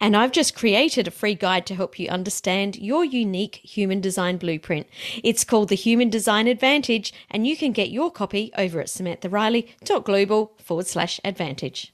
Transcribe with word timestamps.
And 0.00 0.16
I've 0.16 0.32
just 0.32 0.56
created 0.56 1.06
a 1.06 1.12
free 1.12 1.34
guide 1.34 1.66
to 1.66 1.74
help 1.74 1.98
you 1.98 2.08
understand 2.08 2.76
your 2.76 3.04
unique 3.04 3.56
human 3.62 4.00
design 4.00 4.36
blueprint. 4.36 4.86
It's 5.22 5.44
called 5.44 5.68
the 5.68 5.76
Human 5.76 6.10
Design 6.10 6.48
Advantage, 6.48 7.12
and 7.30 7.46
you 7.46 7.56
can 7.56 7.72
get 7.72 7.90
your 7.90 8.10
copy 8.10 8.50
over 8.58 8.80
at 8.80 8.88
samanthariley.global 8.88 10.54
forward 10.58 10.86
slash 10.86 11.20
advantage 11.24 11.92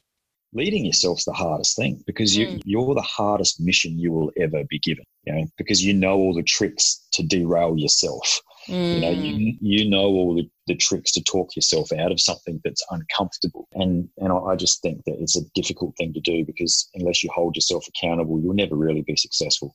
leading 0.53 0.85
yourself's 0.85 1.25
the 1.25 1.33
hardest 1.33 1.77
thing 1.77 2.03
because 2.07 2.37
you, 2.37 2.47
mm. 2.47 2.63
you're 2.65 2.95
the 2.95 3.03
hardest 3.03 3.61
mission 3.61 3.99
you 3.99 4.11
will 4.11 4.33
ever 4.39 4.65
be 4.69 4.79
given 4.79 5.05
you 5.25 5.33
know 5.33 5.45
because 5.57 5.85
you 5.85 5.93
know 5.93 6.15
all 6.15 6.35
the 6.35 6.43
tricks 6.43 7.07
to 7.13 7.23
derail 7.23 7.77
yourself 7.77 8.41
mm. 8.69 8.95
you 8.95 9.01
know 9.01 9.11
you, 9.11 9.35
mm. 9.35 9.59
you 9.61 9.91
know 9.91 10.05
all 10.05 10.35
the, 10.35 10.49
the 10.67 10.77
tricks 10.77 11.13
to 11.13 11.23
talk 11.23 11.55
yourself 11.57 11.91
out 11.93 12.13
of 12.13 12.21
something 12.21 12.61
that's 12.65 12.85
uncomfortable 12.91 13.69
and 13.73 14.09
and 14.19 14.33
I 14.33 14.57
just 14.57 14.83
think 14.83 15.05
that 15.05 15.17
it's 15.21 15.37
a 15.37 15.45
difficult 15.55 15.97
thing 15.97 16.13
to 16.13 16.21
do 16.21 16.45
because 16.45 16.89
unless 16.95 17.23
you 17.23 17.31
hold 17.35 17.57
yourself 17.57 17.87
accountable 17.89 18.41
you'll 18.41 18.55
never 18.55 18.77
really 18.77 19.03
be 19.03 19.17
successful 19.17 19.75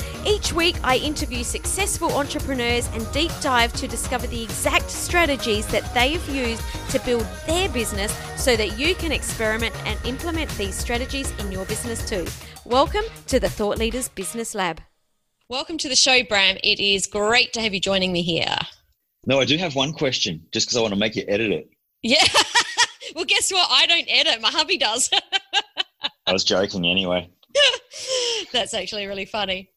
Each 0.25 0.53
week, 0.53 0.75
I 0.83 0.97
interview 0.97 1.43
successful 1.43 2.11
entrepreneurs 2.11 2.87
and 2.93 3.11
deep 3.11 3.31
dive 3.41 3.73
to 3.73 3.87
discover 3.87 4.27
the 4.27 4.43
exact 4.43 4.91
strategies 4.91 5.65
that 5.67 5.91
they 5.95 6.11
have 6.11 6.29
used 6.29 6.61
to 6.91 6.99
build 6.99 7.25
their 7.47 7.67
business 7.69 8.15
so 8.37 8.55
that 8.55 8.77
you 8.77 8.93
can 8.93 9.11
experiment 9.11 9.75
and 9.87 9.99
implement 10.05 10.51
these 10.59 10.75
strategies 10.75 11.31
in 11.39 11.51
your 11.51 11.65
business 11.65 12.07
too. 12.07 12.27
Welcome 12.65 13.01
to 13.27 13.39
the 13.39 13.49
Thought 13.49 13.79
Leaders 13.79 14.09
Business 14.09 14.53
Lab. 14.53 14.79
Welcome 15.49 15.79
to 15.79 15.89
the 15.89 15.95
show, 15.95 16.21
Bram. 16.23 16.57
It 16.63 16.79
is 16.79 17.07
great 17.07 17.51
to 17.53 17.61
have 17.61 17.73
you 17.73 17.79
joining 17.79 18.11
me 18.11 18.21
here. 18.21 18.55
No, 19.25 19.39
I 19.39 19.45
do 19.45 19.57
have 19.57 19.73
one 19.73 19.91
question 19.91 20.45
just 20.51 20.67
because 20.67 20.77
I 20.77 20.81
want 20.81 20.93
to 20.93 20.99
make 20.99 21.15
you 21.15 21.25
edit 21.27 21.51
it. 21.51 21.71
Yeah. 22.03 22.27
well, 23.15 23.25
guess 23.25 23.51
what? 23.51 23.67
I 23.71 23.87
don't 23.87 24.05
edit, 24.07 24.39
my 24.39 24.51
hubby 24.51 24.77
does. 24.77 25.09
I 26.27 26.31
was 26.31 26.43
joking 26.43 26.85
anyway. 26.85 27.27
That's 28.53 28.75
actually 28.75 29.07
really 29.07 29.25
funny. 29.25 29.70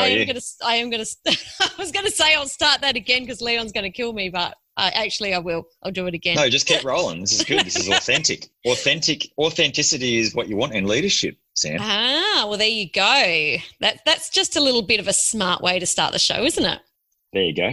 I 0.00 0.08
am 0.08 0.18
you? 0.18 0.26
gonna. 0.26 0.40
I 0.64 0.76
am 0.76 0.90
gonna. 0.90 1.04
I 1.26 1.70
was 1.78 1.92
gonna 1.92 2.10
say 2.10 2.34
I'll 2.34 2.48
start 2.48 2.80
that 2.80 2.96
again 2.96 3.22
because 3.22 3.40
Leon's 3.40 3.72
gonna 3.72 3.90
kill 3.90 4.12
me, 4.12 4.30
but 4.30 4.56
uh, 4.76 4.90
actually 4.94 5.34
I 5.34 5.38
will. 5.38 5.64
I'll 5.82 5.92
do 5.92 6.06
it 6.06 6.14
again. 6.14 6.36
No, 6.36 6.48
just 6.48 6.66
keep 6.66 6.84
rolling. 6.84 7.20
This 7.20 7.32
is 7.32 7.44
good. 7.44 7.64
This 7.64 7.76
is 7.76 7.88
authentic. 7.88 8.48
authentic. 8.66 9.28
Authenticity 9.38 10.18
is 10.18 10.34
what 10.34 10.48
you 10.48 10.56
want 10.56 10.74
in 10.74 10.86
leadership, 10.86 11.36
Sam. 11.54 11.78
Ah, 11.80 12.46
well, 12.48 12.58
there 12.58 12.68
you 12.68 12.90
go. 12.90 13.56
That 13.80 14.00
that's 14.06 14.30
just 14.30 14.56
a 14.56 14.60
little 14.60 14.82
bit 14.82 15.00
of 15.00 15.08
a 15.08 15.12
smart 15.12 15.62
way 15.62 15.78
to 15.78 15.86
start 15.86 16.12
the 16.12 16.18
show, 16.18 16.42
isn't 16.42 16.64
it? 16.64 16.80
There 17.32 17.44
you 17.44 17.54
go. 17.54 17.72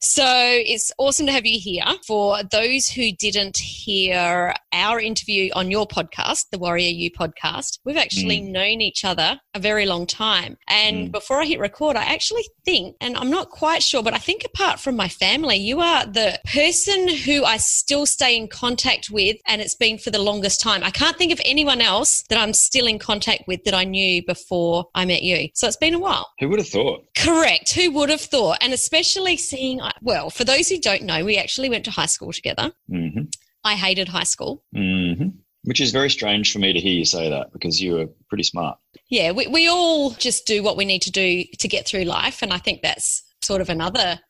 So 0.00 0.24
it's 0.24 0.92
awesome 0.98 1.26
to 1.26 1.32
have 1.32 1.44
you 1.44 1.58
here. 1.58 1.82
For 2.06 2.42
those 2.44 2.88
who 2.88 3.10
didn't 3.10 3.56
hear 3.58 4.54
our 4.72 5.00
interview 5.00 5.50
on 5.54 5.72
your 5.72 5.88
podcast, 5.88 6.46
the 6.52 6.58
Warrior 6.58 6.90
You 6.90 7.10
podcast, 7.10 7.80
we've 7.84 7.96
actually 7.96 8.40
mm. 8.40 8.50
known 8.50 8.80
each 8.80 9.04
other 9.04 9.40
a 9.54 9.58
very 9.58 9.86
long 9.86 10.06
time. 10.06 10.56
And 10.68 11.08
mm. 11.08 11.12
before 11.12 11.40
I 11.40 11.46
hit 11.46 11.58
record, 11.58 11.96
I 11.96 12.04
actually 12.04 12.44
think, 12.64 12.94
and 13.00 13.16
I'm 13.16 13.30
not 13.30 13.50
quite 13.50 13.82
sure, 13.82 14.04
but 14.04 14.14
I 14.14 14.18
think 14.18 14.44
apart 14.44 14.78
from 14.78 14.94
my 14.94 15.08
family, 15.08 15.56
you 15.56 15.80
are 15.80 16.06
the 16.06 16.38
person 16.44 17.08
who 17.08 17.44
I 17.44 17.56
still 17.56 18.06
stay 18.06 18.36
in 18.36 18.46
contact 18.46 19.10
with, 19.10 19.36
and 19.48 19.60
it's 19.60 19.74
been 19.74 19.98
for 19.98 20.10
the 20.10 20.22
longest 20.22 20.60
time. 20.60 20.84
I 20.84 20.90
can't 20.90 21.16
think 21.16 21.32
of 21.32 21.40
anyone 21.44 21.80
else 21.80 22.22
that 22.28 22.38
I'm 22.38 22.52
still 22.52 22.86
in 22.86 23.00
contact 23.00 23.48
with 23.48 23.64
that 23.64 23.74
I 23.74 23.82
knew 23.82 24.24
before 24.24 24.86
I 24.94 25.06
met 25.06 25.22
you. 25.22 25.48
So 25.54 25.66
it's 25.66 25.76
been 25.76 25.94
a 25.94 25.98
while. 25.98 26.30
Who 26.38 26.48
would 26.50 26.60
have 26.60 26.68
thought? 26.68 27.04
Correct. 27.16 27.72
Who 27.72 27.90
would 27.92 28.10
have 28.10 28.20
thought? 28.20 28.58
And 28.60 28.75
especially 28.76 29.38
seeing, 29.38 29.80
well, 30.02 30.28
for 30.28 30.44
those 30.44 30.68
who 30.68 30.78
don't 30.78 31.02
know, 31.02 31.24
we 31.24 31.38
actually 31.38 31.70
went 31.70 31.86
to 31.86 31.90
high 31.90 32.06
school 32.06 32.30
together. 32.30 32.72
Mm-hmm. 32.90 33.22
I 33.64 33.72
hated 33.74 34.06
high 34.08 34.24
school. 34.24 34.62
Mm-hmm. 34.76 35.28
Which 35.64 35.80
is 35.80 35.92
very 35.92 36.10
strange 36.10 36.52
for 36.52 36.58
me 36.58 36.74
to 36.74 36.78
hear 36.78 36.92
you 36.92 37.06
say 37.06 37.30
that 37.30 37.52
because 37.54 37.80
you 37.80 37.94
were 37.94 38.06
pretty 38.28 38.44
smart. 38.44 38.78
Yeah, 39.08 39.32
we, 39.32 39.46
we 39.46 39.66
all 39.66 40.10
just 40.10 40.46
do 40.46 40.62
what 40.62 40.76
we 40.76 40.84
need 40.84 41.02
to 41.02 41.10
do 41.10 41.42
to 41.58 41.68
get 41.68 41.86
through 41.86 42.04
life. 42.04 42.42
And 42.42 42.52
I 42.52 42.58
think 42.58 42.82
that's 42.82 43.24
sort 43.42 43.62
of 43.62 43.70
another, 43.70 44.20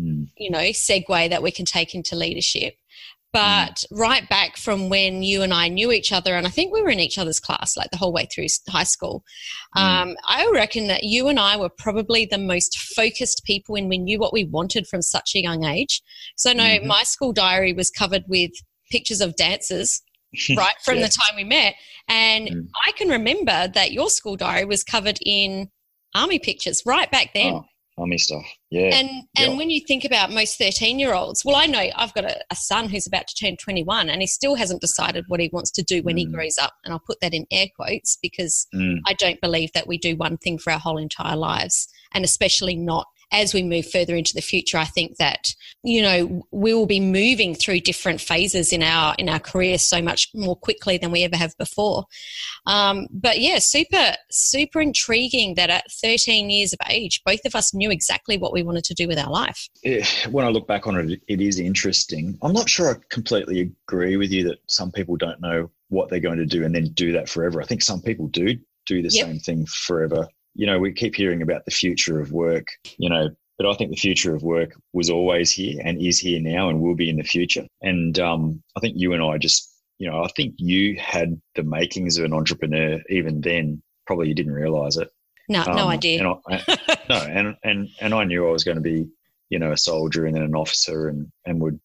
mm. 0.00 0.26
you 0.38 0.50
know, 0.50 0.70
segue 0.70 1.28
that 1.28 1.42
we 1.42 1.50
can 1.50 1.66
take 1.66 1.94
into 1.94 2.16
leadership. 2.16 2.74
But 3.32 3.84
mm. 3.92 3.98
right 3.98 4.28
back 4.28 4.56
from 4.56 4.88
when 4.88 5.22
you 5.22 5.42
and 5.42 5.54
I 5.54 5.68
knew 5.68 5.92
each 5.92 6.12
other, 6.12 6.34
and 6.34 6.46
I 6.46 6.50
think 6.50 6.72
we 6.72 6.82
were 6.82 6.90
in 6.90 6.98
each 6.98 7.18
other's 7.18 7.38
class 7.38 7.76
like 7.76 7.90
the 7.90 7.96
whole 7.96 8.12
way 8.12 8.26
through 8.26 8.46
high 8.68 8.84
school, 8.84 9.22
mm. 9.76 9.80
um, 9.80 10.16
I 10.28 10.50
reckon 10.52 10.88
that 10.88 11.04
you 11.04 11.28
and 11.28 11.38
I 11.38 11.56
were 11.56 11.68
probably 11.68 12.26
the 12.26 12.38
most 12.38 12.78
focused 12.78 13.44
people 13.44 13.74
when 13.74 13.88
we 13.88 13.98
knew 13.98 14.18
what 14.18 14.32
we 14.32 14.44
wanted 14.44 14.86
from 14.86 15.02
such 15.02 15.34
a 15.34 15.42
young 15.42 15.64
age. 15.64 16.02
So, 16.36 16.52
no, 16.52 16.64
mm-hmm. 16.64 16.88
my 16.88 17.04
school 17.04 17.32
diary 17.32 17.72
was 17.72 17.90
covered 17.90 18.24
with 18.26 18.50
pictures 18.90 19.20
of 19.20 19.36
dancers 19.36 20.02
right 20.56 20.74
from 20.84 20.96
yeah. 20.96 21.06
the 21.06 21.08
time 21.08 21.36
we 21.36 21.44
met. 21.44 21.74
And 22.08 22.48
mm. 22.48 22.68
I 22.86 22.92
can 22.92 23.08
remember 23.08 23.68
that 23.68 23.92
your 23.92 24.10
school 24.10 24.36
diary 24.36 24.64
was 24.64 24.82
covered 24.82 25.18
in 25.24 25.68
army 26.14 26.38
pictures 26.38 26.82
right 26.84 27.10
back 27.10 27.32
then. 27.34 27.54
Oh, 27.54 27.64
army 27.98 28.18
stuff. 28.18 28.44
Yeah. 28.70 28.94
And 28.94 29.24
and 29.36 29.58
when 29.58 29.68
you 29.68 29.80
think 29.80 30.04
about 30.04 30.30
most 30.30 30.56
13 30.56 31.00
year 31.00 31.12
olds, 31.12 31.44
well, 31.44 31.56
I 31.56 31.66
know 31.66 31.84
I've 31.96 32.14
got 32.14 32.24
a, 32.24 32.40
a, 32.50 32.54
son 32.54 32.88
who's 32.88 33.06
about 33.06 33.26
to 33.26 33.34
turn 33.34 33.56
21 33.56 34.08
and 34.08 34.20
he 34.20 34.28
still 34.28 34.54
hasn't 34.54 34.80
decided 34.80 35.24
what 35.26 35.40
he 35.40 35.50
wants 35.52 35.72
to 35.72 35.82
do 35.82 36.02
when 36.02 36.14
mm. 36.14 36.20
he 36.20 36.24
grows 36.26 36.56
up. 36.56 36.74
And 36.84 36.92
I'll 36.92 37.00
put 37.00 37.20
that 37.20 37.34
in 37.34 37.46
air 37.50 37.66
quotes 37.74 38.16
because 38.22 38.68
mm. 38.72 38.98
I 39.06 39.14
don't 39.14 39.40
believe 39.40 39.72
that 39.72 39.88
we 39.88 39.98
do 39.98 40.14
one 40.14 40.36
thing 40.36 40.56
for 40.56 40.72
our 40.72 40.78
whole 40.78 40.98
entire 40.98 41.36
lives 41.36 41.88
and 42.14 42.24
especially 42.24 42.76
not 42.76 43.08
as 43.32 43.54
we 43.54 43.62
move 43.62 43.90
further 43.90 44.14
into 44.14 44.34
the 44.34 44.40
future, 44.40 44.78
I 44.78 44.84
think 44.84 45.16
that 45.16 45.54
you 45.82 46.02
know 46.02 46.46
we 46.50 46.74
will 46.74 46.86
be 46.86 47.00
moving 47.00 47.54
through 47.54 47.80
different 47.80 48.20
phases 48.20 48.72
in 48.72 48.82
our 48.82 49.14
in 49.18 49.28
our 49.28 49.38
career 49.38 49.78
so 49.78 50.02
much 50.02 50.28
more 50.34 50.56
quickly 50.56 50.98
than 50.98 51.10
we 51.10 51.24
ever 51.24 51.36
have 51.36 51.56
before. 51.58 52.04
Um, 52.66 53.06
but 53.10 53.40
yeah, 53.40 53.58
super 53.58 54.14
super 54.30 54.80
intriguing 54.80 55.54
that 55.54 55.70
at 55.70 55.90
13 55.90 56.50
years 56.50 56.72
of 56.72 56.78
age, 56.88 57.20
both 57.24 57.40
of 57.44 57.54
us 57.54 57.74
knew 57.74 57.90
exactly 57.90 58.36
what 58.36 58.52
we 58.52 58.62
wanted 58.62 58.84
to 58.84 58.94
do 58.94 59.08
with 59.08 59.18
our 59.18 59.30
life. 59.30 59.68
When 60.30 60.44
I 60.44 60.48
look 60.48 60.66
back 60.66 60.86
on 60.86 60.96
it, 60.96 61.20
it 61.28 61.40
is 61.40 61.58
interesting. 61.58 62.38
I'm 62.42 62.52
not 62.52 62.68
sure 62.68 62.90
I 62.90 62.94
completely 63.10 63.72
agree 63.88 64.16
with 64.16 64.30
you 64.30 64.44
that 64.48 64.58
some 64.68 64.90
people 64.90 65.16
don't 65.16 65.40
know 65.40 65.70
what 65.88 66.08
they're 66.08 66.20
going 66.20 66.38
to 66.38 66.46
do 66.46 66.64
and 66.64 66.74
then 66.74 66.92
do 66.94 67.12
that 67.12 67.28
forever. 67.28 67.60
I 67.60 67.64
think 67.64 67.82
some 67.82 68.00
people 68.00 68.28
do 68.28 68.56
do 68.86 69.02
the 69.02 69.10
yep. 69.12 69.26
same 69.26 69.38
thing 69.38 69.66
forever 69.66 70.26
you 70.54 70.66
know, 70.66 70.78
we 70.78 70.92
keep 70.92 71.14
hearing 71.14 71.42
about 71.42 71.64
the 71.64 71.70
future 71.70 72.20
of 72.20 72.32
work, 72.32 72.66
you 72.98 73.08
know, 73.08 73.30
but 73.58 73.68
I 73.68 73.74
think 73.74 73.90
the 73.90 73.96
future 73.96 74.34
of 74.34 74.42
work 74.42 74.72
was 74.92 75.10
always 75.10 75.52
here 75.52 75.82
and 75.84 76.00
is 76.00 76.18
here 76.18 76.40
now 76.40 76.70
and 76.70 76.80
will 76.80 76.94
be 76.94 77.10
in 77.10 77.16
the 77.16 77.22
future. 77.22 77.66
And 77.82 78.18
um, 78.18 78.62
I 78.76 78.80
think 78.80 78.94
you 78.96 79.12
and 79.12 79.22
I 79.22 79.36
just, 79.36 79.70
you 79.98 80.10
know, 80.10 80.24
I 80.24 80.28
think 80.28 80.54
you 80.56 80.96
had 80.98 81.38
the 81.56 81.62
makings 81.62 82.16
of 82.16 82.24
an 82.24 82.32
entrepreneur 82.32 83.00
even 83.10 83.42
then. 83.42 83.82
Probably 84.06 84.28
you 84.28 84.34
didn't 84.34 84.54
realize 84.54 84.96
it. 84.96 85.10
No, 85.50 85.62
um, 85.64 85.76
no 85.76 85.88
idea. 85.88 86.20
And 86.20 86.28
I, 86.28 86.98
no, 87.08 87.16
and 87.22 87.56
and 87.62 87.88
and 88.00 88.14
I 88.14 88.24
knew 88.24 88.48
I 88.48 88.50
was 88.50 88.64
going 88.64 88.76
to 88.76 88.80
be, 88.80 89.06
you 89.50 89.58
know, 89.58 89.72
a 89.72 89.76
soldier 89.76 90.24
and 90.24 90.34
then 90.34 90.42
an 90.42 90.54
officer 90.54 91.08
and 91.08 91.30
and 91.44 91.60
would 91.60 91.78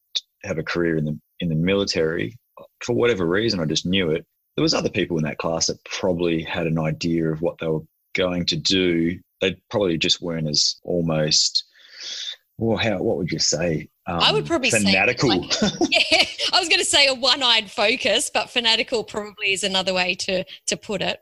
have 0.43 0.57
a 0.57 0.63
career 0.63 0.95
in 0.95 1.03
the 1.03 1.19
in 1.41 1.49
the 1.49 1.55
military. 1.55 2.37
For 2.79 2.93
whatever 2.93 3.25
reason, 3.25 3.59
I 3.59 3.65
just 3.65 3.85
knew 3.85 4.11
it. 4.11 4.25
There 4.55 4.63
was 4.63 4.73
other 4.73 4.89
people 4.89 5.17
in 5.17 5.25
that 5.25 5.39
class 5.39 5.67
that 5.67 5.83
probably 5.83 6.41
had 6.41 6.67
an 6.67 6.79
idea 6.79 7.29
of 7.29 7.41
what 7.41 7.57
they 7.57 7.67
were 7.67 7.81
going 8.15 8.45
to 8.47 8.55
do, 8.55 9.19
they 9.41 9.55
probably 9.69 9.97
just 9.97 10.21
weren't 10.21 10.49
as 10.49 10.75
almost. 10.83 11.65
Well, 12.57 12.77
how? 12.77 12.97
What 12.97 13.17
would 13.17 13.31
you 13.31 13.39
say? 13.39 13.89
Um, 14.07 14.19
I 14.19 14.31
would 14.31 14.45
probably 14.45 14.71
fanatical. 14.71 15.29
say 15.29 15.67
like, 15.67 15.89
yeah, 15.91 16.23
I 16.53 16.59
was 16.59 16.69
going 16.69 16.79
to 16.79 16.85
say 16.85 17.07
a 17.07 17.13
one-eyed 17.13 17.69
focus, 17.69 18.31
but 18.33 18.49
fanatical 18.49 19.03
probably 19.03 19.51
is 19.51 19.63
another 19.63 19.93
way 19.93 20.15
to 20.15 20.43
to 20.67 20.77
put 20.77 21.01
it. 21.01 21.19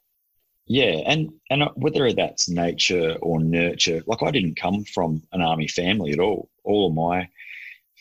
Yeah, 0.65 1.01
and 1.05 1.31
and 1.49 1.63
whether 1.75 2.11
that's 2.13 2.49
nature 2.49 3.17
or 3.21 3.39
nurture, 3.39 4.01
like 4.05 4.23
I 4.23 4.31
didn't 4.31 4.55
come 4.55 4.85
from 4.85 5.23
an 5.31 5.41
army 5.41 5.67
family 5.67 6.11
at 6.11 6.19
all. 6.19 6.49
All 6.63 6.87
of 6.87 6.93
my 6.93 7.27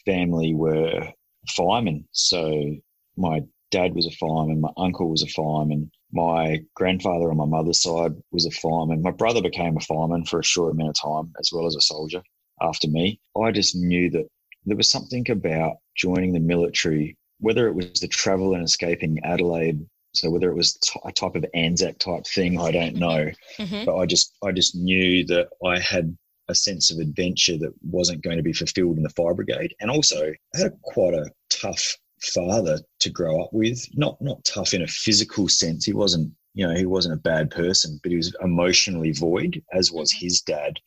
family 0.04 0.54
were 0.54 1.12
firemen. 1.56 2.06
So 2.12 2.76
my 3.16 3.42
dad 3.70 3.94
was 3.94 4.06
a 4.06 4.10
fireman, 4.12 4.60
my 4.60 4.70
uncle 4.76 5.10
was 5.10 5.22
a 5.22 5.28
fireman, 5.28 5.90
my 6.12 6.62
grandfather 6.74 7.30
on 7.30 7.36
my 7.36 7.46
mother's 7.46 7.82
side 7.82 8.14
was 8.30 8.46
a 8.46 8.50
fireman. 8.50 9.02
My 9.02 9.10
brother 9.10 9.42
became 9.42 9.76
a 9.76 9.80
fireman 9.80 10.24
for 10.24 10.40
a 10.40 10.44
short 10.44 10.72
amount 10.72 10.98
of 10.98 11.02
time, 11.02 11.32
as 11.40 11.50
well 11.52 11.66
as 11.66 11.76
a 11.76 11.80
soldier 11.80 12.22
after 12.60 12.88
me. 12.88 13.20
I 13.40 13.50
just 13.50 13.74
knew 13.74 14.10
that 14.10 14.26
there 14.64 14.76
was 14.76 14.90
something 14.90 15.28
about 15.30 15.76
joining 15.96 16.32
the 16.32 16.40
military, 16.40 17.16
whether 17.40 17.66
it 17.66 17.74
was 17.74 18.00
the 18.00 18.08
travel 18.08 18.54
and 18.54 18.64
escaping 18.64 19.18
Adelaide 19.24 19.84
so 20.14 20.30
whether 20.30 20.50
it 20.50 20.54
was 20.54 20.74
t- 20.74 21.00
a 21.04 21.12
type 21.12 21.34
of 21.34 21.44
Anzac 21.54 21.98
type 21.98 22.26
thing, 22.26 22.60
I 22.60 22.70
don't 22.70 22.96
know. 22.96 23.30
Mm-hmm. 23.58 23.84
But 23.84 23.96
I 23.96 24.06
just 24.06 24.36
I 24.42 24.52
just 24.52 24.74
knew 24.74 25.24
that 25.26 25.48
I 25.64 25.78
had 25.78 26.16
a 26.48 26.54
sense 26.54 26.90
of 26.90 26.98
adventure 26.98 27.56
that 27.58 27.72
wasn't 27.82 28.22
going 28.22 28.36
to 28.36 28.42
be 28.42 28.52
fulfilled 28.52 28.98
in 28.98 29.02
the 29.02 29.10
fire 29.10 29.34
brigade, 29.34 29.74
and 29.80 29.90
also 29.90 30.32
I 30.54 30.58
had 30.58 30.78
quite 30.82 31.14
a 31.14 31.30
tough 31.50 31.96
father 32.22 32.78
to 33.00 33.10
grow 33.10 33.42
up 33.42 33.52
with. 33.52 33.84
Not 33.94 34.20
not 34.20 34.44
tough 34.44 34.74
in 34.74 34.82
a 34.82 34.86
physical 34.86 35.48
sense. 35.48 35.84
He 35.84 35.92
wasn't 35.92 36.32
you 36.54 36.66
know 36.66 36.74
he 36.74 36.86
wasn't 36.86 37.14
a 37.14 37.22
bad 37.22 37.50
person, 37.50 38.00
but 38.02 38.10
he 38.10 38.16
was 38.16 38.34
emotionally 38.42 39.12
void, 39.12 39.62
as 39.72 39.92
was 39.92 40.12
mm-hmm. 40.12 40.26
his 40.26 40.40
dad 40.42 40.78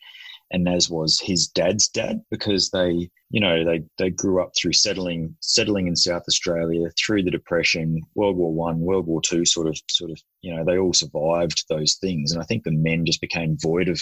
and 0.52 0.68
as 0.70 0.90
was 0.90 1.20
his 1.20 1.48
dad's 1.48 1.88
dad 1.88 2.22
because 2.30 2.70
they 2.70 3.10
you 3.30 3.42
know 3.42 3.66
they 3.66 3.84
they 3.98 4.10
grew 4.10 4.42
up 4.42 4.52
through 4.56 4.74
settling 4.74 5.36
settling 5.42 5.88
in 5.88 5.96
South 5.96 6.24
Australia 6.28 6.90
through 6.98 7.24
the 7.24 7.32
depression 7.32 8.02
World 8.16 8.38
War 8.38 8.54
1 8.54 8.80
World 8.80 9.08
War 9.08 9.22
2 9.22 9.46
sort 9.46 9.68
of 9.68 9.78
sort 9.90 10.12
of 10.12 10.22
you 10.42 10.56
know 10.56 10.64
they 10.64 10.78
all 10.78 10.94
survived 10.94 11.66
those 11.70 11.96
things 11.96 12.32
and 12.32 12.42
I 12.42 12.46
think 12.46 12.64
the 12.64 12.72
men 12.72 13.06
just 13.06 13.22
became 13.22 13.58
void 13.60 13.90
of 13.90 14.00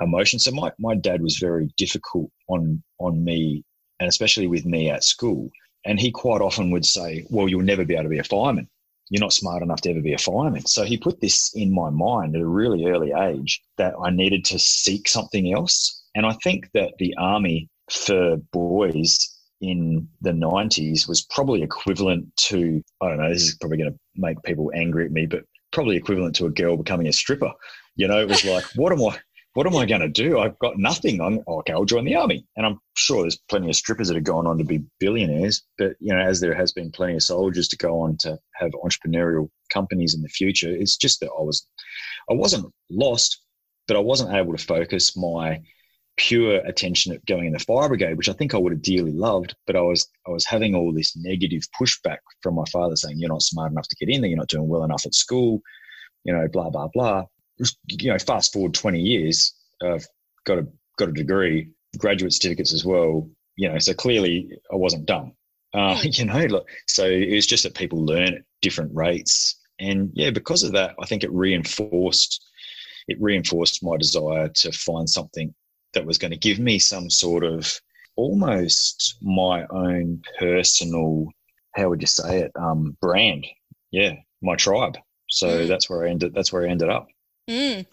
emotion 0.00 0.38
so 0.38 0.50
my 0.50 0.70
my 0.78 0.94
dad 0.94 1.22
was 1.22 1.38
very 1.38 1.68
difficult 1.76 2.30
on 2.48 2.82
on 2.98 3.24
me 3.24 3.64
and 4.00 4.08
especially 4.08 4.46
with 4.46 4.66
me 4.66 4.90
at 4.90 5.04
school 5.04 5.50
and 5.84 6.00
he 6.00 6.10
quite 6.10 6.40
often 6.40 6.70
would 6.70 6.84
say 6.84 7.24
well 7.30 7.48
you'll 7.48 7.62
never 7.62 7.84
be 7.84 7.94
able 7.94 8.04
to 8.04 8.08
be 8.08 8.18
a 8.18 8.24
fireman 8.24 8.68
you're 9.10 9.20
not 9.20 9.32
smart 9.32 9.62
enough 9.62 9.80
to 9.82 9.90
ever 9.90 10.00
be 10.00 10.12
a 10.12 10.18
fireman. 10.18 10.66
So 10.66 10.84
he 10.84 10.98
put 10.98 11.20
this 11.20 11.52
in 11.54 11.72
my 11.72 11.90
mind 11.90 12.36
at 12.36 12.42
a 12.42 12.46
really 12.46 12.86
early 12.86 13.12
age 13.12 13.62
that 13.78 13.94
I 14.02 14.10
needed 14.10 14.44
to 14.46 14.58
seek 14.58 15.08
something 15.08 15.52
else. 15.52 16.02
And 16.14 16.26
I 16.26 16.32
think 16.44 16.70
that 16.74 16.92
the 16.98 17.14
army 17.16 17.68
for 17.90 18.36
boys 18.52 19.34
in 19.60 20.08
the 20.20 20.30
90s 20.30 21.08
was 21.08 21.26
probably 21.30 21.62
equivalent 21.62 22.36
to, 22.36 22.82
I 23.00 23.08
don't 23.08 23.18
know, 23.18 23.32
this 23.32 23.44
is 23.44 23.56
probably 23.56 23.78
going 23.78 23.92
to 23.92 23.98
make 24.16 24.42
people 24.42 24.70
angry 24.74 25.06
at 25.06 25.12
me, 25.12 25.26
but 25.26 25.44
probably 25.72 25.96
equivalent 25.96 26.36
to 26.36 26.46
a 26.46 26.50
girl 26.50 26.76
becoming 26.76 27.08
a 27.08 27.12
stripper. 27.12 27.52
You 27.96 28.08
know, 28.08 28.20
it 28.20 28.28
was 28.28 28.44
like, 28.44 28.64
what 28.76 28.92
am 28.92 29.02
I? 29.02 29.18
What 29.58 29.66
am 29.66 29.74
I 29.74 29.86
going 29.86 30.02
to 30.02 30.08
do? 30.08 30.38
I've 30.38 30.56
got 30.60 30.78
nothing. 30.78 31.20
I'm 31.20 31.40
okay. 31.48 31.72
I'll 31.72 31.84
join 31.84 32.04
the 32.04 32.14
army, 32.14 32.46
and 32.56 32.64
I'm 32.64 32.78
sure 32.96 33.22
there's 33.22 33.40
plenty 33.50 33.68
of 33.68 33.74
strippers 33.74 34.06
that 34.06 34.14
have 34.14 34.22
gone 34.22 34.46
on 34.46 34.56
to 34.58 34.62
be 34.62 34.84
billionaires. 35.00 35.64
But 35.78 35.96
you 35.98 36.14
know, 36.14 36.20
as 36.20 36.38
there 36.38 36.54
has 36.54 36.70
been 36.70 36.92
plenty 36.92 37.14
of 37.14 37.24
soldiers 37.24 37.66
to 37.70 37.76
go 37.76 37.98
on 37.98 38.16
to 38.18 38.38
have 38.54 38.70
entrepreneurial 38.70 39.50
companies 39.72 40.14
in 40.14 40.22
the 40.22 40.28
future, 40.28 40.70
it's 40.70 40.96
just 40.96 41.18
that 41.18 41.30
I 41.36 41.42
was, 41.42 41.66
I 42.30 42.34
wasn't 42.34 42.72
lost, 42.88 43.42
but 43.88 43.96
I 43.96 43.98
wasn't 43.98 44.32
able 44.32 44.56
to 44.56 44.64
focus 44.64 45.16
my 45.16 45.60
pure 46.18 46.58
attention 46.58 47.12
at 47.12 47.26
going 47.26 47.46
in 47.46 47.52
the 47.52 47.58
fire 47.58 47.88
brigade, 47.88 48.16
which 48.16 48.28
I 48.28 48.34
think 48.34 48.54
I 48.54 48.58
would 48.58 48.70
have 48.70 48.82
dearly 48.82 49.12
loved. 49.12 49.56
But 49.66 49.74
I 49.74 49.80
was 49.80 50.06
I 50.28 50.30
was 50.30 50.46
having 50.46 50.76
all 50.76 50.92
this 50.92 51.16
negative 51.16 51.62
pushback 51.76 52.18
from 52.44 52.54
my 52.54 52.64
father 52.70 52.94
saying, 52.94 53.18
"You're 53.18 53.28
not 53.28 53.42
smart 53.42 53.72
enough 53.72 53.88
to 53.88 53.96
get 53.96 54.14
in 54.14 54.20
there. 54.20 54.30
You're 54.30 54.38
not 54.38 54.50
doing 54.50 54.68
well 54.68 54.84
enough 54.84 55.04
at 55.04 55.16
school." 55.16 55.62
You 56.22 56.32
know, 56.32 56.46
blah 56.46 56.70
blah 56.70 56.86
blah 56.94 57.24
you 57.88 58.10
know, 58.10 58.18
fast 58.18 58.52
forward 58.52 58.74
20 58.74 59.00
years, 59.00 59.54
I've 59.82 60.06
got 60.44 60.58
a 60.58 60.66
got 60.98 61.08
a 61.08 61.12
degree, 61.12 61.70
graduate 61.98 62.32
certificates 62.32 62.72
as 62.72 62.84
well. 62.84 63.28
You 63.56 63.70
know, 63.70 63.78
so 63.78 63.94
clearly 63.94 64.50
I 64.72 64.76
wasn't 64.76 65.06
done. 65.06 65.32
Uh, 65.74 65.96
hmm. 65.96 66.08
you 66.12 66.24
know, 66.24 66.44
look, 66.46 66.68
so 66.86 67.04
it 67.06 67.34
was 67.34 67.46
just 67.46 67.62
that 67.64 67.74
people 67.74 68.04
learn 68.04 68.34
at 68.34 68.42
different 68.62 68.92
rates, 68.94 69.58
and 69.78 70.10
yeah, 70.14 70.30
because 70.30 70.62
of 70.62 70.72
that, 70.72 70.94
I 71.00 71.06
think 71.06 71.24
it 71.24 71.32
reinforced 71.32 72.44
it 73.08 73.20
reinforced 73.20 73.82
my 73.82 73.96
desire 73.96 74.48
to 74.48 74.70
find 74.70 75.08
something 75.08 75.54
that 75.94 76.04
was 76.04 76.18
going 76.18 76.30
to 76.30 76.36
give 76.36 76.58
me 76.58 76.78
some 76.78 77.08
sort 77.08 77.42
of 77.42 77.80
almost 78.16 79.16
my 79.22 79.64
own 79.70 80.20
personal, 80.38 81.26
how 81.74 81.88
would 81.88 82.02
you 82.02 82.06
say 82.06 82.40
it, 82.40 82.52
um, 82.60 82.96
brand. 83.00 83.46
Yeah, 83.90 84.16
my 84.42 84.56
tribe. 84.56 84.98
So 85.30 85.48
mm. 85.48 85.68
that's 85.68 85.88
where 85.88 86.06
I 86.06 86.10
ended. 86.10 86.34
That's 86.34 86.52
where 86.52 86.66
I 86.66 86.70
ended 86.70 86.90
up. 86.90 87.08
Mm. 87.48 87.86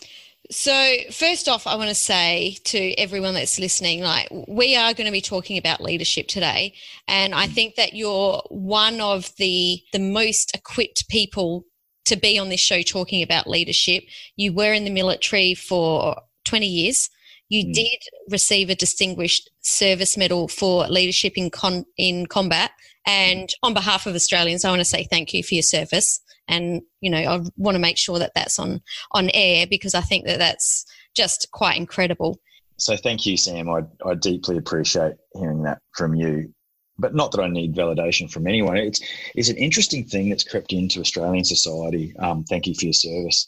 So, 0.52 0.96
first 1.12 1.48
off, 1.48 1.66
I 1.66 1.75
want 1.75 1.90
to 1.90 1.96
say 1.96 2.57
to 2.66 2.92
everyone 3.00 3.34
that's 3.34 3.60
listening, 3.60 4.02
like, 4.02 4.28
we 4.48 4.75
are 4.75 4.94
going 4.94 5.07
to 5.07 5.12
be 5.12 5.22
talking 5.22 5.57
about 5.57 5.81
leadership 5.81 6.28
today. 6.28 6.74
And 7.07 7.34
I 7.34 7.48
think 7.48 7.75
that 7.75 7.94
you're 7.94 8.44
one 8.50 9.02
of 9.02 9.36
the, 9.38 9.81
the 9.92 10.00
most 10.00 10.56
equipped 10.56 11.10
people 11.10 11.66
to 12.06 12.16
be 12.16 12.38
on 12.38 12.50
this 12.50 12.60
show 12.60 12.84
talking 12.84 13.24
about 13.24 13.48
leadership. 13.48 14.04
You 14.36 14.54
were 14.54 14.72
in 14.72 14.84
the 14.84 14.92
military 14.92 15.56
for 15.56 16.22
20 16.46 16.68
years. 16.68 17.10
You 17.50 17.66
mm. 17.66 17.74
did 17.74 18.00
receive 18.30 18.69
a 18.69 18.75
distinguished 18.75 19.50
service 19.62 20.16
medal 20.16 20.48
for 20.48 20.88
leadership 20.88 21.34
in 21.38 21.50
con- 21.50 21.86
in 21.98 22.28
combat. 22.28 22.72
And 23.07 23.50
on 23.63 23.74
behalf 23.74 24.06
of 24.06 24.13
Australians, 24.13 24.63
I 24.63 24.69
want 24.69 24.81
to 24.81 24.86
say 24.86 25.07
thank 25.10 25.34
you 25.34 25.44
for 25.44 25.56
your 25.56 25.63
service 25.63 26.22
and 26.47 26.81
you 27.01 27.09
know 27.09 27.18
I 27.18 27.42
want 27.57 27.75
to 27.75 27.80
make 27.80 27.97
sure 27.97 28.19
that 28.19 28.31
that's 28.36 28.59
on 28.59 28.81
on 29.12 29.30
air 29.33 29.65
because 29.68 29.95
I 29.95 30.01
think 30.01 30.25
that 30.25 30.39
that's 30.39 30.86
just 31.15 31.47
quite 31.51 31.77
incredible. 31.77 32.39
So 32.77 32.97
thank 32.97 33.25
you, 33.25 33.38
Sam. 33.38 33.69
I 33.69 33.81
I 34.06 34.15
deeply 34.15 34.57
appreciate 34.57 35.13
hearing 35.33 35.63
that 35.63 35.80
from 35.95 36.15
you. 36.15 36.53
But 36.97 37.13
not 37.13 37.31
that 37.31 37.42
I 37.42 37.50
need 37.50 37.75
validation 37.75 38.31
from 38.31 38.47
anyone. 38.47 38.77
It's 38.77 39.01
it's 39.36 39.50
an 39.50 39.57
interesting 39.57 40.06
thing 40.06 40.30
that's 40.30 40.45
crept 40.45 40.71
into 40.71 41.01
Australian 41.01 41.44
society. 41.44 42.15
Um, 42.19 42.45
thank 42.45 42.68
you 42.68 42.74
for 42.74 42.86
your 42.86 42.94
service, 42.94 43.47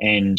and 0.00 0.38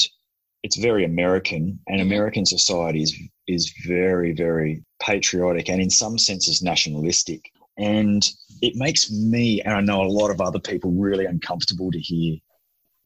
it's 0.63 0.77
very 0.77 1.03
American. 1.03 1.79
And 1.87 1.99
mm-hmm. 1.99 2.11
American 2.11 2.45
society 2.45 3.01
is 3.01 3.13
is 3.47 3.73
very 3.85 4.31
very 4.31 4.83
patriotic 5.01 5.69
and 5.69 5.81
in 5.81 5.89
some 5.89 6.17
senses 6.17 6.61
nationalistic. 6.61 7.51
And 7.77 8.27
it 8.61 8.75
makes 8.75 9.11
me, 9.11 9.61
and 9.61 9.73
I 9.73 9.81
know 9.81 10.01
a 10.01 10.07
lot 10.07 10.31
of 10.31 10.41
other 10.41 10.59
people, 10.59 10.91
really 10.91 11.25
uncomfortable 11.25 11.91
to 11.91 11.99
hear, 11.99 12.37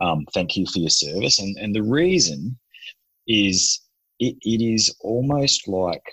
um, 0.02 0.26
thank 0.34 0.56
you 0.56 0.66
for 0.68 0.80
your 0.80 0.90
service. 0.90 1.40
And, 1.40 1.58
and 1.58 1.76
the 1.76 1.84
reason 1.84 2.58
is 3.28 3.82
it, 4.20 4.36
it 4.42 4.64
is 4.64 4.96
almost 5.02 5.68
like 5.68 6.04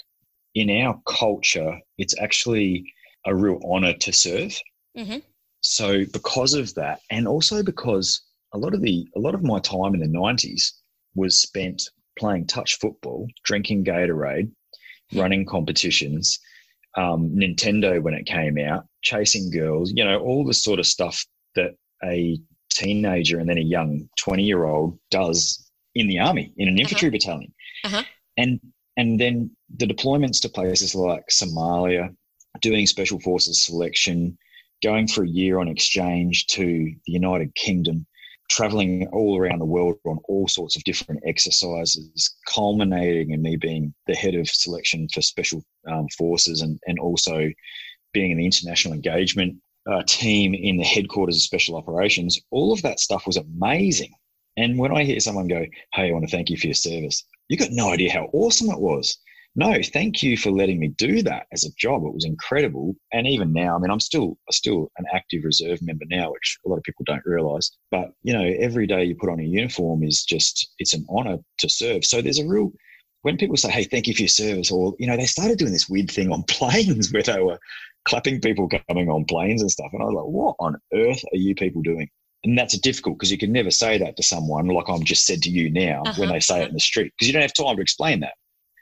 in 0.55 0.71
our 0.71 1.01
culture, 1.07 1.79
it's 1.99 2.19
actually 2.19 2.85
a 3.27 3.35
real 3.35 3.61
honor 3.69 3.93
to 3.93 4.13
serve. 4.13 4.59
Mm-hmm. 4.97 5.19
So 5.61 6.05
because 6.13 6.55
of 6.55 6.75
that, 6.75 7.01
and 7.11 7.29
also 7.29 7.63
because 7.63 8.23
a 8.53 8.59
lot 8.59 8.73
of 8.73 8.81
the 8.81 9.07
a 9.17 9.19
lot 9.19 9.35
of 9.35 9.43
my 9.43 9.59
time 9.61 9.95
in 9.95 10.01
the 10.01 10.07
nineties 10.07 10.73
was 11.15 11.43
spent 11.43 11.83
playing 12.19 12.47
touch 12.47 12.79
football, 12.79 13.29
drinking 13.45 13.85
Gatorade, 13.85 14.51
running 15.13 15.45
competitions, 15.45 16.39
um, 16.97 17.31
Nintendo 17.31 18.03
when 18.03 18.15
it 18.15 18.27
came 18.27 18.59
out, 18.59 18.87
chasing 19.03 19.51
girls, 19.51 19.93
you 19.95 20.05
know, 20.05 20.19
all 20.19 20.45
the 20.45 20.55
sort 20.55 20.79
of 20.79 20.87
stuff 20.87 21.25
that 21.55 21.77
a 22.05 22.39
teenager 22.71 23.39
and 23.39 23.49
then 23.49 23.59
a 23.59 23.63
young 23.63 24.09
20 24.19 24.43
year 24.43 24.65
old 24.65 24.99
does 25.11 25.71
in 25.95 26.09
the 26.09 26.19
army, 26.19 26.53
in 26.57 26.69
an 26.69 26.79
infantry 26.79 27.09
uh-huh. 27.09 27.13
battalion. 27.13 27.55
Uh-huh. 27.85 28.03
And 28.37 28.61
and 28.97 29.21
then 29.21 29.51
the 29.77 29.87
deployments 29.87 30.41
to 30.41 30.49
places 30.49 30.95
like 30.95 31.25
Somalia, 31.31 32.15
doing 32.63 32.87
special 32.87 33.21
forces 33.21 33.65
selection, 33.65 34.39
going 34.83 35.07
for 35.07 35.25
a 35.25 35.29
year 35.29 35.59
on 35.59 35.69
exchange 35.69 36.47
to 36.47 36.65
the 36.65 37.13
United 37.13 37.55
Kingdom, 37.55 38.07
traveling 38.49 39.09
all 39.09 39.39
around 39.39 39.59
the 39.59 39.65
world 39.65 39.97
on 40.07 40.19
all 40.29 40.49
sorts 40.49 40.77
of 40.77 40.85
different 40.85 41.23
exercises, 41.27 42.35
culminating 42.49 43.33
in 43.33 43.43
me 43.43 43.57
being 43.57 43.95
the 44.07 44.15
head 44.15 44.35
of 44.35 44.49
selection 44.49 45.09
for 45.13 45.23
special 45.23 45.63
um, 45.89 46.07
forces 46.17 46.63
and, 46.63 46.79
and 46.87 46.99
also 46.99 47.51
being 48.13 48.31
in 48.31 48.39
the 48.39 48.47
international 48.47 48.95
engagement 48.95 49.57
uh, 49.91 50.03
team 50.07 50.55
in 50.55 50.77
the 50.77 50.85
headquarters 50.85 51.37
of 51.37 51.43
special 51.43 51.77
operations. 51.77 52.41
All 52.51 52.73
of 52.73 52.83
that 52.83 53.01
stuff 53.01 53.27
was 53.27 53.37
amazing. 53.37 54.13
And 54.57 54.79
when 54.79 54.97
I 54.97 55.05
hear 55.05 55.21
someone 55.21 55.49
go, 55.49 55.67
Hey, 55.93 56.09
I 56.09 56.13
want 56.13 56.25
to 56.25 56.31
thank 56.31 56.51
you 56.51 56.57
for 56.57 56.67
your 56.67 56.75
service, 56.75 57.25
you 57.49 57.57
got 57.57 57.71
no 57.71 57.93
idea 57.93 58.13
how 58.13 58.29
awesome 58.33 58.71
it 58.71 58.81
was 58.81 59.19
no, 59.59 59.81
thank 59.83 60.23
you 60.23 60.37
for 60.37 60.51
letting 60.51 60.79
me 60.79 60.89
do 60.89 61.23
that 61.23 61.47
as 61.51 61.65
a 61.65 61.75
job. 61.79 62.05
It 62.05 62.13
was 62.13 62.27
incredible. 62.27 62.95
And 63.15 63.27
even 63.27 63.55
now, 63.55 63.75
I 63.75 63.79
mean, 63.79 63.91
I'm 63.91 64.01
still 64.01 64.37
still 64.51 64.91
an 64.99 65.07
active 65.15 65.45
reserve 65.45 65.81
member 65.81 66.05
now, 66.11 66.31
which 66.31 66.59
a 66.67 66.69
lot 66.69 66.77
of 66.77 66.83
people 66.83 67.07
don't 67.07 67.25
realize. 67.25 67.71
But 67.91 68.11
you 68.23 68.35
know, 68.35 68.45
every 68.59 68.87
day 68.87 69.05
you 69.05 69.17
put 69.17 69.31
on 69.31 69.41
a 69.41 69.45
uniform 69.45 70.03
is 70.03 70.25
just 70.25 70.75
it's 70.79 70.93
an 70.93 71.07
honor 71.09 71.39
to 71.59 71.69
serve. 71.71 72.05
So 72.05 72.21
there's 72.21 72.39
a 72.39 72.47
real 72.47 72.71
when 73.23 73.39
people 73.39 73.57
say, 73.57 73.71
"Hey, 73.71 73.85
thank 73.85 74.07
you 74.07 74.15
for 74.15 74.23
your 74.23 74.29
service," 74.29 74.71
or 74.71 74.95
you 74.99 75.07
know, 75.07 75.17
they 75.17 75.25
started 75.25 75.59
doing 75.59 75.73
this 75.73 75.89
weird 75.89 76.11
thing 76.11 76.31
on 76.31 76.43
planes 76.49 77.11
where 77.11 77.23
they 77.23 77.41
were 77.41 77.59
clapping 78.05 78.43
people 78.43 78.69
coming 78.89 79.09
on 79.09 79.25
planes 79.25 79.63
and 79.63 79.71
stuff, 79.71 79.89
and 79.95 80.03
I 80.03 80.05
was 80.05 80.15
like, 80.15 80.27
"What 80.27 80.57
on 80.61 80.77
earth 80.93 81.25
are 81.33 81.39
you 81.39 81.55
people 81.55 81.81
doing?" 81.81 82.11
and 82.45 82.57
that's 82.57 82.75
a 82.75 82.81
difficult 82.81 83.19
because 83.19 83.33
you 83.33 83.39
can 83.39 83.51
never 83.51 83.71
say 83.71 83.97
that 83.97 84.17
to 84.17 84.23
someone 84.23 84.69
like 84.69 84.89
I'm 84.89 85.03
just 85.03 85.25
said 85.25 85.43
to 85.43 85.51
you 85.51 85.71
now 85.71 86.03
uh-huh, 86.07 86.21
when 86.21 86.29
they 86.29 86.41
say 86.41 86.63
it 86.63 86.69
in 86.69 86.75
the 86.75 86.81
street 86.81 87.13
because 87.15 87.27
you 87.27 87.33
don't 87.33 87.43
have 87.43 87.55
time 87.55 87.77
to 87.77 87.83
explain 87.83 88.21
that. 88.21 88.35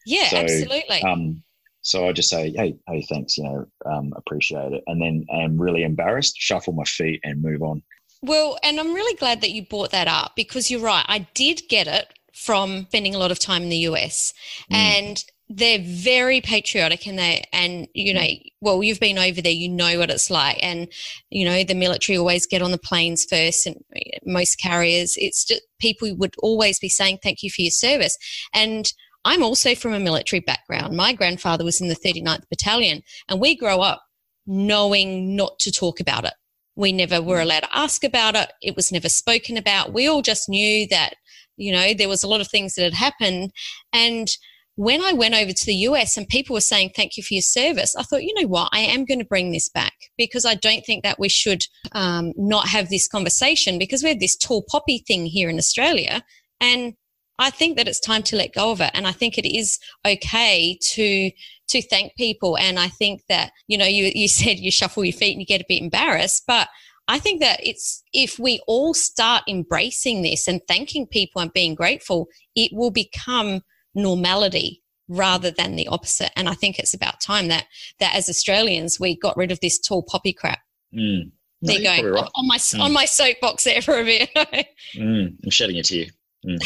Yeah, 0.07 0.29
so, 0.29 0.37
absolutely. 0.39 1.03
Um, 1.03 1.43
so 1.83 2.09
I 2.09 2.13
just 2.13 2.31
say, 2.31 2.53
hey, 2.57 2.77
hey, 2.89 3.07
thanks, 3.09 3.37
you 3.37 3.45
know, 3.45 3.67
um, 3.87 4.13
appreciate 4.17 4.73
it, 4.73 4.83
and 4.87 5.01
then 5.01 5.27
I'm 5.33 5.61
really 5.61 5.83
embarrassed, 5.83 6.37
shuffle 6.39 6.73
my 6.73 6.85
feet, 6.85 7.21
and 7.25 7.43
move 7.43 7.63
on. 7.63 7.83
Well, 8.23 8.59
and 8.63 8.81
I'm 8.81 8.95
really 8.95 9.17
glad 9.17 9.43
that 9.43 9.51
you 9.51 9.67
brought 9.67 9.91
that 9.91 10.09
up 10.09 10.33
because 10.35 10.71
you're 10.71 10.81
right. 10.81 11.05
I 11.07 11.27
did 11.35 11.63
get 11.69 11.87
it 11.87 12.13
from 12.33 12.87
spending 12.89 13.15
a 13.15 13.19
lot 13.19 13.31
of 13.31 13.39
time 13.39 13.63
in 13.63 13.69
the 13.69 13.77
US, 13.89 14.33
mm. 14.73 14.77
and 14.77 15.23
they're 15.51 15.81
very 15.83 16.41
patriotic 16.41 17.07
and 17.07 17.19
they 17.19 17.45
and 17.53 17.87
you 17.93 18.15
know 18.15 18.27
well 18.63 18.83
you've 18.83 18.99
been 18.99 19.19
over 19.19 19.43
there 19.43 19.53
you 19.53 19.69
know 19.69 19.99
what 19.99 20.09
it's 20.09 20.31
like 20.31 20.59
and 20.63 20.89
you 21.29 21.45
know 21.45 21.63
the 21.63 21.75
military 21.75 22.17
always 22.17 22.47
get 22.47 22.63
on 22.63 22.71
the 22.71 22.79
planes 22.79 23.25
first 23.25 23.67
and 23.67 23.77
most 24.25 24.57
carriers 24.57 25.17
it's 25.19 25.45
just 25.45 25.61
people 25.79 26.15
would 26.17 26.35
always 26.39 26.79
be 26.79 26.89
saying 26.89 27.19
thank 27.23 27.43
you 27.43 27.51
for 27.51 27.61
your 27.61 27.71
service 27.71 28.17
and 28.55 28.95
i'm 29.25 29.43
also 29.43 29.75
from 29.75 29.93
a 29.93 30.01
military 30.01 30.41
background. 30.41 30.97
My 30.97 31.13
grandfather 31.13 31.65
was 31.65 31.81
in 31.81 31.89
the 31.89 31.97
39th 31.97 32.49
battalion 32.49 33.03
and 33.29 33.41
we 33.41 33.57
grow 33.57 33.81
up 33.81 34.03
knowing 34.47 35.35
not 35.35 35.59
to 35.61 35.73
talk 35.73 36.01
about 36.01 36.25
it. 36.25 36.35
We 36.77 36.93
never 36.93 37.23
were 37.23 37.41
allowed 37.41 37.61
to 37.61 37.77
ask 37.77 38.05
about 38.05 38.35
it. 38.35 38.53
It 38.61 38.77
was 38.77 38.93
never 38.93 39.09
spoken 39.09 39.57
about. 39.57 39.93
We 39.93 40.07
all 40.07 40.23
just 40.23 40.49
knew 40.49 40.87
that 40.89 41.15
you 41.57 41.73
know 41.73 41.95
there 41.95 42.09
was 42.09 42.23
a 42.23 42.29
lot 42.29 42.41
of 42.41 42.49
things 42.49 42.75
that 42.75 42.85
had 42.85 42.95
happened. 42.95 43.53
And 43.93 44.29
when 44.77 45.03
I 45.03 45.13
went 45.13 45.35
over 45.35 45.53
to 45.53 45.67
the 45.67 45.75
US 45.75 46.17
and 46.17 46.29
people 46.29 46.55
were 46.55 46.61
saying, 46.61 46.91
thank 46.97 47.17
you 47.17 47.23
for 47.23 47.35
your 47.35 47.43
service, 47.43 47.95
I 47.95 48.03
thought, 48.03 48.25
you 48.25 48.35
know 48.35 48.49
what, 48.49 48.71
I 48.73 48.81
am 48.81 49.05
going 49.05 49.21
to 49.21 49.25
bring 49.25 49.53
this 49.53 49.69
back 49.69 49.93
because 50.19 50.45
I 50.45 50.55
don't 50.57 50.85
think 50.85 51.05
that 51.05 51.21
we 51.21 51.29
should 51.29 51.65
um, 51.93 52.33
not 52.37 52.69
have 52.69 52.89
this 52.89 53.07
conversation 53.07 53.79
because 53.79 54.03
we 54.03 54.09
have 54.09 54.19
this 54.19 54.37
tall 54.37 54.65
poppy 54.69 54.99
thing 55.07 55.27
here 55.27 55.49
in 55.49 55.59
Australia. 55.59 56.25
And 56.61 56.95
I 57.39 57.51
think 57.51 57.77
that 57.77 57.89
it's 57.89 58.01
time 58.01 58.23
to 58.25 58.37
let 58.37 58.55
go 58.55 58.71
of 58.71 58.81
it. 58.81 58.91
And 58.95 59.07
I 59.07 59.13
think 59.13 59.39
it 59.39 59.47
is 59.47 59.79
okay 60.07 60.79
to 60.93 61.31
to 61.69 61.83
thank 61.83 62.15
people. 62.17 62.59
And 62.59 62.79
I 62.79 62.89
think 62.89 63.23
that, 63.29 63.51
you 63.69 63.79
know, 63.79 63.87
you, 63.87 64.13
you 64.15 64.29
said 64.41 64.59
you 64.59 64.71
shuffle 64.71 65.05
your 65.05 65.13
feet 65.13 65.33
and 65.33 65.41
you 65.41 65.47
get 65.47 65.61
a 65.61 65.67
bit 65.69 65.83
embarrassed, 65.83 66.45
but 66.47 66.69
I 67.07 67.19
think 67.19 67.41
that 67.41 67.61
it's 67.63 68.03
if 68.13 68.39
we 68.39 68.61
all 68.67 68.95
start 68.95 69.45
embracing 69.49 70.23
this 70.23 70.49
and 70.49 70.61
thanking 70.67 71.07
people 71.07 71.43
and 71.43 71.53
being 71.53 71.75
grateful, 71.75 72.29
it 72.55 72.71
will 72.73 72.91
become 72.91 73.61
normality 73.95 74.83
rather 75.09 75.51
than 75.51 75.77
the 75.77 75.87
opposite. 75.89 76.31
And 76.35 76.49
I 76.49 76.55
think 76.55 76.79
it's 76.79 76.95
about 76.95 77.21
time 77.21 77.49
that 77.49 77.67
that 78.01 78.15
as 78.15 78.29
Australians 78.31 78.99
we 78.99 79.17
got 79.17 79.37
rid 79.37 79.53
of 79.53 79.61
this 79.61 79.79
tall 79.79 80.03
poppy 80.03 80.33
crap. 80.33 80.61
Mm. 80.95 81.33
No, 81.61 81.73
there 81.73 81.97
you 81.97 82.03
go. 82.03 82.11
Right. 82.11 82.31
On, 82.35 82.47
my 82.47 82.59
mm. 82.59 82.81
on 82.81 82.93
my 82.93 83.05
soapbox 83.05 83.65
there 83.65 83.83
for 83.83 83.99
a 83.99 84.05
bit. 84.05 84.31
mm. 84.97 85.37
I'm 85.43 85.51
shedding 85.51 85.77
a 85.77 85.83
tear. 85.83 86.07
Mm. 86.45 86.59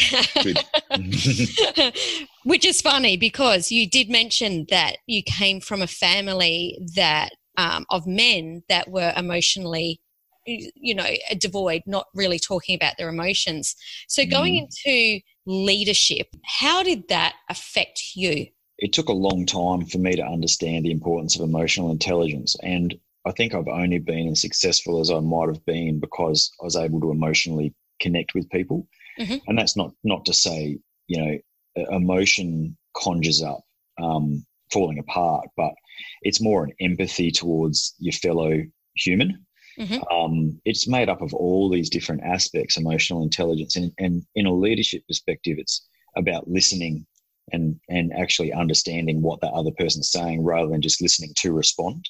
Which 2.43 2.65
is 2.65 2.81
funny 2.81 3.17
because 3.17 3.71
you 3.71 3.89
did 3.89 4.09
mention 4.09 4.65
that 4.69 4.97
you 5.07 5.23
came 5.23 5.61
from 5.61 5.81
a 5.81 5.87
family 5.87 6.79
that 6.95 7.29
um, 7.57 7.85
of 7.89 8.05
men 8.07 8.63
that 8.69 8.89
were 8.89 9.13
emotionally 9.15 10.01
you 10.45 10.95
know 10.95 11.05
devoid 11.37 11.83
not 11.85 12.07
really 12.15 12.39
talking 12.39 12.73
about 12.73 12.93
their 12.97 13.09
emotions 13.09 13.75
so 14.07 14.25
going 14.25 14.55
mm. 14.55 14.63
into 14.63 15.19
leadership. 15.49 16.27
How 16.43 16.83
did 16.83 17.07
that 17.09 17.33
affect 17.49 18.15
you? 18.15 18.47
It 18.77 18.93
took 18.93 19.09
a 19.09 19.13
long 19.13 19.45
time 19.45 19.85
for 19.85 19.97
me 19.97 20.15
to 20.15 20.23
understand 20.23 20.85
the 20.85 20.91
importance 20.91 21.35
of 21.35 21.41
emotional 21.41 21.91
intelligence. 21.91 22.55
And 22.63 22.97
I 23.25 23.31
think 23.31 23.53
I've 23.53 23.67
only 23.67 23.99
been 23.99 24.29
as 24.29 24.41
successful 24.41 25.01
as 25.01 25.11
I 25.11 25.19
might 25.19 25.49
have 25.49 25.65
been 25.65 25.99
because 25.99 26.51
I 26.61 26.65
was 26.65 26.75
able 26.77 27.01
to 27.01 27.11
emotionally 27.11 27.73
connect 27.99 28.33
with 28.33 28.49
people. 28.49 28.87
Mm-hmm. 29.19 29.37
And 29.47 29.57
that's 29.57 29.75
not 29.75 29.91
not 30.03 30.25
to 30.25 30.33
say, 30.33 30.77
you 31.07 31.19
know, 31.19 31.85
emotion 31.91 32.77
conjures 32.95 33.41
up 33.41 33.61
um, 34.01 34.45
falling 34.71 34.99
apart, 34.99 35.47
but 35.57 35.73
it's 36.21 36.41
more 36.41 36.63
an 36.63 36.73
empathy 36.79 37.31
towards 37.31 37.95
your 37.99 38.13
fellow 38.13 38.61
human 38.95 39.45
Mm-hmm. 39.79 40.03
Um, 40.13 40.59
it's 40.65 40.87
made 40.87 41.07
up 41.07 41.21
of 41.21 41.33
all 41.33 41.69
these 41.69 41.89
different 41.89 42.23
aspects, 42.23 42.77
emotional 42.77 43.23
intelligence, 43.23 43.77
and, 43.77 43.91
and 43.97 44.23
in 44.35 44.45
a 44.45 44.53
leadership 44.53 45.03
perspective, 45.07 45.57
it's 45.57 45.87
about 46.17 46.49
listening 46.49 47.05
and 47.51 47.79
and 47.89 48.11
actually 48.13 48.51
understanding 48.51 49.21
what 49.21 49.39
that 49.41 49.53
other 49.53 49.71
person's 49.77 50.11
saying 50.11 50.43
rather 50.43 50.69
than 50.69 50.81
just 50.81 51.01
listening 51.01 51.31
to 51.37 51.53
respond. 51.53 52.09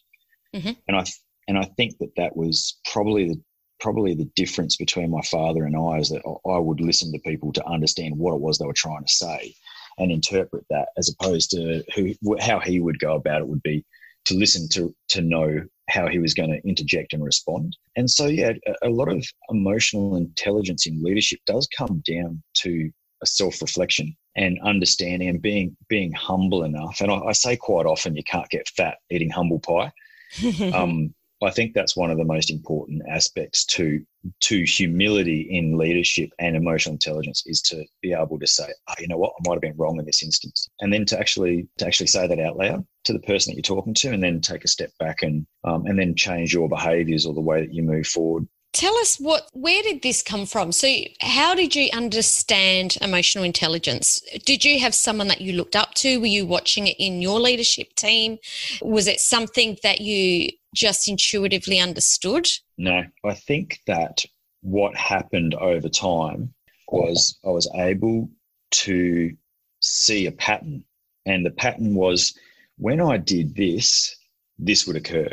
Mm-hmm. 0.56 0.72
And 0.88 0.98
I 0.98 1.06
and 1.48 1.60
I 1.60 1.66
think 1.78 1.98
that 2.00 2.16
that 2.18 2.36
was 2.36 2.80
probably 2.92 3.30
the 3.30 3.42
probably 3.80 4.14
the 4.14 4.30
difference 4.36 4.76
between 4.76 5.10
my 5.10 5.22
father 5.22 5.66
and 5.66 5.76
I 5.76 5.98
is 5.98 6.10
that 6.10 6.22
I 6.26 6.60
would 6.60 6.82
listen 6.82 7.12
to 7.12 7.20
people 7.20 7.52
to 7.54 7.66
understand 7.66 8.18
what 8.18 8.34
it 8.34 8.42
was 8.42 8.58
they 8.58 8.66
were 8.66 8.74
trying 8.74 9.04
to 9.04 9.12
say 9.12 9.54
and 9.98 10.12
interpret 10.12 10.66
that, 10.70 10.90
as 10.98 11.10
opposed 11.10 11.52
to 11.52 11.84
who 11.96 12.14
how 12.40 12.60
he 12.60 12.80
would 12.80 13.00
go 13.00 13.16
about 13.16 13.42
it 13.42 13.48
would 13.48 13.64
be 13.64 13.86
to 14.26 14.36
listen 14.36 14.68
to 14.70 14.94
to 15.10 15.22
know 15.22 15.62
how 15.90 16.08
he 16.08 16.20
was 16.20 16.34
going 16.34 16.52
to 16.52 16.68
interject 16.68 17.14
and 17.14 17.24
respond. 17.24 17.76
And 17.96 18.10
so, 18.10 18.28
yeah, 18.28 18.54
a, 18.84 18.90
lot 18.90 19.10
of 19.10 19.26
emotional 19.50 20.16
intelligence 20.18 20.86
in 20.86 21.04
leadership 21.04 21.40
does 21.48 21.68
come 21.76 22.04
down 22.08 22.42
to 22.58 22.92
a 23.24 23.26
self-reflection 23.26 24.16
and 24.36 24.60
understanding 24.64 25.30
and 25.30 25.42
being 25.42 25.76
being 25.90 26.14
humble 26.14 26.64
enough. 26.64 27.02
And 27.02 27.12
I, 27.12 27.18
I 27.20 27.32
say 27.34 27.58
quite 27.58 27.86
often, 27.86 28.16
you 28.16 28.24
can't 28.24 28.50
get 28.50 28.70
fat 28.70 28.98
eating 29.10 29.30
humble 29.30 29.60
pie. 29.60 29.92
um, 30.74 31.14
I 31.42 31.52
think 31.52 31.74
that's 31.74 31.96
one 31.96 32.12
of 32.12 32.18
the 32.18 32.26
most 32.26 32.52
important 32.52 33.04
aspects 33.10 33.66
to 33.66 34.04
to 34.42 34.64
humility 34.64 35.48
in 35.50 35.78
leadership 35.78 36.30
and 36.40 36.56
emotional 36.56 36.94
intelligence 36.94 37.44
is 37.46 37.62
to 37.62 37.86
be 38.02 38.12
able 38.12 38.38
to 38.38 38.48
say, 38.48 38.66
oh, 38.90 38.94
you 39.00 39.08
know 39.08 39.18
what, 39.18 39.32
I 39.40 39.48
might 39.48 39.56
have 39.56 39.62
been 39.62 39.78
wrong 39.78 39.98
in 39.98 40.06
this 40.06 40.24
instance, 40.24 40.68
and 40.82 40.92
then 40.92 41.06
to 41.06 41.20
actually 41.20 41.68
to 41.78 41.88
actually 41.88 42.08
say 42.08 42.28
that 42.28 42.40
out 42.40 42.58
loud 42.58 42.86
to 43.06 43.14
the 43.14 43.20
person 43.20 43.52
that 43.52 43.56
you're 43.56 43.78
talking 43.78 43.94
to, 43.96 44.12
and 44.12 44.22
then 44.22 44.42
take 44.42 44.66
a 44.66 44.70
step 44.70 44.92
back 45.00 45.22
and 45.22 45.46
um, 45.64 45.86
and 45.86 45.98
then 45.98 46.16
change 46.16 46.54
your 46.54 46.68
behaviours 46.68 47.26
or 47.26 47.34
the 47.34 47.42
way 47.42 47.62
that 47.62 47.74
you 47.74 47.84
move 47.84 48.08
forward. 48.08 48.48
Tell 48.72 48.96
us 48.98 49.18
what 49.18 49.50
where 49.54 49.82
did 49.82 50.04
this 50.04 50.22
come 50.22 50.46
from? 50.46 50.72
So 50.72 50.94
how 51.22 51.56
did 51.56 51.76
you 51.76 51.90
understand 51.92 52.98
emotional 53.02 53.44
intelligence? 53.44 54.22
Did 54.46 54.64
you 54.64 54.80
have 54.80 54.94
someone 54.94 55.28
that 55.30 55.42
you 55.42 55.54
looked 55.54 55.76
up 55.76 55.96
to? 55.96 56.20
Were 56.20 56.28
you 56.28 56.46
watching 56.46 56.86
it 56.86 56.96
in 57.00 57.22
your 57.22 57.40
leadership 57.40 57.96
team? 57.96 58.38
Was 58.82 59.08
it 59.08 59.22
something 59.22 59.78
that 59.82 60.02
you 60.02 60.52
just 60.74 61.08
intuitively 61.08 61.80
understood? 61.80 62.48
No 62.78 63.04
i 63.26 63.34
think 63.34 63.80
that 63.88 64.24
what 64.62 64.96
happened 64.96 65.56
over 65.56 65.90
time 65.90 66.54
was 66.90 67.38
i 67.46 67.50
was 67.50 67.70
able 67.76 68.30
to 68.72 69.36
see 69.82 70.26
a 70.26 70.32
pattern 70.32 70.84
and 71.26 71.46
the 71.46 71.52
pattern 71.52 71.96
was 71.96 72.38
when 72.78 73.02
i 73.02 73.18
did 73.18 73.56
this 73.56 74.16
this 74.62 74.86
would 74.86 74.98
occur. 74.98 75.30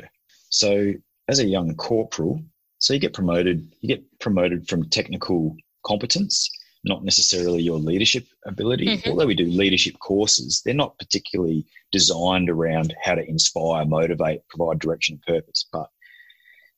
So 0.51 0.93
as 1.29 1.41
a 1.41 1.45
young 1.45 1.75
corporal 1.75 2.41
so 2.79 2.93
you 2.93 3.01
get 3.01 3.15
promoted, 3.15 3.73
you 3.81 3.89
get 3.89 4.05
promoted 4.21 4.69
from 4.69 4.89
technical 4.89 5.57
competence, 5.85 6.51
not 6.87 7.05
necessarily 7.05 7.63
your 7.63 7.79
leadership 7.79 8.27
ability. 8.47 8.87
Mm-hmm. 8.87 9.11
Although 9.11 9.27
we 9.27 9.35
do 9.35 9.47
leadership 9.47 9.99
courses, 9.99 10.63
they're 10.65 10.73
not 10.73 10.99
particularly 10.99 11.67
designed 11.93 12.49
around 12.49 12.95
how 13.03 13.17
to 13.17 13.29
inspire, 13.29 13.85
motivate, 13.85 14.47
provide 14.49 14.79
direction 14.79 15.21
and 15.27 15.37
purpose. 15.37 15.67
But 15.73 15.89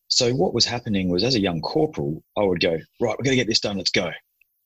so 0.09 0.33
what 0.33 0.55
was 0.55 0.65
happening 0.65 1.11
was 1.11 1.23
as 1.23 1.35
a 1.35 1.41
young 1.41 1.61
corporal, 1.61 2.23
I 2.37 2.43
would 2.43 2.61
go, 2.61 2.79
right, 3.01 3.17
we're 3.19 3.25
gonna 3.25 3.37
get 3.37 3.47
this 3.47 3.61
done, 3.61 3.77
let's 3.77 3.91
go. 3.91 4.11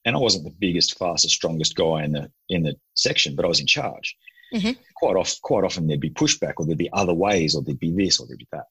And 0.04 0.16
I 0.16 0.18
wasn't 0.18 0.44
the 0.44 0.54
biggest, 0.58 0.96
fastest, 0.98 1.34
strongest 1.34 1.74
guy 1.74 2.04
in 2.04 2.12
the 2.12 2.30
in 2.48 2.62
the 2.62 2.76
section, 2.94 3.36
but 3.36 3.44
I 3.44 3.48
was 3.48 3.60
in 3.60 3.66
charge. 3.66 4.16
Mm-hmm. 4.54 4.72
Quite 4.96 5.16
often, 5.16 5.38
quite 5.42 5.64
often 5.64 5.86
there'd 5.86 6.00
be 6.00 6.10
pushback, 6.10 6.54
or 6.56 6.66
there'd 6.66 6.78
be 6.78 6.92
other 6.92 7.14
ways, 7.14 7.54
or 7.54 7.62
there'd 7.62 7.78
be 7.80 7.92
this, 7.92 8.20
or 8.20 8.26
there'd 8.26 8.38
be 8.38 8.48
that. 8.52 8.66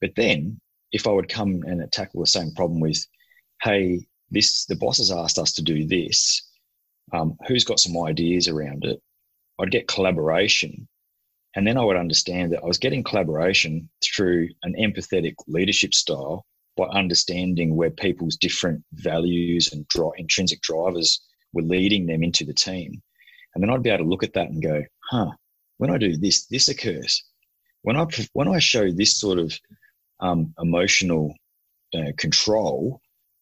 But 0.00 0.12
then 0.16 0.60
if 0.92 1.06
I 1.06 1.10
would 1.10 1.28
come 1.28 1.62
and 1.66 1.90
tackle 1.92 2.20
the 2.20 2.26
same 2.26 2.52
problem 2.54 2.80
with, 2.80 3.04
hey, 3.62 4.06
this 4.34 4.66
the 4.66 4.76
boss 4.76 4.98
has 4.98 5.10
asked 5.10 5.38
us 5.38 5.52
to 5.54 5.62
do 5.62 5.86
this. 5.86 6.42
Um, 7.12 7.36
who's 7.46 7.64
got 7.64 7.80
some 7.80 7.96
ideas 8.02 8.48
around 8.48 8.84
it? 8.84 9.00
I'd 9.58 9.70
get 9.70 9.88
collaboration, 9.88 10.88
and 11.54 11.66
then 11.66 11.78
I 11.78 11.84
would 11.84 11.96
understand 11.96 12.52
that 12.52 12.62
I 12.62 12.66
was 12.66 12.78
getting 12.78 13.04
collaboration 13.04 13.88
through 14.02 14.48
an 14.62 14.74
empathetic 14.78 15.34
leadership 15.46 15.94
style 15.94 16.44
by 16.76 16.86
understanding 16.86 17.76
where 17.76 17.90
people's 17.90 18.36
different 18.36 18.82
values 18.94 19.72
and 19.72 19.86
dri- 19.88 20.10
intrinsic 20.16 20.60
drivers 20.60 21.20
were 21.52 21.62
leading 21.62 22.06
them 22.06 22.24
into 22.24 22.44
the 22.44 22.54
team. 22.54 23.00
And 23.54 23.62
then 23.62 23.70
I'd 23.70 23.82
be 23.82 23.90
able 23.90 24.04
to 24.04 24.10
look 24.10 24.24
at 24.24 24.32
that 24.32 24.48
and 24.48 24.60
go, 24.60 24.82
huh, 25.10 25.30
when 25.78 25.90
I 25.90 25.98
do 25.98 26.16
this, 26.16 26.46
this 26.46 26.68
occurs. 26.68 27.22
When 27.82 27.96
I 27.96 28.06
when 28.32 28.48
I 28.48 28.58
show 28.58 28.90
this 28.90 29.16
sort 29.16 29.38
of 29.38 29.58
um, 30.20 30.54
emotional 30.58 31.34
uh, 31.94 32.12
control 32.16 33.00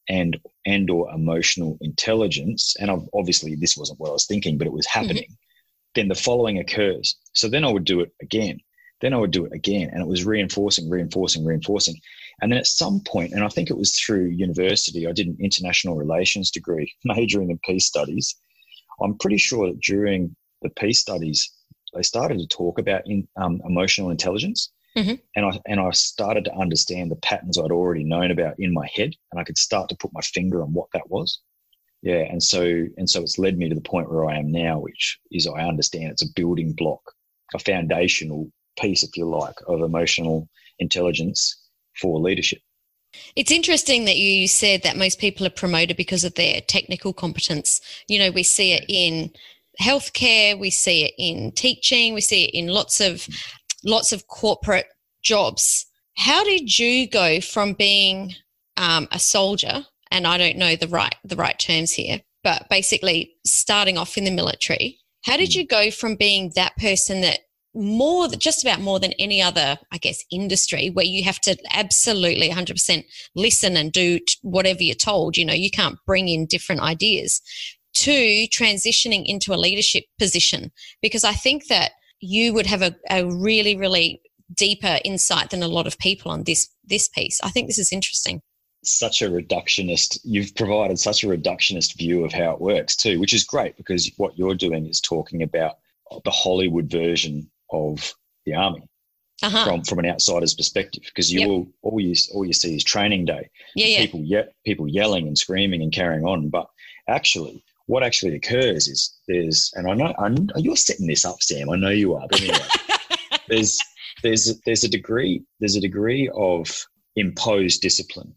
and 0.08 0.38
and 0.66 0.90
or 0.90 1.10
emotional 1.14 1.78
intelligence 1.80 2.74
and 2.80 2.90
I've, 2.90 3.08
obviously 3.14 3.54
this 3.54 3.76
wasn't 3.76 4.00
what 4.00 4.10
i 4.10 4.12
was 4.12 4.26
thinking 4.26 4.58
but 4.58 4.66
it 4.66 4.72
was 4.72 4.86
mm-hmm. 4.86 5.00
happening 5.00 5.24
mm-hmm. 5.24 5.94
then 5.94 6.08
the 6.08 6.14
following 6.14 6.58
occurs 6.58 7.16
so 7.34 7.48
then 7.48 7.64
i 7.64 7.70
would 7.70 7.84
do 7.84 8.00
it 8.00 8.12
again 8.20 8.58
then 9.02 9.12
I 9.12 9.18
would 9.18 9.32
do 9.32 9.44
it 9.44 9.52
again. 9.52 9.90
And 9.92 10.00
it 10.00 10.08
was 10.08 10.24
reinforcing, 10.24 10.88
reinforcing, 10.88 11.44
reinforcing. 11.44 11.96
And 12.40 12.50
then 12.50 12.58
at 12.58 12.66
some 12.66 13.00
point, 13.00 13.32
and 13.32 13.44
I 13.44 13.48
think 13.48 13.68
it 13.68 13.76
was 13.76 13.94
through 13.94 14.26
university, 14.26 15.06
I 15.06 15.12
did 15.12 15.26
an 15.26 15.36
international 15.40 15.96
relations 15.96 16.50
degree, 16.50 16.90
majoring 17.04 17.50
in 17.50 17.58
peace 17.66 17.86
studies. 17.86 18.34
I'm 19.02 19.18
pretty 19.18 19.38
sure 19.38 19.66
that 19.66 19.80
during 19.80 20.34
the 20.62 20.70
peace 20.70 21.00
studies, 21.00 21.50
they 21.94 22.02
started 22.02 22.38
to 22.38 22.46
talk 22.46 22.78
about 22.78 23.02
in, 23.06 23.28
um, 23.36 23.60
emotional 23.66 24.10
intelligence. 24.10 24.72
Mm-hmm. 24.96 25.14
And 25.36 25.46
I 25.46 25.60
and 25.66 25.80
I 25.80 25.90
started 25.90 26.44
to 26.44 26.54
understand 26.54 27.10
the 27.10 27.16
patterns 27.16 27.58
I'd 27.58 27.70
already 27.70 28.04
known 28.04 28.30
about 28.30 28.56
in 28.58 28.72
my 28.72 28.88
head, 28.94 29.14
and 29.30 29.40
I 29.40 29.44
could 29.44 29.58
start 29.58 29.88
to 29.88 29.96
put 29.96 30.12
my 30.12 30.20
finger 30.20 30.62
on 30.62 30.72
what 30.72 30.88
that 30.92 31.08
was. 31.08 31.40
Yeah, 32.02 32.24
and 32.28 32.42
so 32.42 32.62
and 32.96 33.08
so 33.08 33.22
it's 33.22 33.38
led 33.38 33.56
me 33.56 33.68
to 33.68 33.74
the 33.74 33.80
point 33.80 34.10
where 34.10 34.26
I 34.26 34.36
am 34.36 34.50
now, 34.50 34.80
which 34.80 35.18
is 35.30 35.46
I 35.46 35.62
understand 35.62 36.10
it's 36.10 36.22
a 36.22 36.32
building 36.34 36.72
block, 36.72 37.00
a 37.54 37.58
foundational 37.58 38.50
piece, 38.78 39.02
if 39.02 39.16
you 39.16 39.26
like, 39.26 39.54
of 39.66 39.82
emotional 39.82 40.48
intelligence 40.78 41.56
for 42.00 42.18
leadership. 42.18 42.60
It's 43.36 43.52
interesting 43.52 44.04
that 44.06 44.16
you 44.16 44.48
said 44.48 44.82
that 44.82 44.96
most 44.96 45.18
people 45.18 45.46
are 45.46 45.50
promoted 45.50 45.96
because 45.96 46.24
of 46.24 46.34
their 46.34 46.60
technical 46.62 47.12
competence. 47.12 47.80
You 48.08 48.18
know, 48.18 48.30
we 48.30 48.42
see 48.42 48.72
it 48.72 48.84
in 48.88 49.30
healthcare, 49.80 50.58
we 50.58 50.70
see 50.70 51.04
it 51.04 51.14
in 51.18 51.52
teaching, 51.52 52.14
we 52.14 52.20
see 52.20 52.44
it 52.44 52.54
in 52.54 52.68
lots 52.68 53.00
of 53.00 53.26
lots 53.84 54.12
of 54.12 54.26
corporate 54.26 54.86
jobs. 55.22 55.86
How 56.16 56.44
did 56.44 56.78
you 56.78 57.08
go 57.08 57.40
from 57.40 57.72
being 57.74 58.34
um, 58.76 59.08
a 59.12 59.18
soldier, 59.18 59.86
and 60.10 60.26
I 60.26 60.38
don't 60.38 60.58
know 60.58 60.76
the 60.76 60.88
right 60.88 61.14
the 61.24 61.36
right 61.36 61.58
terms 61.58 61.92
here, 61.92 62.20
but 62.44 62.68
basically 62.68 63.34
starting 63.46 63.98
off 63.98 64.16
in 64.16 64.24
the 64.24 64.30
military? 64.30 64.98
How 65.24 65.36
did 65.36 65.52
hmm. 65.52 65.60
you 65.60 65.66
go 65.66 65.90
from 65.90 66.16
being 66.16 66.52
that 66.54 66.76
person 66.76 67.20
that 67.22 67.40
more 67.74 68.28
just 68.28 68.62
about 68.62 68.80
more 68.80 69.00
than 69.00 69.12
any 69.14 69.40
other 69.40 69.78
i 69.92 69.98
guess 69.98 70.22
industry 70.30 70.90
where 70.90 71.06
you 71.06 71.24
have 71.24 71.40
to 71.40 71.56
absolutely 71.72 72.50
100% 72.50 73.04
listen 73.34 73.76
and 73.76 73.92
do 73.92 74.18
whatever 74.42 74.82
you're 74.82 74.94
told 74.94 75.36
you 75.36 75.44
know 75.44 75.54
you 75.54 75.70
can't 75.70 75.98
bring 76.06 76.28
in 76.28 76.44
different 76.46 76.82
ideas 76.82 77.40
to 77.94 78.46
transitioning 78.48 79.22
into 79.24 79.54
a 79.54 79.56
leadership 79.56 80.04
position 80.18 80.70
because 81.00 81.24
i 81.24 81.32
think 81.32 81.68
that 81.68 81.92
you 82.22 82.54
would 82.54 82.66
have 82.66 82.82
a, 82.82 82.94
a 83.10 83.24
really 83.26 83.76
really 83.76 84.22
deeper 84.54 84.98
insight 85.04 85.50
than 85.50 85.62
a 85.62 85.68
lot 85.68 85.86
of 85.86 85.98
people 85.98 86.30
on 86.30 86.44
this 86.44 86.68
this 86.84 87.08
piece 87.08 87.40
i 87.42 87.50
think 87.50 87.66
this 87.66 87.78
is 87.78 87.92
interesting 87.92 88.40
such 88.84 89.22
a 89.22 89.28
reductionist 89.28 90.18
you've 90.24 90.54
provided 90.54 90.98
such 90.98 91.22
a 91.22 91.26
reductionist 91.26 91.96
view 91.96 92.24
of 92.24 92.32
how 92.32 92.52
it 92.52 92.60
works 92.60 92.96
too 92.96 93.20
which 93.20 93.34
is 93.34 93.44
great 93.44 93.76
because 93.76 94.10
what 94.16 94.36
you're 94.38 94.54
doing 94.54 94.86
is 94.86 95.00
talking 95.00 95.42
about 95.42 95.76
the 96.24 96.30
hollywood 96.30 96.90
version 96.90 97.50
of 97.72 98.14
the 98.44 98.54
army 98.54 98.82
uh-huh. 99.42 99.64
from 99.64 99.82
from 99.82 99.98
an 99.98 100.06
outsider's 100.06 100.54
perspective 100.54 101.02
because 101.06 101.32
you 101.32 101.40
yep. 101.40 101.48
all 101.48 101.66
all 101.82 102.00
you 102.00 102.14
all 102.34 102.44
you 102.44 102.52
see 102.52 102.76
is 102.76 102.84
training 102.84 103.24
day 103.24 103.48
yeah, 103.74 103.86
yeah. 103.86 103.98
people 103.98 104.20
ye- 104.20 104.52
people 104.64 104.88
yelling 104.88 105.26
and 105.26 105.38
screaming 105.38 105.82
and 105.82 105.92
carrying 105.92 106.24
on 106.24 106.48
but 106.48 106.66
actually 107.08 107.64
what 107.86 108.02
actually 108.02 108.34
occurs 108.34 108.88
is 108.88 109.14
there's 109.28 109.72
and 109.74 109.90
I 109.90 109.94
know 109.94 110.14
I 110.18 110.28
know 110.28 110.46
you're 110.56 110.76
setting 110.76 111.06
this 111.06 111.24
up 111.24 111.42
Sam 111.42 111.70
I 111.70 111.76
know 111.76 111.90
you 111.90 112.14
are 112.14 112.26
but 112.28 112.40
anyway 112.40 112.58
there's 113.48 113.80
there's 114.22 114.60
there's 114.66 114.84
a 114.84 114.88
degree 114.88 115.42
there's 115.60 115.76
a 115.76 115.80
degree 115.80 116.30
of 116.34 116.86
imposed 117.16 117.82
discipline 117.82 118.34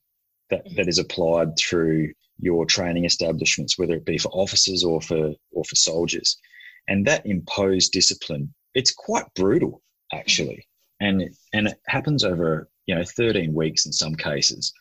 that, 0.49 0.65
mm-hmm. 0.65 0.75
that 0.75 0.87
is 0.87 0.99
applied 0.99 1.57
through 1.57 2.11
your 2.39 2.65
training 2.65 3.05
establishments 3.05 3.77
whether 3.77 3.93
it 3.95 4.05
be 4.05 4.17
for 4.17 4.29
officers 4.29 4.83
or 4.83 5.01
for 5.01 5.33
or 5.51 5.63
for 5.63 5.75
soldiers 5.75 6.37
and 6.87 7.05
that 7.07 7.25
imposed 7.25 7.91
discipline 7.91 8.53
it's 8.75 8.93
quite 8.93 9.25
brutal 9.35 9.81
actually, 10.13 10.67
and 10.99 11.23
and 11.53 11.67
it 11.67 11.79
happens 11.87 12.23
over 12.23 12.69
you 12.85 12.93
know 12.93 13.03
13 13.03 13.53
weeks 13.53 13.85
in 13.85 13.93
some 13.93 14.15
cases. 14.15 14.71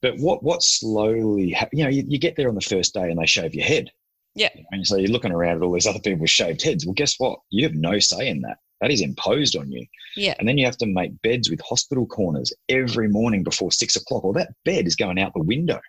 But 0.00 0.16
what 0.18 0.42
what 0.42 0.62
slowly 0.62 1.50
ha- 1.50 1.68
you 1.72 1.84
know 1.84 1.90
you, 1.90 2.04
you, 2.06 2.18
get 2.18 2.36
there 2.36 2.48
on 2.48 2.54
the 2.54 2.60
first 2.60 2.94
day 2.94 3.10
and 3.10 3.18
they 3.18 3.26
shave 3.26 3.54
your 3.54 3.66
head. 3.66 3.90
Yeah. 4.34 4.50
And 4.70 4.86
so 4.86 4.96
you're 4.96 5.10
looking 5.10 5.32
around 5.32 5.56
at 5.56 5.62
all 5.62 5.72
these 5.72 5.86
other 5.86 5.98
people 5.98 6.20
with 6.20 6.30
shaved 6.30 6.62
heads. 6.62 6.86
Well, 6.86 6.94
guess 6.94 7.16
what? 7.18 7.38
You 7.50 7.64
have 7.66 7.74
no 7.74 7.98
say 7.98 8.28
in 8.28 8.40
that. 8.42 8.58
That 8.80 8.90
is 8.90 9.02
imposed 9.02 9.56
on 9.56 9.70
you. 9.70 9.84
Yeah. 10.16 10.34
And 10.38 10.48
then 10.48 10.56
you 10.56 10.64
have 10.64 10.78
to 10.78 10.86
make 10.86 11.20
beds 11.22 11.50
with 11.50 11.60
hospital 11.60 12.06
corners 12.06 12.52
every 12.68 13.08
morning 13.08 13.42
before 13.42 13.72
six 13.72 13.96
o'clock. 13.96 14.24
Well, 14.24 14.32
that 14.34 14.52
bed 14.64 14.86
is 14.86 14.96
going 14.96 15.20
out 15.20 15.32
the 15.34 15.42
window. 15.42 15.80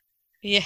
Yeah. 0.42 0.66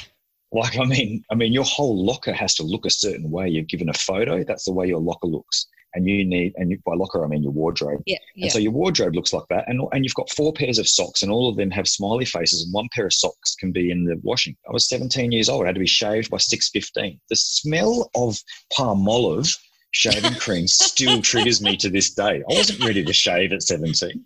Like 0.52 0.78
I 0.80 0.86
mean, 0.86 1.24
I 1.32 1.36
mean, 1.36 1.54
your 1.54 1.66
whole 1.66 2.04
locker 2.04 2.34
has 2.34 2.56
to 2.56 2.64
look 2.64 2.86
a 2.86 2.90
certain 2.90 3.30
way. 3.30 3.50
You're 3.50 3.64
given 3.64 3.90
a 3.90 3.94
photo. 3.94 4.44
That's 4.44 4.66
the 4.66 4.74
way 4.74 4.88
your 4.88 5.02
locker 5.02 5.28
looks 5.28 5.68
and 5.96 6.08
you 6.08 6.26
need 6.26 6.54
and 6.58 6.72
you, 6.72 6.80
by 6.86 6.94
locker 6.94 7.24
I 7.24 7.28
mean 7.28 7.44
your 7.44 7.52
wardrobe. 7.52 8.04
Yeah, 8.06 8.18
yeah. 8.36 8.46
And 8.46 8.52
so 8.52 8.60
your 8.60 8.72
wardrobe 8.72 9.16
looks 9.16 9.34
like 9.34 9.46
that, 9.50 9.68
and 9.68 9.82
and 9.92 10.04
you've 10.04 10.14
got 10.14 10.30
four 10.30 10.54
pairs 10.54 10.78
of 10.78 10.88
socks, 10.88 11.24
and 11.24 11.32
all 11.32 11.50
of 11.50 11.56
them 11.56 11.72
have 11.72 11.88
smiley 11.88 12.26
faces, 12.26 12.64
and 12.64 12.74
one 12.74 12.90
pair 12.94 13.06
of 13.06 13.14
socks 13.14 13.56
can 13.56 13.72
be 13.72 13.90
in 13.90 14.06
the 14.06 14.20
washing. 14.22 14.56
I 14.70 14.74
was 14.74 14.88
17 14.90 15.32
years 15.32 15.50
old. 15.50 15.64
I 15.64 15.68
had 15.68 15.76
to 15.76 15.80
be 15.80 15.88
shaved 15.88 16.30
by 16.30 16.38
6:15. 16.38 17.20
The 17.30 17.36
smell 17.36 18.10
of 18.16 18.38
Palmolive 18.78 19.58
shaving 19.92 20.36
cream 20.36 20.68
still 20.68 21.22
triggers 21.22 21.62
me 21.62 21.78
to 21.78 21.90
this 21.90 22.14
day. 22.14 22.44
I 22.50 22.54
wasn't 22.54 22.84
ready 22.84 23.04
to 23.04 23.14
shave 23.14 23.54
at 23.54 23.64
17. 23.64 24.26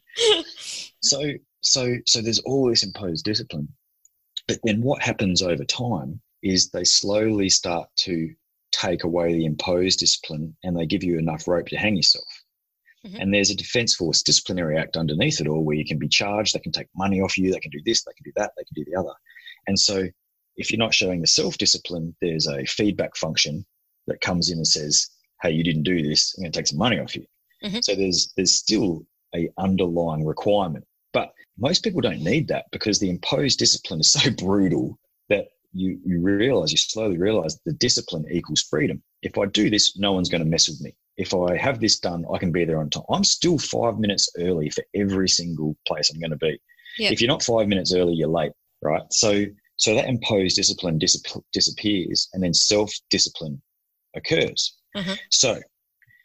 So 1.01 1.31
so 1.61 1.95
so 2.05 2.21
there's 2.21 2.39
all 2.39 2.69
this 2.69 2.83
imposed 2.83 3.23
discipline. 3.23 3.67
But 4.47 4.59
then 4.63 4.81
what 4.81 5.01
happens 5.01 5.41
over 5.41 5.63
time 5.63 6.19
is 6.41 6.69
they 6.69 6.83
slowly 6.83 7.49
start 7.49 7.89
to 7.97 8.33
take 8.71 9.03
away 9.03 9.33
the 9.33 9.45
imposed 9.45 9.99
discipline 9.99 10.55
and 10.63 10.77
they 10.77 10.85
give 10.85 11.03
you 11.03 11.17
enough 11.17 11.47
rope 11.47 11.67
to 11.67 11.77
hang 11.77 11.95
yourself. 11.95 12.25
Mm-hmm. 13.05 13.21
And 13.21 13.33
there's 13.33 13.49
a 13.49 13.55
Defence 13.55 13.95
Force 13.95 14.21
disciplinary 14.21 14.77
act 14.77 14.97
underneath 14.97 15.39
it 15.39 15.47
all 15.47 15.63
where 15.63 15.75
you 15.75 15.85
can 15.85 15.97
be 15.97 16.07
charged, 16.07 16.53
they 16.53 16.59
can 16.59 16.71
take 16.71 16.87
money 16.95 17.21
off 17.21 17.37
you, 17.37 17.51
they 17.51 17.59
can 17.59 17.71
do 17.71 17.81
this, 17.85 18.03
they 18.03 18.11
can 18.13 18.25
do 18.25 18.33
that, 18.35 18.51
they 18.57 18.63
can 18.63 18.83
do 18.83 18.91
the 18.91 18.99
other. 18.99 19.13
And 19.67 19.79
so 19.79 20.07
if 20.57 20.69
you're 20.69 20.79
not 20.79 20.93
showing 20.93 21.21
the 21.21 21.27
self 21.27 21.57
discipline, 21.57 22.15
there's 22.21 22.47
a 22.47 22.65
feedback 22.65 23.15
function 23.15 23.65
that 24.07 24.21
comes 24.21 24.49
in 24.49 24.57
and 24.57 24.67
says, 24.67 25.09
hey, 25.41 25.51
you 25.51 25.63
didn't 25.63 25.83
do 25.83 26.01
this, 26.01 26.35
I'm 26.37 26.43
going 26.43 26.51
to 26.51 26.59
take 26.59 26.67
some 26.67 26.77
money 26.77 26.99
off 26.99 27.15
you. 27.15 27.25
Mm-hmm. 27.63 27.79
So 27.81 27.95
there's 27.95 28.33
there's 28.35 28.53
still 28.53 29.05
a 29.35 29.49
underlying 29.57 30.25
requirement. 30.25 30.85
But 31.13 31.33
most 31.57 31.83
people 31.83 32.01
don't 32.01 32.21
need 32.21 32.47
that 32.49 32.65
because 32.71 32.99
the 32.99 33.09
imposed 33.09 33.59
discipline 33.59 34.01
is 34.01 34.11
so 34.11 34.29
brutal 34.37 34.99
that 35.29 35.47
you, 35.73 35.99
you 36.05 36.19
realize, 36.19 36.71
you 36.71 36.77
slowly 36.77 37.17
realize 37.17 37.59
the 37.65 37.73
discipline 37.73 38.25
equals 38.31 38.61
freedom. 38.61 39.01
If 39.21 39.37
I 39.37 39.45
do 39.45 39.69
this, 39.69 39.97
no 39.97 40.13
one's 40.13 40.29
going 40.29 40.43
to 40.43 40.49
mess 40.49 40.67
with 40.67 40.81
me. 40.81 40.95
If 41.17 41.33
I 41.33 41.57
have 41.57 41.79
this 41.79 41.99
done, 41.99 42.25
I 42.33 42.37
can 42.37 42.51
be 42.51 42.65
there 42.65 42.79
on 42.79 42.89
time. 42.89 43.03
I'm 43.09 43.23
still 43.23 43.57
five 43.57 43.99
minutes 43.99 44.31
early 44.37 44.69
for 44.69 44.83
every 44.95 45.29
single 45.29 45.75
place 45.87 46.09
I'm 46.09 46.19
going 46.19 46.31
to 46.31 46.37
be. 46.37 46.59
Yep. 46.97 47.11
If 47.11 47.21
you're 47.21 47.29
not 47.29 47.43
five 47.43 47.67
minutes 47.67 47.93
early, 47.93 48.13
you're 48.13 48.29
late, 48.29 48.53
right? 48.81 49.01
So, 49.11 49.45
so 49.75 49.95
that 49.95 50.07
imposed 50.07 50.55
discipline 50.55 50.97
dis- 50.97 51.21
disappears, 51.53 52.29
and 52.33 52.41
then 52.41 52.53
self 52.53 52.91
discipline 53.09 53.61
occurs. 54.15 54.77
Mm-hmm. 54.95 55.13
So, 55.29 55.59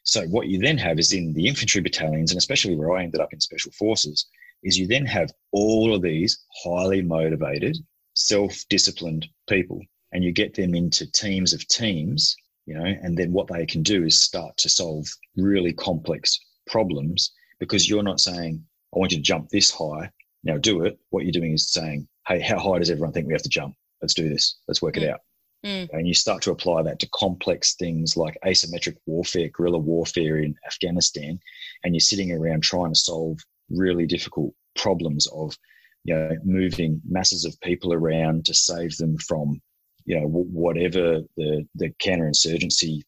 so 0.04 0.22
what 0.26 0.48
you 0.48 0.58
then 0.58 0.78
have 0.78 0.98
is 0.98 1.12
in 1.12 1.32
the 1.34 1.46
infantry 1.46 1.80
battalions, 1.80 2.30
and 2.30 2.38
especially 2.38 2.76
where 2.76 2.92
I 2.96 3.02
ended 3.02 3.20
up 3.20 3.32
in 3.32 3.40
special 3.40 3.72
forces, 3.72 4.26
is 4.62 4.78
you 4.78 4.86
then 4.86 5.06
have 5.06 5.30
all 5.52 5.94
of 5.94 6.02
these 6.02 6.44
highly 6.64 7.02
motivated, 7.02 7.76
self-disciplined 8.14 9.26
people 9.48 9.80
and 10.12 10.22
you 10.24 10.32
get 10.32 10.54
them 10.54 10.74
into 10.74 11.10
teams 11.10 11.52
of 11.52 11.66
teams 11.68 12.36
you 12.66 12.74
know 12.74 12.84
and 12.84 13.16
then 13.16 13.32
what 13.32 13.48
they 13.48 13.66
can 13.66 13.82
do 13.82 14.04
is 14.04 14.22
start 14.22 14.56
to 14.56 14.68
solve 14.68 15.06
really 15.36 15.72
complex 15.72 16.38
problems 16.66 17.32
because 17.58 17.88
you're 17.88 18.02
not 18.02 18.20
saying 18.20 18.62
i 18.94 18.98
want 18.98 19.12
you 19.12 19.18
to 19.18 19.22
jump 19.22 19.48
this 19.48 19.70
high 19.70 20.08
now 20.44 20.56
do 20.56 20.84
it 20.84 20.98
what 21.10 21.24
you're 21.24 21.32
doing 21.32 21.52
is 21.52 21.72
saying 21.72 22.06
hey 22.26 22.40
how 22.40 22.58
high 22.58 22.78
does 22.78 22.90
everyone 22.90 23.12
think 23.12 23.26
we 23.26 23.34
have 23.34 23.42
to 23.42 23.48
jump 23.48 23.74
let's 24.00 24.14
do 24.14 24.28
this 24.28 24.58
let's 24.68 24.80
work 24.80 24.94
mm. 24.94 25.02
it 25.02 25.10
out 25.10 25.20
mm. 25.64 25.88
and 25.92 26.06
you 26.06 26.14
start 26.14 26.40
to 26.40 26.52
apply 26.52 26.82
that 26.82 26.98
to 27.00 27.08
complex 27.12 27.74
things 27.74 28.16
like 28.16 28.38
asymmetric 28.46 28.96
warfare 29.06 29.48
guerrilla 29.48 29.78
warfare 29.78 30.38
in 30.38 30.54
afghanistan 30.66 31.38
and 31.82 31.94
you're 31.94 32.00
sitting 32.00 32.32
around 32.32 32.62
trying 32.62 32.92
to 32.92 32.98
solve 32.98 33.38
really 33.70 34.06
difficult 34.06 34.54
problems 34.76 35.26
of 35.28 35.56
you 36.04 36.14
know, 36.14 36.36
moving 36.44 37.00
masses 37.08 37.44
of 37.44 37.60
people 37.60 37.92
around 37.92 38.44
to 38.44 38.54
save 38.54 38.96
them 38.98 39.16
from, 39.18 39.60
you 40.04 40.20
know, 40.20 40.26
whatever 40.26 41.20
the, 41.36 41.66
the 41.74 41.90
counterinsurgency, 42.02 43.00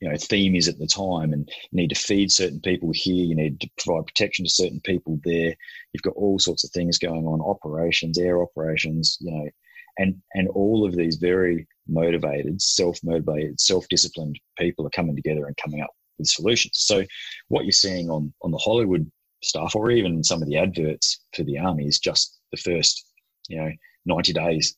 you 0.00 0.08
know, 0.08 0.16
theme 0.16 0.56
is 0.56 0.66
at 0.66 0.78
the 0.78 0.86
time. 0.86 1.32
And 1.32 1.48
you 1.70 1.76
need 1.76 1.90
to 1.90 1.94
feed 1.94 2.32
certain 2.32 2.60
people 2.60 2.90
here. 2.92 3.24
You 3.24 3.34
need 3.34 3.60
to 3.60 3.70
provide 3.78 4.06
protection 4.06 4.44
to 4.46 4.50
certain 4.50 4.80
people 4.80 5.20
there. 5.24 5.54
You've 5.92 6.02
got 6.02 6.14
all 6.14 6.38
sorts 6.38 6.64
of 6.64 6.70
things 6.70 6.98
going 6.98 7.26
on, 7.26 7.40
operations, 7.40 8.18
air 8.18 8.42
operations, 8.42 9.18
you 9.20 9.30
know, 9.30 9.48
and, 9.98 10.20
and 10.34 10.48
all 10.48 10.86
of 10.86 10.96
these 10.96 11.16
very 11.16 11.66
motivated, 11.86 12.62
self-motivated, 12.62 13.60
self-disciplined 13.60 14.40
people 14.58 14.86
are 14.86 14.90
coming 14.90 15.16
together 15.16 15.46
and 15.46 15.56
coming 15.58 15.82
up 15.82 15.90
with 16.18 16.28
solutions. 16.28 16.78
So 16.78 17.04
what 17.48 17.66
you're 17.66 17.72
seeing 17.72 18.08
on, 18.08 18.32
on 18.42 18.52
the 18.52 18.58
Hollywood 18.58 19.10
stuff 19.42 19.74
or 19.74 19.90
even 19.90 20.24
some 20.24 20.42
of 20.42 20.48
the 20.48 20.56
adverts 20.58 21.20
for 21.34 21.42
the 21.42 21.58
army 21.58 21.86
is 21.86 21.98
just 21.98 22.38
the 22.50 22.56
first 22.56 23.04
you 23.48 23.58
know 23.58 23.70
90 24.06 24.32
days. 24.32 24.76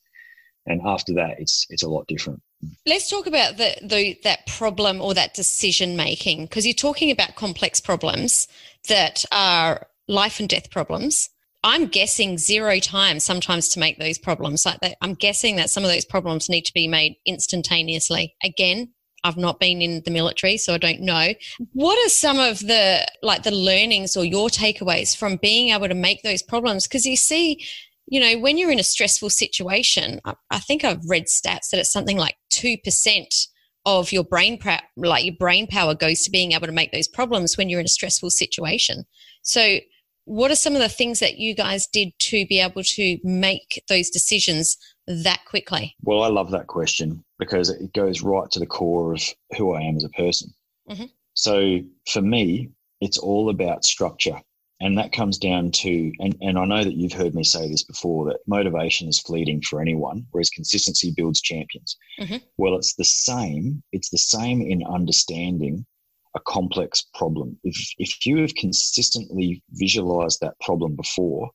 And 0.67 0.81
after 0.85 1.15
that 1.15 1.37
it's 1.39 1.67
it's 1.69 1.83
a 1.83 1.89
lot 1.89 2.07
different. 2.07 2.43
Let's 2.87 3.11
talk 3.11 3.27
about 3.27 3.59
the, 3.59 3.77
the 3.83 4.19
that 4.25 4.47
problem 4.47 5.01
or 5.01 5.13
that 5.15 5.35
decision 5.35 5.97
making 5.97 6.47
because 6.47 6.65
you're 6.65 6.75
talking 6.75 7.11
about 7.11 7.37
complex 7.37 7.81
problems 7.81 8.49
that 8.89 9.25
are 9.31 9.87
life 10.09 10.41
and 10.41 10.49
death 10.49 10.71
problems. 10.71 11.31
I'm 11.63 11.87
guessing 11.87 12.37
zero 12.37 12.79
time 12.79 13.21
sometimes 13.21 13.69
to 13.71 13.81
make 13.81 13.99
those 13.99 14.19
problems. 14.19 14.65
Like 14.65 14.81
that 14.81 14.97
i'm 15.03 15.15
guessing 15.15 15.57
that 15.57 15.71
some 15.71 15.85
of 15.85 15.91
those 15.91 16.05
problems 16.05 16.49
need 16.49 16.63
to 16.63 16.73
be 16.73 16.89
made 16.89 17.17
instantaneously. 17.27 18.35
Again 18.43 18.95
I've 19.25 19.39
not 19.39 19.59
been 19.59 19.81
in 19.81 20.03
the 20.05 20.11
military, 20.11 20.59
so 20.59 20.75
I 20.75 20.79
don't 20.79 21.01
know. 21.01 21.33
What 21.73 22.07
are 22.07 22.11
some 22.11 22.39
of 22.39 22.61
the 22.61 23.07
like 23.23 23.43
the 23.43 23.51
learnings 23.51 24.17
or 24.17 24.25
your 24.25 24.49
takeaways 24.49 25.17
from 25.17 25.37
being 25.37 25.71
able 25.71 25.89
to 25.89 25.95
make 25.95 26.23
those 26.23 26.43
problems? 26.43 26.87
Because 26.87 27.07
you 27.07 27.17
see, 27.17 27.65
you 28.07 28.21
know, 28.21 28.39
when 28.39 28.59
you're 28.59 28.71
in 28.71 28.79
a 28.79 28.85
stressful 28.85 29.31
situation, 29.31 30.21
I, 30.27 30.35
I 30.51 30.59
think 30.59 30.85
I've 30.85 31.09
read 31.09 31.25
stats 31.25 31.71
that 31.71 31.81
it's 31.81 31.93
something 31.93 32.19
like 32.19 32.37
two 32.51 32.77
percent 32.85 33.35
of 33.87 34.13
your 34.13 34.25
brain 34.25 34.59
like 34.97 35.25
your 35.25 35.35
brain 35.39 35.67
power 35.67 35.95
goes 35.95 36.23
to 36.23 36.31
being 36.31 36.53
able 36.53 36.67
to 36.67 36.73
make 36.73 36.93
those 36.93 37.09
problems 37.09 37.57
when 37.57 37.69
you're 37.69 37.81
in 37.81 37.87
a 37.87 37.89
stressful 37.89 38.31
situation. 38.31 39.05
So 39.43 39.79
what 40.27 40.51
are 40.51 40.57
some 40.57 40.75
of 40.75 40.81
the 40.81 40.89
things 40.89 41.21
that 41.21 41.37
you 41.39 41.55
guys 41.55 41.87
did 41.87 42.11
to 42.19 42.47
be 42.47 42.61
able 42.61 42.83
to 42.83 43.19
make 43.23 43.83
those 43.89 44.09
decisions 44.09 44.77
that 45.07 45.41
quickly? 45.47 45.97
Well, 46.03 46.23
I 46.23 46.29
love 46.29 46.51
that 46.53 46.67
question 46.67 47.24
because 47.39 47.71
it 47.71 47.93
goes 47.93 48.23
right 48.23 48.51
to 48.51 48.59
the 48.59 48.67
core 48.67 49.15
of 49.15 49.23
who 49.57 49.75
I 49.75 49.83
am 49.83 49.97
as 49.97 50.05
a 50.05 50.11
person. 50.11 50.53
Mm-hmm. 50.89 51.07
So 51.35 51.81
for 52.09 52.23
me, 52.23 52.71
it's 53.01 53.19
all 53.19 53.51
about 53.51 53.85
structure. 53.85 54.41
And 54.81 54.99
that 54.99 55.13
comes 55.13 55.39
down 55.39 55.71
to, 55.71 56.13
and, 56.19 56.37
and 56.41 56.59
I 56.59 56.65
know 56.65 56.83
that 56.85 56.97
you've 56.97 57.13
heard 57.13 57.35
me 57.35 57.45
say 57.45 57.69
this 57.69 57.85
before, 57.85 58.27
that 58.27 58.41
motivation 58.47 59.09
is 59.09 59.21
fleeting 59.21 59.63
for 59.63 59.81
anyone, 59.81 60.27
whereas 60.31 60.51
consistency 60.51 61.13
builds 61.17 61.41
champions. 61.41 61.97
Mm-hmm. 62.21 62.37
Well, 62.59 62.77
it's 62.77 62.95
the 62.95 63.05
same. 63.05 63.83
It's 63.93 64.11
the 64.11 64.19
same 64.19 64.61
in 64.61 64.83
understanding 64.85 65.87
a 66.37 66.41
complex 66.41 67.07
problem. 67.15 67.59
If, 67.63 67.77
if 67.99 68.27
you 68.27 68.39
have 68.39 68.55
consistently 68.57 69.63
visualized 69.71 70.41
that 70.41 70.59
problem 70.61 70.97
before 70.97 71.51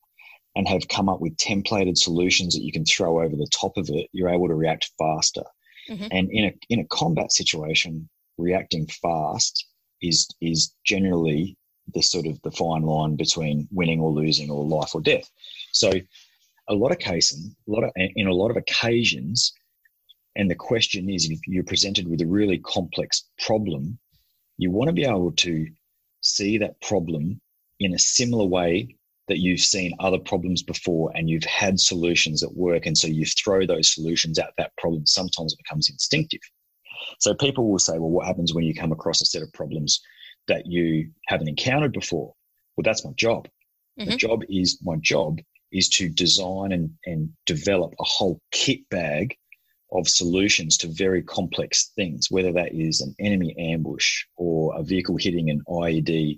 and 0.56 0.66
have 0.66 0.88
come 0.88 1.08
up 1.08 1.20
with 1.20 1.36
templated 1.36 1.98
solutions 1.98 2.54
that 2.54 2.64
you 2.64 2.72
can 2.72 2.84
throw 2.84 3.22
over 3.22 3.36
the 3.36 3.50
top 3.52 3.76
of 3.76 3.88
it, 3.90 4.08
you're 4.12 4.30
able 4.30 4.48
to 4.48 4.54
react 4.54 4.90
faster. 4.98 5.44
Mm-hmm. 5.90 6.06
And 6.10 6.30
in 6.30 6.44
a, 6.44 6.54
in 6.68 6.80
a 6.80 6.86
combat 6.86 7.32
situation, 7.32 8.08
reacting 8.38 8.86
fast 8.86 9.66
is, 10.00 10.28
is 10.40 10.74
generally 10.84 11.56
the 11.94 12.02
sort 12.02 12.26
of 12.26 12.40
the 12.42 12.52
fine 12.52 12.82
line 12.82 13.16
between 13.16 13.68
winning 13.72 14.00
or 14.00 14.10
losing 14.10 14.50
or 14.50 14.64
life 14.64 14.94
or 14.94 15.00
death. 15.00 15.28
So 15.72 15.92
a 16.68 16.74
lot 16.74 16.92
of 16.92 16.98
cases, 16.98 17.54
a 17.68 17.70
lot 17.70 17.84
of, 17.84 17.90
in 17.96 18.28
a 18.28 18.34
lot 18.34 18.50
of 18.50 18.56
occasions, 18.56 19.52
and 20.36 20.48
the 20.50 20.54
question 20.54 21.10
is 21.10 21.28
if 21.28 21.40
you're 21.46 21.64
presented 21.64 22.08
with 22.08 22.20
a 22.20 22.26
really 22.26 22.58
complex 22.58 23.28
problem, 23.44 23.98
you 24.58 24.70
want 24.70 24.88
to 24.88 24.94
be 24.94 25.04
able 25.04 25.32
to 25.32 25.66
see 26.20 26.58
that 26.58 26.80
problem 26.80 27.40
in 27.80 27.94
a 27.94 27.98
similar 27.98 28.44
way 28.44 28.96
that 29.30 29.38
you've 29.38 29.60
seen 29.60 29.94
other 30.00 30.18
problems 30.18 30.60
before 30.60 31.12
and 31.14 31.30
you've 31.30 31.44
had 31.44 31.78
solutions 31.78 32.40
that 32.40 32.56
work. 32.56 32.84
And 32.84 32.98
so 32.98 33.06
you 33.06 33.24
throw 33.24 33.64
those 33.64 33.94
solutions 33.94 34.40
at 34.40 34.52
that 34.58 34.76
problem. 34.76 35.06
Sometimes 35.06 35.52
it 35.52 35.60
becomes 35.64 35.88
instinctive. 35.88 36.40
So 37.20 37.32
people 37.34 37.70
will 37.70 37.78
say, 37.78 37.92
well, 37.92 38.10
what 38.10 38.26
happens 38.26 38.52
when 38.52 38.64
you 38.64 38.74
come 38.74 38.90
across 38.90 39.22
a 39.22 39.24
set 39.24 39.42
of 39.42 39.52
problems 39.52 40.00
that 40.48 40.66
you 40.66 41.12
haven't 41.28 41.48
encountered 41.48 41.92
before? 41.92 42.34
Well, 42.76 42.82
that's 42.82 43.04
my 43.04 43.12
job. 43.12 43.46
Mm-hmm. 44.00 44.10
My 44.10 44.16
job 44.16 44.42
is 44.48 44.80
my 44.82 44.96
job 44.96 45.38
is 45.70 45.88
to 45.90 46.08
design 46.08 46.72
and, 46.72 46.90
and 47.06 47.30
develop 47.46 47.94
a 48.00 48.04
whole 48.04 48.40
kit 48.50 48.80
bag 48.90 49.36
of 49.92 50.08
solutions 50.08 50.76
to 50.78 50.88
very 50.88 51.22
complex 51.22 51.92
things, 51.94 52.32
whether 52.32 52.52
that 52.52 52.74
is 52.74 53.00
an 53.00 53.14
enemy 53.20 53.54
ambush 53.56 54.24
or 54.36 54.76
a 54.76 54.82
vehicle 54.82 55.16
hitting 55.16 55.50
an 55.50 55.62
IED, 55.68 56.36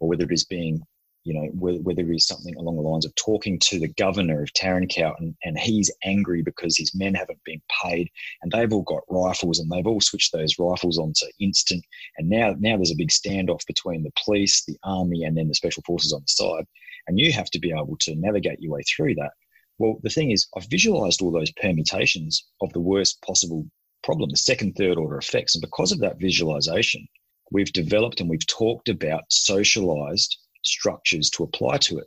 or 0.00 0.08
whether 0.08 0.24
it 0.24 0.32
is 0.32 0.44
being, 0.44 0.80
you 1.24 1.34
know, 1.34 1.48
whether, 1.52 1.78
whether 1.78 2.02
it 2.02 2.14
is 2.14 2.26
something 2.26 2.54
along 2.56 2.76
the 2.76 2.82
lines 2.82 3.04
of 3.04 3.14
talking 3.14 3.58
to 3.58 3.78
the 3.78 3.88
governor 3.88 4.42
of 4.42 4.52
Tarin 4.52 4.94
Kowt 4.94 5.18
and, 5.18 5.34
and 5.42 5.58
he's 5.58 5.90
angry 6.04 6.42
because 6.42 6.76
his 6.76 6.94
men 6.94 7.14
haven't 7.14 7.42
been 7.44 7.62
paid 7.82 8.08
and 8.42 8.52
they've 8.52 8.72
all 8.72 8.82
got 8.82 9.02
rifles 9.08 9.58
and 9.58 9.70
they've 9.70 9.86
all 9.86 10.00
switched 10.00 10.32
those 10.32 10.58
rifles 10.58 10.98
onto 10.98 11.26
instant. 11.40 11.84
And 12.18 12.28
now, 12.28 12.54
now 12.58 12.76
there's 12.76 12.92
a 12.92 12.96
big 12.96 13.10
standoff 13.10 13.66
between 13.66 14.02
the 14.02 14.12
police, 14.24 14.64
the 14.64 14.78
army, 14.84 15.24
and 15.24 15.36
then 15.36 15.48
the 15.48 15.54
special 15.54 15.82
forces 15.86 16.12
on 16.12 16.20
the 16.20 16.28
side. 16.28 16.66
And 17.06 17.18
you 17.18 17.32
have 17.32 17.50
to 17.50 17.58
be 17.58 17.72
able 17.72 17.96
to 18.00 18.14
navigate 18.14 18.60
your 18.60 18.72
way 18.72 18.82
through 18.82 19.14
that 19.16 19.32
well, 19.78 19.98
the 20.02 20.10
thing 20.10 20.30
is, 20.30 20.46
I've 20.56 20.70
visualized 20.70 21.20
all 21.20 21.32
those 21.32 21.50
permutations 21.52 22.44
of 22.60 22.72
the 22.72 22.80
worst 22.80 23.20
possible 23.22 23.66
problem, 24.02 24.30
the 24.30 24.36
second, 24.36 24.74
third 24.74 24.98
order 24.98 25.18
effects. 25.18 25.54
And 25.54 25.62
because 25.62 25.90
of 25.90 25.98
that 26.00 26.20
visualization, 26.20 27.06
we've 27.50 27.72
developed 27.72 28.20
and 28.20 28.30
we've 28.30 28.46
talked 28.46 28.88
about 28.88 29.24
socialized 29.30 30.38
structures 30.64 31.30
to 31.30 31.44
apply 31.44 31.78
to 31.78 31.98
it. 31.98 32.06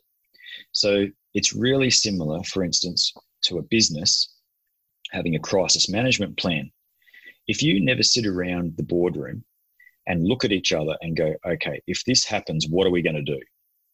So 0.72 1.08
it's 1.34 1.54
really 1.54 1.90
similar, 1.90 2.44
for 2.44 2.64
instance, 2.64 3.14
to 3.44 3.58
a 3.58 3.64
business 3.64 4.34
having 5.12 5.36
a 5.36 5.40
crisis 5.40 5.90
management 5.90 6.38
plan. 6.38 6.70
If 7.48 7.64
you 7.64 7.80
never 7.80 8.04
sit 8.04 8.26
around 8.26 8.76
the 8.76 8.84
boardroom 8.84 9.44
and 10.06 10.28
look 10.28 10.44
at 10.44 10.52
each 10.52 10.74
other 10.74 10.98
and 11.02 11.16
go, 11.16 11.34
okay, 11.46 11.82
if 11.88 12.04
this 12.06 12.26
happens, 12.26 12.68
what 12.68 12.86
are 12.86 12.92
we 12.92 13.02
going 13.02 13.16
to 13.16 13.22
do? 13.22 13.40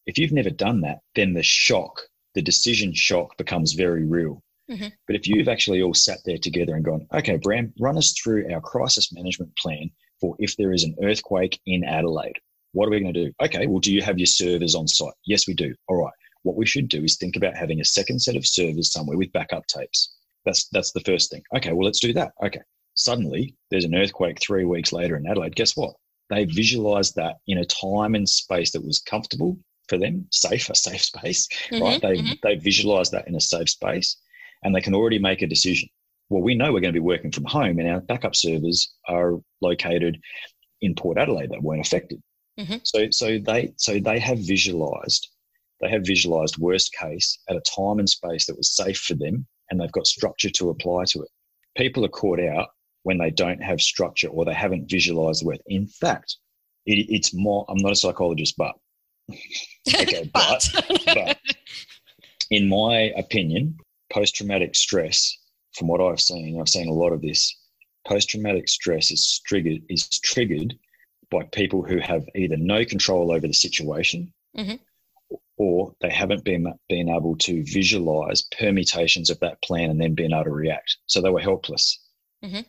If 0.06 0.18
you've 0.18 0.32
never 0.32 0.50
done 0.50 0.82
that, 0.82 1.00
then 1.16 1.34
the 1.34 1.44
shock 1.44 2.02
the 2.34 2.42
decision 2.42 2.94
shock 2.94 3.38
becomes 3.38 3.74
very 3.74 4.06
real. 4.06 4.42
Mm-hmm. 4.70 4.88
But 5.08 5.16
if 5.16 5.28
you've 5.28 5.48
actually 5.48 5.82
all 5.82 5.94
sat 5.94 6.20
there 6.26 6.38
together 6.38 6.76
and 6.76 6.86
gone, 6.86 7.08
okay, 7.14 7.38
Bram, 7.38 7.74
run 7.80 7.98
us 7.98 8.14
through 8.14 8.52
our 8.52 8.62
crisis 8.62 9.12
management 9.12 9.56
plan 9.58 9.90
for 10.20 10.36
if 10.40 10.56
there 10.58 10.72
is 10.72 10.84
an 10.84 10.96
earthquake 11.04 11.60
in 11.66 11.84
Adelaide. 11.84 12.40
What 12.74 12.88
are 12.88 12.92
we 12.92 13.00
going 13.00 13.14
to 13.14 13.26
do? 13.26 13.34
Okay, 13.42 13.68
well, 13.68 13.80
do 13.80 13.94
you 13.94 14.02
have 14.02 14.20
your 14.20 14.28
servers 14.28 14.76
on 14.76 14.88
site? 14.88 15.14
Yes, 15.26 15.48
we 15.48 15.54
do. 15.54 15.74
All 15.88 16.04
right. 16.04 16.14
What 16.42 16.58
we 16.58 16.66
should 16.66 16.90
do 16.90 17.04
is 17.04 17.16
think 17.16 17.36
about 17.36 17.56
having 17.56 17.80
a 17.80 17.86
second 17.86 18.20
set 18.20 18.36
of 18.36 18.46
servers 18.46 18.92
somewhere 18.92 19.18
with 19.18 19.32
backup 19.32 19.66
tapes. 19.68 20.14
That's 20.46 20.68
that's 20.70 20.92
the 20.92 21.00
first 21.02 21.32
thing. 21.32 21.42
Okay, 21.56 21.72
well, 21.72 21.86
let's 21.86 22.02
do 22.02 22.14
that. 22.14 22.34
Okay. 22.44 22.62
Suddenly, 22.96 23.56
there's 23.72 23.86
an 23.86 23.96
earthquake 23.96 24.40
three 24.42 24.66
weeks 24.66 24.92
later 24.92 25.16
in 25.16 25.26
Adelaide. 25.26 25.56
Guess 25.56 25.78
what? 25.78 25.96
They 26.30 26.46
visualized 26.46 27.16
that 27.16 27.38
in 27.48 27.60
a 27.60 27.66
time 27.66 28.16
and 28.16 28.28
space 28.28 28.72
that 28.72 28.86
was 28.86 29.00
comfortable 29.00 29.58
for 29.88 29.98
them, 29.98 30.28
safe, 30.32 30.70
a 30.70 30.76
safe 30.76 31.02
space, 31.12 31.48
mm-hmm, 31.72 31.82
right? 31.82 32.02
They 32.02 32.18
mm-hmm. 32.18 32.34
they 32.44 32.56
visualize 32.56 33.12
that 33.12 33.28
in 33.28 33.36
a 33.36 33.42
safe 33.42 33.70
space, 33.70 34.18
and 34.64 34.76
they 34.76 34.82
can 34.82 34.96
already 34.96 35.20
make 35.20 35.42
a 35.42 35.48
decision. 35.48 35.90
Well, 36.30 36.42
we 36.42 36.56
know 36.56 36.74
we're 36.74 36.80
going 36.80 36.94
to 36.94 37.00
be 37.00 37.12
working 37.12 37.32
from 37.32 37.46
home, 37.46 37.80
and 37.80 37.88
our 37.88 38.02
backup 38.02 38.36
servers 38.36 38.94
are 39.08 39.40
located 39.62 40.20
in 40.82 40.96
Port 40.96 41.18
Adelaide 41.18 41.52
that 41.52 41.62
weren't 41.62 41.86
affected. 41.86 42.22
Mm-hmm. 42.60 42.78
So 42.84 43.10
so 43.10 43.40
they 43.40 43.74
so 43.78 44.00
they 44.00 44.20
have 44.20 44.40
visualized 44.40 45.28
they 45.84 45.90
have 45.90 46.06
visualized 46.06 46.58
worst 46.58 46.94
case 46.94 47.38
at 47.50 47.58
a 47.58 47.62
time 47.62 48.00
and 48.00 48.10
space 48.10 48.46
that 48.46 48.56
was 48.56 48.74
safe 48.74 48.98
for 48.98 49.16
them, 49.16 49.46
and 49.70 49.80
they've 49.80 49.92
got 49.92 50.08
structure 50.08 50.50
to 50.50 50.70
apply 50.70 51.04
to 51.10 51.22
it. 51.22 51.30
People 51.76 52.06
are 52.06 52.10
caught 52.10 52.40
out 52.40 52.70
when 53.04 53.18
they 53.18 53.30
don't 53.30 53.62
have 53.62 53.82
structure 53.82 54.30
or 54.30 54.46
they 54.46 54.54
haven't 54.54 54.90
visualized 54.90 55.42
the 55.42 55.48
worth. 55.48 55.62
In 55.68 55.88
fact, 55.88 56.38
it, 56.86 57.06
it's 57.10 57.34
more. 57.34 57.66
I'm 57.68 57.80
not 57.80 57.92
a 57.92 57.98
psychologist, 57.98 58.56
but 58.58 58.76
okay, 59.94 60.30
but, 60.34 60.70
but 61.14 61.38
in 62.50 62.70
my 62.70 63.12
opinion, 63.18 63.78
post 64.12 64.36
traumatic 64.36 64.76
stress, 64.76 65.38
from 65.74 65.88
what 65.88 66.02
I've 66.02 66.22
seen, 66.22 66.60
I've 66.60 66.70
seen 66.70 66.88
a 66.88 66.94
lot 66.94 67.12
of 67.12 67.22
this. 67.22 67.54
Post 68.08 68.30
traumatic 68.30 68.70
stress 68.70 69.12
is 69.12 69.42
triggered 69.46 69.82
is 69.90 70.08
triggered 70.08 70.76
by 71.34 71.44
people 71.52 71.84
who 71.84 71.98
have 72.00 72.26
either 72.36 72.58
no 72.58 72.86
control 72.86 73.32
over 73.32 73.48
the 73.48 73.54
situation, 73.54 74.32
mm-hmm. 74.58 74.76
or 75.58 75.94
they 76.02 76.10
haven't 76.10 76.44
been 76.44 76.72
been 76.88 77.10
able 77.10 77.36
to 77.38 77.64
visualize 77.66 78.44
permutations 78.58 79.30
of 79.30 79.40
that 79.40 79.62
plan 79.62 79.90
and 79.90 80.00
then 80.00 80.14
being 80.14 80.32
able 80.32 80.46
to 80.46 80.52
react. 80.52 80.98
So 81.08 81.22
they 81.22 81.30
were 81.30 81.42
helpless. 81.42 82.00
Mm-hmm. 82.44 82.62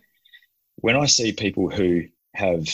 When 0.76 0.96
I 0.96 1.06
see 1.06 1.32
people 1.32 1.70
who 1.70 2.02
have 2.34 2.66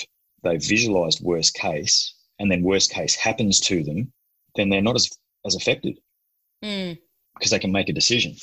they 0.43 0.57
visualized 0.57 1.23
worst 1.23 1.55
case 1.55 2.15
and 2.39 2.51
then 2.51 2.63
worst 2.63 2.91
case 2.91 3.15
happens 3.15 3.61
to 3.61 3.83
them, 3.83 4.13
then 4.57 4.71
they're 4.71 4.81
not 4.81 4.97
as 4.97 5.11
as 5.45 5.55
affected 5.55 5.99
mm. 6.65 6.99
because 7.35 7.51
they 7.51 7.59
can 7.59 7.73
make 7.73 7.89
a 7.89 7.93
decision. 7.95 8.37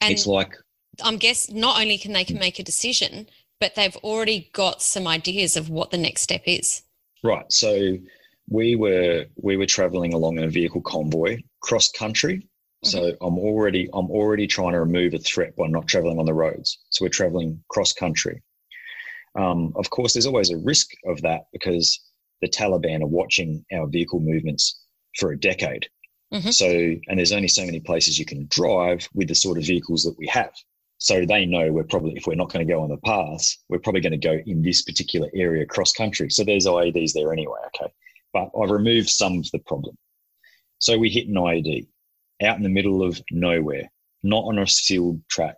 And 0.00 0.12
it's 0.12 0.26
like 0.26 0.54
I'm 1.02 1.18
guess 1.18 1.50
not 1.50 1.80
only 1.80 1.98
can 1.98 2.12
they 2.12 2.24
can 2.24 2.38
make 2.38 2.58
a 2.58 2.64
decision, 2.64 3.28
but 3.60 3.74
they've 3.74 3.96
already 3.96 4.50
got 4.52 4.82
some 4.82 5.06
ideas 5.06 5.56
of 5.56 5.68
what 5.68 5.90
the 5.90 5.98
next 5.98 6.22
step 6.22 6.42
is. 6.46 6.82
Right. 7.22 7.50
So 7.52 7.96
we 8.48 8.74
were 8.74 9.26
we 9.36 9.56
were 9.56 9.66
traveling 9.66 10.14
along 10.14 10.38
in 10.38 10.44
a 10.44 10.48
vehicle 10.48 10.80
convoy 10.80 11.38
cross 11.60 11.90
country. 11.90 12.38
Mm-hmm. 12.84 12.88
So 12.88 13.16
I'm 13.20 13.38
already 13.38 13.88
I'm 13.92 14.10
already 14.10 14.46
trying 14.46 14.72
to 14.72 14.80
remove 14.80 15.14
a 15.14 15.18
threat 15.18 15.54
by 15.56 15.66
not 15.68 15.86
traveling 15.86 16.18
on 16.18 16.26
the 16.26 16.34
roads. 16.34 16.78
So 16.90 17.04
we're 17.04 17.10
traveling 17.10 17.62
cross 17.68 17.92
country. 17.92 18.42
Um, 19.38 19.72
of 19.76 19.90
course, 19.90 20.14
there's 20.14 20.26
always 20.26 20.50
a 20.50 20.58
risk 20.58 20.88
of 21.06 21.20
that 21.22 21.42
because 21.52 22.00
the 22.40 22.48
Taliban 22.48 23.02
are 23.02 23.06
watching 23.06 23.64
our 23.72 23.86
vehicle 23.86 24.20
movements 24.20 24.80
for 25.18 25.32
a 25.32 25.38
decade. 25.38 25.86
Mm-hmm. 26.32 26.50
So, 26.50 26.66
and 26.66 27.18
there's 27.18 27.32
only 27.32 27.48
so 27.48 27.64
many 27.64 27.80
places 27.80 28.18
you 28.18 28.24
can 28.24 28.46
drive 28.50 29.08
with 29.14 29.28
the 29.28 29.34
sort 29.34 29.58
of 29.58 29.64
vehicles 29.64 30.04
that 30.04 30.16
we 30.18 30.26
have. 30.28 30.52
So 31.00 31.24
they 31.24 31.46
know 31.46 31.72
we're 31.72 31.84
probably, 31.84 32.12
if 32.12 32.26
we're 32.26 32.34
not 32.34 32.52
going 32.52 32.66
to 32.66 32.70
go 32.70 32.82
on 32.82 32.90
the 32.90 32.98
paths, 32.98 33.58
we're 33.70 33.78
probably 33.78 34.02
going 34.02 34.20
to 34.20 34.28
go 34.28 34.38
in 34.44 34.60
this 34.60 34.82
particular 34.82 35.30
area 35.34 35.64
cross 35.64 35.92
country. 35.92 36.28
So 36.28 36.44
there's 36.44 36.66
IEDs 36.66 37.14
there 37.14 37.32
anyway, 37.32 37.58
okay. 37.68 37.90
But 38.34 38.50
I've 38.60 38.70
removed 38.70 39.08
some 39.08 39.38
of 39.38 39.50
the 39.50 39.60
problem. 39.60 39.96
So 40.78 40.98
we 40.98 41.08
hit 41.08 41.26
an 41.26 41.36
IED 41.36 41.86
out 42.42 42.58
in 42.58 42.62
the 42.62 42.68
middle 42.68 43.02
of 43.02 43.18
nowhere, 43.30 43.90
not 44.22 44.44
on 44.44 44.58
a 44.58 44.66
sealed 44.66 45.26
track, 45.30 45.56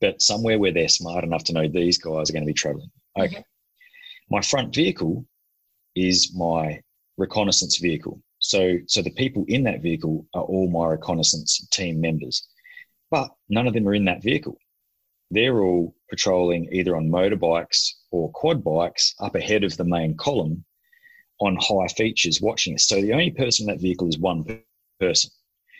but 0.00 0.22
somewhere 0.22 0.58
where 0.58 0.72
they're 0.72 0.88
smart 0.88 1.24
enough 1.24 1.44
to 1.44 1.52
know 1.52 1.68
these 1.68 1.98
guys 1.98 2.30
are 2.30 2.32
going 2.32 2.44
to 2.44 2.50
be 2.50 2.54
traveling. 2.54 2.90
Okay. 3.18 3.36
Mm-hmm. 3.36 4.34
My 4.34 4.40
front 4.40 4.74
vehicle 4.74 5.26
is 5.94 6.32
my 6.34 6.80
reconnaissance 7.18 7.76
vehicle. 7.76 8.22
So, 8.38 8.78
so 8.86 9.02
the 9.02 9.10
people 9.10 9.44
in 9.46 9.62
that 9.64 9.82
vehicle 9.82 10.26
are 10.32 10.42
all 10.42 10.70
my 10.70 10.86
reconnaissance 10.86 11.68
team 11.70 12.00
members, 12.00 12.48
but 13.10 13.28
none 13.50 13.66
of 13.66 13.74
them 13.74 13.86
are 13.86 13.94
in 13.94 14.06
that 14.06 14.22
vehicle 14.22 14.56
they're 15.30 15.62
all 15.62 15.94
patrolling 16.08 16.68
either 16.72 16.96
on 16.96 17.08
motorbikes 17.08 17.90
or 18.10 18.30
quad 18.32 18.64
bikes 18.64 19.14
up 19.20 19.34
ahead 19.34 19.64
of 19.64 19.76
the 19.76 19.84
main 19.84 20.16
column 20.16 20.64
on 21.40 21.56
high 21.60 21.86
features 21.88 22.40
watching 22.40 22.74
us. 22.74 22.86
So 22.88 23.00
the 23.00 23.12
only 23.12 23.30
person 23.30 23.68
in 23.68 23.74
that 23.74 23.82
vehicle 23.82 24.08
is 24.08 24.18
one 24.18 24.44
person 24.98 25.30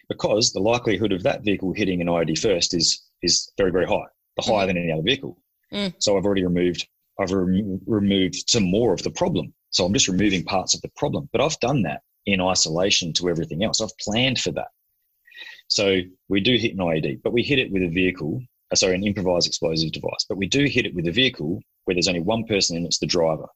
because 0.09 0.53
the 0.53 0.61
likelihood 0.61 1.13
of 1.13 1.23
that 1.23 1.45
vehicle 1.45 1.73
hitting 1.73 2.01
an 2.01 2.07
IED 2.09 2.39
first 2.39 2.75
is 2.75 3.03
is 3.23 3.51
very, 3.57 3.71
very 3.71 3.87
high, 3.87 4.07
the 4.37 4.43
higher 4.43 4.65
mm. 4.65 4.69
than 4.69 4.79
any 4.79 4.93
other 4.93 5.03
vehicle. 5.03 5.37
Mm. 5.73 5.95
So 5.99 6.17
I've 6.17 6.25
already 6.25 6.45
removed, 6.45 6.89
I've 7.21 7.33
removed 7.33 8.49
some 8.49 8.65
more 8.65 8.95
of 8.95 9.03
the 9.03 9.11
problem. 9.11 9.53
So 9.71 9.85
I'm 9.85 9.93
just 9.93 10.09
removing 10.09 10.45
parts 10.45 10.75
of 10.75 10.81
the 10.81 10.91
problem, 10.97 11.29
but 11.33 11.41
I've 11.41 11.59
done 11.61 11.83
that 11.83 12.03
in 12.27 12.41
isolation 12.41 13.13
to 13.15 13.29
everything 13.29 13.63
else. 13.63 13.81
I've 13.81 13.97
planned 13.99 14.41
for 14.41 14.53
that. 14.53 14.69
So 15.69 16.01
we 16.29 16.41
do 16.41 16.57
hit 16.57 16.73
an 16.73 16.79
IED, 16.79 17.23
but 17.23 17.33
we 17.33 17.43
hit 17.43 17.59
it 17.59 17.71
with 17.71 17.83
a 17.83 17.89
vehicle 17.89 18.43
sorry, 18.77 18.95
an 18.95 19.05
improvised 19.05 19.47
explosive 19.47 19.93
device. 19.93 20.25
But 20.29 20.39
we 20.39 20.47
do 20.47 20.65
hit 20.65 20.87
it 20.87 20.95
with 20.95 21.07
a 21.07 21.13
vehicle 21.13 21.61
where 21.85 21.95
there's 21.95 22.09
only 22.09 22.21
one 22.21 22.45
person 22.45 22.77
in 22.77 22.85
it's 22.85 22.99
the 22.99 23.07
driver. 23.07 23.47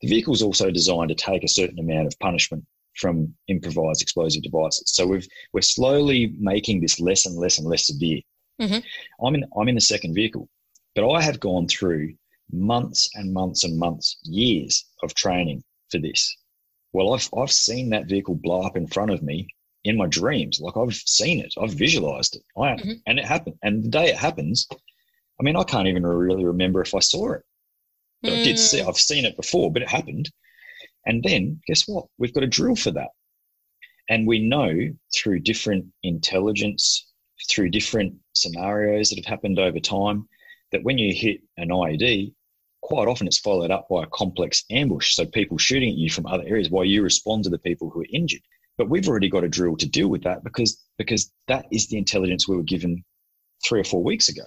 The 0.00 0.08
vehicle 0.08 0.34
is 0.34 0.42
also 0.42 0.70
designed 0.70 1.10
to 1.10 1.14
take 1.14 1.44
a 1.44 1.48
certain 1.48 1.78
amount 1.78 2.06
of 2.06 2.18
punishment 2.18 2.64
from 2.96 3.34
improvised 3.48 4.02
explosive 4.02 4.42
devices. 4.42 4.84
So 4.94 5.06
we've 5.06 5.26
we're 5.52 5.60
slowly 5.60 6.34
making 6.38 6.80
this 6.80 7.00
less 7.00 7.26
and 7.26 7.36
less 7.36 7.58
and 7.58 7.66
less 7.66 7.86
severe. 7.86 8.20
Mm-hmm. 8.60 9.26
I'm 9.26 9.34
in 9.34 9.44
I'm 9.56 9.68
in 9.68 9.74
the 9.74 9.80
second 9.80 10.14
vehicle, 10.14 10.48
but 10.94 11.10
I 11.10 11.20
have 11.20 11.40
gone 11.40 11.68
through 11.68 12.14
months 12.52 13.10
and 13.14 13.32
months 13.32 13.64
and 13.64 13.78
months, 13.78 14.18
years 14.22 14.84
of 15.02 15.14
training 15.14 15.62
for 15.90 15.98
this. 15.98 16.36
Well, 16.92 17.14
I've 17.14 17.28
I've 17.36 17.52
seen 17.52 17.90
that 17.90 18.08
vehicle 18.08 18.36
blow 18.36 18.62
up 18.62 18.76
in 18.76 18.86
front 18.86 19.10
of 19.10 19.22
me 19.22 19.48
in 19.84 19.96
my 19.96 20.06
dreams. 20.06 20.60
Like 20.60 20.76
I've 20.76 20.94
seen 20.94 21.40
it, 21.40 21.54
I've 21.60 21.72
visualized 21.72 22.36
it, 22.36 22.42
I, 22.56 22.72
mm-hmm. 22.72 22.92
and 23.06 23.18
it 23.18 23.24
happened. 23.24 23.56
And 23.62 23.84
the 23.84 23.88
day 23.88 24.08
it 24.08 24.16
happens, 24.16 24.66
I 25.40 25.42
mean, 25.42 25.56
I 25.56 25.64
can't 25.64 25.88
even 25.88 26.06
really 26.06 26.44
remember 26.44 26.80
if 26.80 26.94
I 26.94 27.00
saw 27.00 27.32
it. 27.32 27.42
But 28.22 28.32
mm. 28.32 28.40
I 28.40 28.44
did 28.44 28.58
see. 28.58 28.80
Mm. 28.80 28.88
I've 28.88 28.96
seen 28.96 29.24
it 29.24 29.36
before, 29.36 29.70
but 29.70 29.82
it 29.82 29.88
happened. 29.88 30.30
And 31.06 31.22
then 31.22 31.60
guess 31.66 31.86
what? 31.86 32.06
We've 32.18 32.32
got 32.32 32.44
a 32.44 32.48
drill 32.48 32.76
for 32.76 32.90
that, 32.92 33.10
and 34.08 34.26
we 34.26 34.38
know 34.38 34.72
through 35.14 35.40
different 35.40 35.86
intelligence, 36.02 37.12
through 37.50 37.70
different 37.70 38.14
scenarios 38.34 39.10
that 39.10 39.16
have 39.16 39.26
happened 39.26 39.58
over 39.58 39.80
time, 39.80 40.26
that 40.72 40.82
when 40.82 40.96
you 40.96 41.14
hit 41.14 41.40
an 41.58 41.68
IED, 41.68 42.32
quite 42.82 43.08
often 43.08 43.26
it's 43.26 43.38
followed 43.38 43.70
up 43.70 43.86
by 43.90 44.02
a 44.02 44.08
complex 44.08 44.64
ambush. 44.70 45.14
So 45.14 45.26
people 45.26 45.58
shooting 45.58 45.90
at 45.90 45.96
you 45.96 46.10
from 46.10 46.26
other 46.26 46.44
areas 46.46 46.70
while 46.70 46.84
you 46.84 47.02
respond 47.02 47.44
to 47.44 47.50
the 47.50 47.58
people 47.58 47.90
who 47.90 48.00
are 48.00 48.06
injured. 48.12 48.42
But 48.76 48.90
we've 48.90 49.08
already 49.08 49.28
got 49.28 49.44
a 49.44 49.48
drill 49.48 49.76
to 49.76 49.88
deal 49.88 50.08
with 50.08 50.22
that 50.24 50.42
because 50.42 50.82
because 50.98 51.32
that 51.48 51.66
is 51.70 51.88
the 51.88 51.98
intelligence 51.98 52.48
we 52.48 52.56
were 52.56 52.62
given 52.62 53.04
three 53.64 53.80
or 53.80 53.84
four 53.84 54.02
weeks 54.02 54.28
ago. 54.28 54.44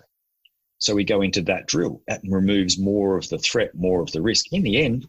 So 0.79 0.93
we 0.93 1.03
go 1.03 1.21
into 1.21 1.41
that 1.43 1.67
drill. 1.67 2.01
That 2.07 2.21
removes 2.27 2.77
more 2.77 3.17
of 3.17 3.27
the 3.29 3.39
threat, 3.39 3.73
more 3.73 4.01
of 4.01 4.11
the 4.11 4.21
risk. 4.21 4.45
In 4.51 4.63
the 4.63 4.83
end, 4.83 5.07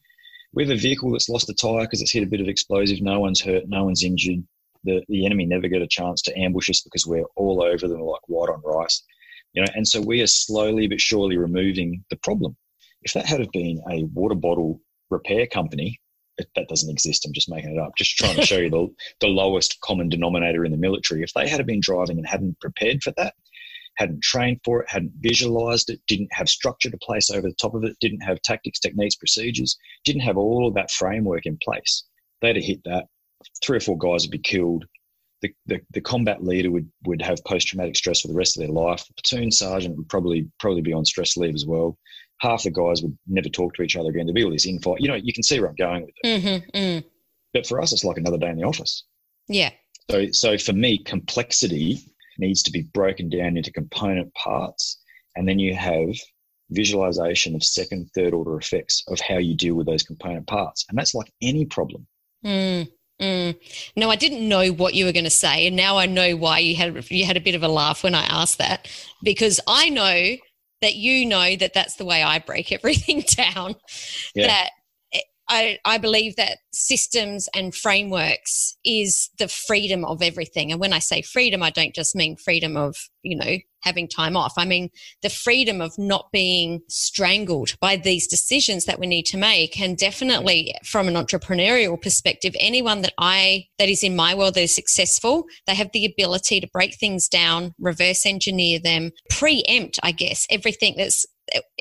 we 0.55 0.63
have 0.63 0.77
a 0.77 0.81
vehicle 0.81 1.11
that's 1.13 1.29
lost 1.29 1.51
a 1.51 1.55
tire 1.55 1.83
because 1.83 2.01
it's 2.01 2.13
hit 2.13 2.23
a 2.23 2.27
bit 2.27 2.41
of 2.41 2.49
explosive. 2.49 3.03
No 3.03 3.21
one's 3.21 3.41
hurt. 3.41 3.65
No 3.69 3.85
one's 3.85 4.03
injured. 4.03 4.43
The, 4.85 5.03
the 5.09 5.27
enemy 5.27 5.45
never 5.45 5.69
get 5.69 5.83
a 5.83 5.89
chance 5.89 6.23
to 6.23 6.39
ambush 6.39 6.71
us 6.71 6.81
because 6.83 7.07
we're 7.07 7.27
all 7.37 7.63
over 7.63 7.89
them 7.89 8.01
like 8.01 8.23
white 8.29 8.51
on 8.51 8.63
rice. 8.65 9.03
You 9.53 9.63
know, 9.63 9.69
and 9.75 9.87
so 9.87 10.01
we 10.01 10.23
are 10.23 10.27
slowly 10.27 10.87
but 10.87 11.01
surely 11.01 11.37
removing 11.37 12.05
the 12.11 12.17
problem. 12.17 12.57
If 13.03 13.13
that 13.13 13.27
had 13.27 13.51
been 13.53 13.81
a 13.91 14.05
water 14.05 14.35
bottle 14.35 14.81
repair 15.11 15.47
company, 15.47 16.01
that 16.55 16.69
doesn't 16.69 16.91
exist. 16.91 17.25
I'm 17.27 17.33
just 17.33 17.51
making 17.51 17.75
it 17.75 17.79
up. 17.79 17.97
Just 17.97 18.17
trying 18.17 18.37
to 18.37 18.47
show 18.47 18.59
you 18.59 18.71
the, 18.71 18.89
the 19.21 19.27
lowest 19.27 19.81
common 19.81 20.09
denominator 20.09 20.65
in 20.65 20.73
the 20.73 20.79
military. 20.79 21.23
If 21.23 21.33
they 21.35 21.49
had 21.49 21.65
been 21.67 21.81
driving 21.81 22.19
and 22.19 22.27
hadn't 22.27 22.61
prepared 22.61 23.03
for 23.03 23.13
that, 23.17 23.35
hadn't 23.97 24.23
trained 24.23 24.61
for 24.65 24.83
it, 24.83 24.89
hadn't 24.89 25.13
visualized 25.19 25.91
it, 25.91 26.01
didn't 26.07 26.33
have 26.33 26.49
structure 26.49 26.91
to 26.91 26.99
place 26.99 27.31
over 27.31 27.49
the 27.49 27.55
top 27.61 27.75
of 27.75 27.85
it, 27.85 27.97
didn't 28.01 28.21
have 28.21 28.41
tactics, 28.43 28.79
techniques, 28.79 29.17
procedures, 29.17 29.77
didn't 30.05 30.23
have 30.23 30.37
all 30.37 30.69
of 30.69 30.75
that 30.75 30.91
framework 30.91 31.47
in 31.47 31.59
place, 31.63 32.05
they'd 32.41 32.57
have 32.57 32.65
hit 32.65 32.81
that. 32.85 33.07
Three 33.65 33.77
or 33.77 33.81
four 33.81 33.99
guys 33.99 34.25
would 34.25 34.31
be 34.31 34.39
killed. 34.39 34.85
The, 35.43 35.53
the, 35.67 35.81
the 35.93 36.01
combat 36.01 36.43
leader 36.43 36.71
would, 36.71 36.89
would 37.07 37.23
have 37.23 37.45
post 37.45 37.69
traumatic 37.69 37.97
stress 37.97 38.21
for 38.21 38.29
the 38.29 38.35
rest 38.35 38.57
of 38.57 38.63
their 38.63 38.73
life. 38.73 39.05
The 39.07 39.23
platoon 39.23 39.53
sergeant 39.53 39.97
would 39.97 40.09
probably 40.09 40.49
probably 40.59 40.83
be 40.83 40.93
on 40.93 41.05
stress 41.05 41.37
leave 41.37 41.55
as 41.55 41.65
well 41.67 41.97
half 42.41 42.63
the 42.63 42.71
guys 42.71 43.03
would 43.03 43.17
never 43.27 43.49
talk 43.49 43.75
to 43.75 43.83
each 43.83 43.97
other 43.97 44.11
again. 44.11 44.27
There'd 44.27 44.35
be 44.35 44.45
all 44.45 44.51
this 44.51 44.67
infight. 44.67 45.01
You 45.01 45.09
know, 45.09 45.15
you 45.15 45.33
can 45.33 45.43
see 45.43 45.61
where 45.61 45.69
I'm 45.69 45.77
going 45.77 46.03
with 46.03 46.15
it. 46.23 46.43
Mm-hmm, 46.43 46.79
mm. 46.79 47.05
But 47.53 47.67
for 47.67 47.81
us, 47.81 47.93
it's 47.93 48.05
like 48.05 48.19
another 48.19 48.39
day 48.39 48.51
in 48.51 48.59
the 48.59 48.67
office. 48.67 49.05
Yeah. 49.49 49.71
So, 50.11 50.31
so 50.33 50.59
for 50.59 50.73
me, 50.73 50.99
complexity 50.99 51.99
needs 52.39 52.63
to 52.63 52.71
be 52.71 52.83
broken 52.95 53.29
down 53.29 53.57
into 53.57 53.73
component 53.73 54.33
parts, 54.35 55.01
and 55.37 55.49
then 55.49 55.59
you 55.59 55.75
have 55.75 56.15
visualization 56.71 57.55
of 57.55 57.63
second, 57.63 58.11
third 58.15 58.35
order 58.35 58.57
effects 58.57 59.03
of 59.09 59.19
how 59.21 59.39
you 59.39 59.57
deal 59.57 59.75
with 59.75 59.87
those 59.87 60.03
component 60.03 60.47
parts, 60.47 60.85
and 60.89 60.99
that's 60.99 61.15
like 61.15 61.33
any 61.43 61.65
problem. 61.65 62.07
Mm. 62.45 62.89
Mm. 63.21 63.59
No, 63.97 64.11
I 64.11 64.17
didn't 64.17 64.49
know 64.49 64.69
what 64.69 64.95
you 64.95 65.05
were 65.05 65.13
going 65.13 65.25
to 65.25 65.31
say, 65.31 65.67
and 65.67 65.75
now 65.75 65.99
I 65.99 66.07
know 66.07 66.37
why 66.37 66.61
you 66.61 66.77
had 66.77 67.11
you 67.11 67.25
had 67.25 67.37
a 67.37 67.41
bit 67.41 67.57
of 67.57 67.65
a 67.65 67.69
laugh 67.69 68.05
when 68.05 68.15
I 68.15 68.23
asked 68.23 68.59
that 68.59 68.89
because 69.23 69.59
I 69.67 69.89
know 69.89 70.37
that 70.81 70.95
you 70.95 71.27
know 71.27 71.57
that 71.57 71.75
that's 71.75 71.97
the 71.97 72.05
way 72.05 72.23
I 72.23 72.39
break 72.39 72.73
everything 72.73 73.23
down. 73.37 73.75
Yeah. 74.35 74.47
That 74.49 74.71
I, 75.49 75.79
I 75.85 75.99
believe 75.99 76.37
that 76.37 76.59
systems 76.73 77.49
and 77.55 77.75
frameworks 77.75 78.77
is 78.85 79.31
the 79.39 79.49
freedom 79.49 80.05
of 80.05 80.23
everything. 80.23 80.71
And 80.71 80.81
when 80.81 80.93
I 80.93 80.99
say 80.99 81.23
freedom, 81.23 81.63
I 81.63 81.71
don't 81.71 81.95
just 81.95 82.15
mean 82.15 82.37
freedom 82.37 82.77
of, 82.77 82.97
you 83.23 83.37
know, 83.37 83.57
having 83.89 84.09
time 84.09 84.37
off. 84.37 84.55
I 84.57 84.65
mean 84.65 84.91
the 85.23 85.31
freedom 85.31 85.81
of 85.81 85.99
not 85.99 86.31
being 86.33 86.81
strangled 86.89 87.71
by 87.81 87.97
these 87.97 88.27
decisions 88.27 88.85
that 88.85 89.01
we 89.01 89.07
need 89.07 89.27
to 89.27 89.37
make. 89.37 89.81
And 89.81 89.97
definitely 89.97 90.75
from 90.85 91.09
an 91.09 91.15
entrepreneurial 91.15 92.01
perspective, 92.01 92.55
anyone 92.61 93.03
that 93.03 93.15
I, 93.19 93.67
that 93.79 93.89
is 93.89 94.03
in 94.03 94.15
my 94.15 94.35
world 94.35 94.55
that 94.55 94.63
is 94.63 94.75
successful, 94.75 95.45
they 95.67 95.75
have 95.75 95.91
the 95.93 96.05
ability 96.05 96.61
to 96.61 96.69
break 96.73 96.95
things 96.95 97.29
down, 97.29 97.75
reverse 97.79 98.27
engineer 98.27 98.79
them, 98.79 99.11
preempt, 99.31 99.99
I 100.03 100.13
guess, 100.13 100.47
everything 100.51 100.95
that's 100.97 101.27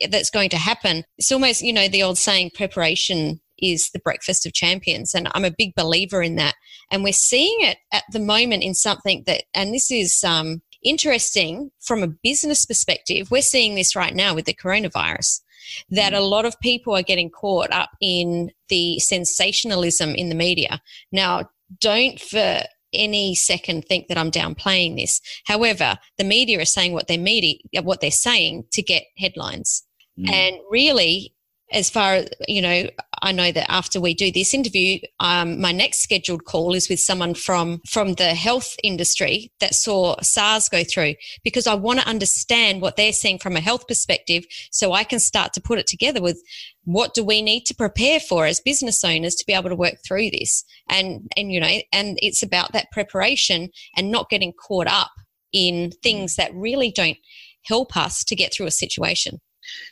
that's 0.10 0.30
going 0.30 0.50
to 0.50 0.58
happen. 0.58 1.04
It's 1.18 1.32
almost, 1.32 1.62
you 1.62 1.74
know, 1.74 1.90
the 1.90 2.04
old 2.04 2.18
saying, 2.18 2.52
preparation 2.56 3.42
is 3.60 3.90
the 3.92 4.00
breakfast 4.00 4.46
of 4.46 4.54
champions. 4.54 5.14
And 5.14 5.28
I'm 5.34 5.46
a 5.46 5.52
big 5.58 5.76
believer 5.76 6.22
in 6.22 6.36
that. 6.36 6.56
And 6.92 7.04
we're 7.04 7.12
seeing 7.12 7.58
it 7.60 7.78
at 7.92 8.04
the 8.12 8.20
moment 8.20 8.64
in 8.64 8.74
something 8.74 9.24
that, 9.26 9.44
and 9.54 9.74
this 9.74 9.92
is 9.92 10.24
um, 10.24 10.62
interesting 10.88 11.72
from 11.80 12.04
a 12.04 12.08
business 12.08 12.66
perspective. 12.66 13.30
We're 13.32 13.42
seeing 13.42 13.76
this 13.76 13.96
right 13.96 14.16
now 14.16 14.34
with 14.36 14.46
the 14.46 14.54
coronavirus 14.54 15.42
that 15.90 16.14
a 16.14 16.22
lot 16.22 16.46
of 16.46 16.60
people 16.62 16.96
are 16.96 17.04
getting 17.04 17.30
caught 17.30 17.72
up 17.72 17.90
in 18.02 18.52
the 18.70 19.00
sensationalism 19.00 20.16
in 20.16 20.30
the 20.30 20.36
media. 20.36 20.82
Now, 21.12 21.50
don't 21.80 22.20
for 22.20 22.62
any 22.94 23.36
second 23.36 23.86
think 23.86 24.08
that 24.08 24.18
I'm 24.18 24.32
downplaying 24.32 24.96
this. 24.96 25.22
However, 25.46 25.98
the 26.18 26.24
media 26.24 26.62
are 26.62 26.66
saying 26.66 26.94
what 26.94 27.08
they're 27.08 27.18
media, 27.18 27.58
what 27.84 28.02
they're 28.02 28.12
saying 28.12 28.66
to 28.72 28.82
get 28.82 29.04
headlines. 29.18 29.84
Mm. 30.18 30.32
And 30.32 30.56
really, 30.70 31.34
as 31.72 31.90
far 31.90 32.16
as 32.16 32.30
you 32.48 32.62
know 32.62 32.88
i 33.22 33.32
know 33.32 33.52
that 33.52 33.70
after 33.72 34.00
we 34.00 34.14
do 34.14 34.32
this 34.32 34.54
interview 34.54 35.00
um, 35.20 35.60
my 35.60 35.72
next 35.72 36.00
scheduled 36.00 36.46
call 36.46 36.74
is 36.74 36.90
with 36.90 37.00
someone 37.00 37.34
from 37.34 37.82
from 37.88 38.14
the 38.14 38.34
health 38.36 38.76
industry 38.84 39.52
that 39.60 39.76
saw 39.76 40.16
sars 40.22 40.70
go 40.70 40.84
through 40.84 41.14
because 41.44 41.68
i 41.68 41.74
want 41.74 42.00
to 42.00 42.08
understand 42.08 42.82
what 42.82 42.96
they're 42.96 43.14
seeing 43.14 43.38
from 43.38 43.56
a 43.56 43.62
health 43.62 43.88
perspective 43.88 44.46
so 44.72 44.94
i 44.94 45.04
can 45.04 45.20
start 45.20 45.54
to 45.54 45.62
put 45.62 45.80
it 45.80 45.88
together 45.88 46.22
with 46.22 46.42
what 46.88 47.14
do 47.14 47.22
we 47.22 47.42
need 47.42 47.66
to 47.66 47.76
prepare 47.76 48.18
for 48.18 48.46
as 48.46 48.62
business 48.62 49.04
owners 49.04 49.36
to 49.36 49.46
be 49.46 49.52
able 49.52 49.70
to 49.70 49.76
work 49.76 49.96
through 50.08 50.30
this? 50.32 50.64
And 50.90 51.30
and 51.36 51.52
you 51.52 51.60
know 51.60 51.82
and 51.92 52.18
it's 52.22 52.42
about 52.42 52.72
that 52.72 52.92
preparation 52.94 53.70
and 53.98 54.10
not 54.10 54.30
getting 54.30 54.54
caught 54.54 54.88
up 54.88 55.12
in 55.52 55.92
things 56.02 56.38
that 56.38 56.54
really 56.54 56.90
don't 56.90 57.18
help 57.66 57.98
us 57.98 58.24
to 58.24 58.38
get 58.38 58.54
through 58.54 58.68
a 58.68 58.72
situation 58.72 59.42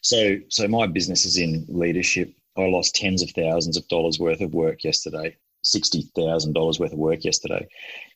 so, 0.02 0.38
so 0.50 0.68
my 0.68 0.88
business 0.88 1.26
is 1.26 1.38
in 1.38 1.66
leadership. 1.68 2.34
I 2.58 2.68
lost 2.68 2.96
tens 2.96 3.22
of 3.22 3.32
thousands 3.32 3.78
of 3.78 3.88
dollars 3.88 4.20
worth 4.20 4.42
of 4.42 4.54
work 4.54 4.84
yesterday, 4.84 5.36
sixty 5.64 6.10
thousand 6.16 6.54
dollars 6.54 6.80
worth 6.80 6.94
of 6.94 7.00
work 7.00 7.24
yesterday, 7.24 7.68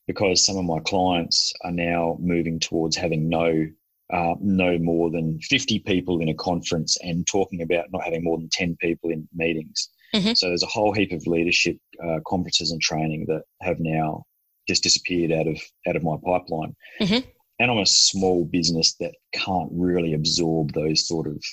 because 0.07 0.45
some 0.45 0.57
of 0.57 0.65
my 0.65 0.79
clients 0.79 1.53
are 1.63 1.71
now 1.71 2.17
moving 2.19 2.59
towards 2.59 2.95
having 2.95 3.27
no 3.27 3.67
uh, 4.11 4.33
no 4.41 4.77
more 4.79 5.11
than 5.11 5.39
50 5.39 5.79
people 5.79 6.19
in 6.19 6.29
a 6.29 6.33
conference 6.33 6.97
and 7.01 7.27
talking 7.27 7.61
about 7.61 7.85
not 7.91 8.03
having 8.03 8.23
more 8.23 8.37
than 8.37 8.49
10 8.51 8.75
people 8.81 9.11
in 9.11 9.27
meetings. 9.35 9.89
Mm-hmm. 10.15 10.33
So 10.33 10.47
there's 10.47 10.63
a 10.63 10.67
whole 10.67 10.93
heap 10.93 11.11
of 11.11 11.27
leadership 11.27 11.77
uh, 12.03 12.19
conferences 12.25 12.71
and 12.71 12.81
training 12.81 13.25
that 13.27 13.43
have 13.61 13.79
now 13.79 14.25
just 14.67 14.83
disappeared 14.83 15.31
out 15.31 15.47
of 15.47 15.61
out 15.87 15.95
of 15.95 16.03
my 16.03 16.15
pipeline. 16.23 16.75
Mm-hmm. 16.99 17.29
And 17.59 17.69
I'm 17.69 17.77
a 17.77 17.85
small 17.85 18.45
business 18.45 18.95
that 18.99 19.15
can't 19.33 19.69
really 19.71 20.13
absorb 20.13 20.73
those 20.73 21.07
sort 21.07 21.27
of 21.27 21.43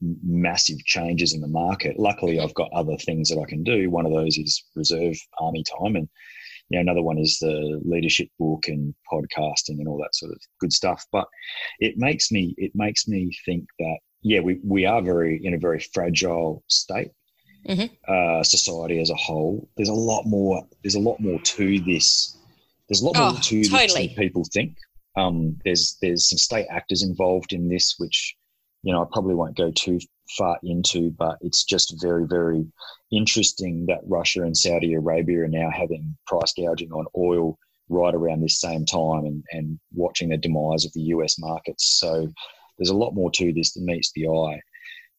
massive 0.00 0.78
changes 0.84 1.34
in 1.34 1.40
the 1.40 1.48
market. 1.48 1.98
Luckily. 1.98 2.38
I've 2.38 2.54
got 2.54 2.70
other 2.72 2.96
things 2.98 3.28
that 3.30 3.40
I 3.40 3.48
can 3.48 3.62
do. 3.62 3.90
One 3.90 4.06
of 4.06 4.12
those 4.12 4.38
is 4.38 4.64
reserve 4.74 5.16
army 5.40 5.64
time, 5.64 5.96
and 5.96 6.08
you 6.68 6.76
know, 6.76 6.82
another 6.82 7.02
one 7.02 7.18
is 7.18 7.38
the 7.38 7.80
leadership 7.84 8.28
book 8.38 8.68
and 8.68 8.94
podcasting 9.10 9.78
and 9.78 9.88
all 9.88 9.98
that 9.98 10.14
sort 10.14 10.32
of 10.32 10.38
good 10.60 10.72
stuff. 10.72 11.04
But 11.10 11.26
it 11.80 11.94
makes 11.96 12.30
me 12.30 12.54
it 12.58 12.72
makes 12.74 13.08
me 13.08 13.32
think 13.44 13.66
that 13.78 13.98
yeah, 14.22 14.40
we 14.40 14.60
we 14.64 14.84
are 14.84 15.02
very 15.02 15.40
in 15.42 15.54
a 15.54 15.58
very 15.58 15.80
fragile 15.80 16.62
state. 16.68 17.10
Mm-hmm. 17.68 17.92
Uh, 18.06 18.42
society 18.44 19.00
as 19.00 19.10
a 19.10 19.16
whole. 19.16 19.68
There's 19.76 19.88
a 19.88 19.94
lot 19.94 20.24
more. 20.26 20.64
There's 20.82 20.94
a 20.94 21.00
lot 21.00 21.18
more 21.20 21.40
to 21.40 21.80
this. 21.80 22.36
There's 22.88 23.02
a 23.02 23.06
lot 23.06 23.16
more 23.16 23.32
oh, 23.32 23.40
to 23.42 23.64
totally. 23.64 23.86
this 23.86 23.94
than 23.94 24.08
people 24.24 24.44
think. 24.52 24.76
Um, 25.18 25.56
there's 25.64 25.96
there's 26.00 26.28
some 26.28 26.38
state 26.38 26.66
actors 26.70 27.02
involved 27.02 27.52
in 27.52 27.68
this, 27.68 27.94
which 27.98 28.36
you 28.82 28.92
know 28.92 29.02
I 29.02 29.06
probably 29.12 29.34
won't 29.34 29.56
go 29.56 29.70
too 29.70 29.98
far 30.36 30.58
into, 30.62 31.10
but 31.10 31.38
it's 31.40 31.64
just 31.64 32.00
very, 32.00 32.26
very 32.26 32.66
interesting 33.10 33.86
that 33.86 34.00
Russia 34.04 34.42
and 34.42 34.56
Saudi 34.56 34.94
Arabia 34.94 35.42
are 35.42 35.48
now 35.48 35.70
having 35.70 36.16
price 36.26 36.52
gouging 36.52 36.92
on 36.92 37.06
oil 37.16 37.58
right 37.88 38.14
around 38.14 38.42
this 38.42 38.60
same 38.60 38.84
time 38.84 39.24
and, 39.24 39.42
and 39.52 39.78
watching 39.94 40.28
the 40.28 40.36
demise 40.36 40.84
of 40.84 40.92
the 40.92 41.00
US 41.00 41.38
markets. 41.38 41.98
So 41.98 42.28
there's 42.76 42.90
a 42.90 42.96
lot 42.96 43.14
more 43.14 43.30
to 43.32 43.52
this 43.52 43.72
than 43.72 43.86
meets 43.86 44.12
the 44.12 44.28
eye. 44.28 44.60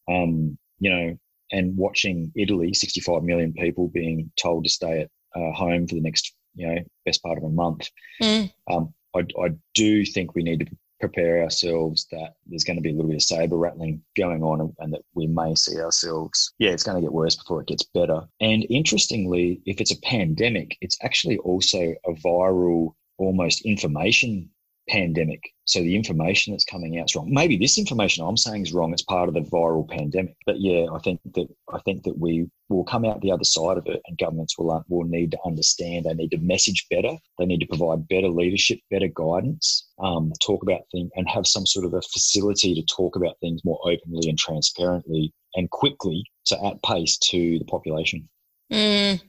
Um, 0.07 0.57
you 0.79 0.89
know, 0.89 1.17
and 1.51 1.75
watching 1.75 2.31
Italy, 2.35 2.73
65 2.73 3.23
million 3.23 3.53
people 3.53 3.88
being 3.88 4.31
told 4.39 4.65
to 4.65 4.69
stay 4.69 5.01
at 5.01 5.09
uh, 5.35 5.51
home 5.51 5.88
for 5.88 5.95
the 5.95 6.01
next, 6.01 6.35
you 6.55 6.67
know, 6.67 6.81
best 7.05 7.23
part 7.23 7.38
of 7.38 7.43
a 7.43 7.49
month. 7.49 7.89
Mm. 8.21 8.51
Um, 8.71 8.93
I, 9.15 9.19
I 9.41 9.49
do 9.73 10.05
think 10.05 10.35
we 10.35 10.43
need 10.43 10.59
to 10.61 10.77
prepare 10.99 11.43
ourselves 11.43 12.07
that 12.11 12.33
there's 12.45 12.63
going 12.63 12.75
to 12.75 12.81
be 12.81 12.89
a 12.89 12.93
little 12.93 13.09
bit 13.09 13.15
of 13.15 13.23
saber 13.23 13.57
rattling 13.57 14.01
going 14.17 14.43
on 14.43 14.73
and 14.79 14.93
that 14.93 15.01
we 15.13 15.27
may 15.27 15.55
see 15.55 15.79
ourselves, 15.79 16.53
yeah, 16.59 16.71
it's 16.71 16.83
going 16.83 16.95
to 16.95 17.01
get 17.01 17.13
worse 17.13 17.35
before 17.35 17.61
it 17.61 17.67
gets 17.67 17.83
better. 17.83 18.21
And 18.41 18.65
interestingly, 18.69 19.61
if 19.65 19.79
it's 19.79 19.93
a 19.93 20.01
pandemic, 20.01 20.77
it's 20.81 20.97
actually 21.01 21.37
also 21.39 21.93
a 22.05 22.11
viral, 22.13 22.93
almost 23.17 23.65
information 23.65 24.49
pandemic. 24.89 25.41
So 25.65 25.80
the 25.82 25.95
information 25.95 26.52
that's 26.52 26.65
coming 26.65 26.97
out 26.97 27.06
is 27.06 27.15
wrong. 27.15 27.32
Maybe 27.32 27.56
this 27.56 27.78
information 27.78 28.25
I'm 28.25 28.38
saying 28.38 28.63
is 28.63 28.73
wrong. 28.73 28.91
It's 28.91 29.04
part 29.04 29.30
of 29.30 29.36
the 29.36 29.41
viral 29.41 29.88
pandemic. 29.88 30.36
But 30.45 30.60
yeah, 30.60 30.88
I 30.91 30.99
think 30.99 31.19
that 31.36 31.47
I 31.71 31.80
think 31.80 32.04
that 32.04 32.17
we 32.17 32.49
will 32.69 32.84
come 32.84 33.06
out 33.06 33.21
the 33.21 33.32
other 33.32 33.43
side 33.43 33.78
of 33.78 33.86
it, 33.86 34.02
and 34.08 34.17
governments 34.17 34.58
will 34.58 34.84
will 34.89 35.06
need 35.06 35.32
to 35.32 35.38
understand. 35.45 36.06
They 36.06 36.13
need 36.13 36.32
to 36.32 36.39
message 36.39 36.88
better. 36.89 37.15
They 37.38 37.45
need 37.45 37.60
to 37.60 37.67
provide 37.67 38.08
better 38.08 38.30
leadership, 38.30 38.80
better 38.89 39.10
guidance, 39.13 39.88
um, 39.99 40.32
talk 40.41 40.63
about 40.63 40.82
things, 40.91 41.12
and 41.15 41.30
have 41.30 41.45
some 41.45 41.65
sort 41.65 41.86
of 41.86 41.93
a 41.93 42.02
facility 42.02 42.73
to 42.73 42.84
talk 42.84 43.15
about 43.15 43.39
things 43.39 43.63
more 43.63 43.80
openly 43.84 44.28
and 44.28 44.38
transparently 44.38 45.32
and 45.56 45.69
quickly, 45.69 46.23
so 46.43 46.56
at 46.67 46.82
pace 46.84 47.17
to 47.17 47.60
the 47.60 47.65
population. 47.65 48.28
Mm, 48.71 49.21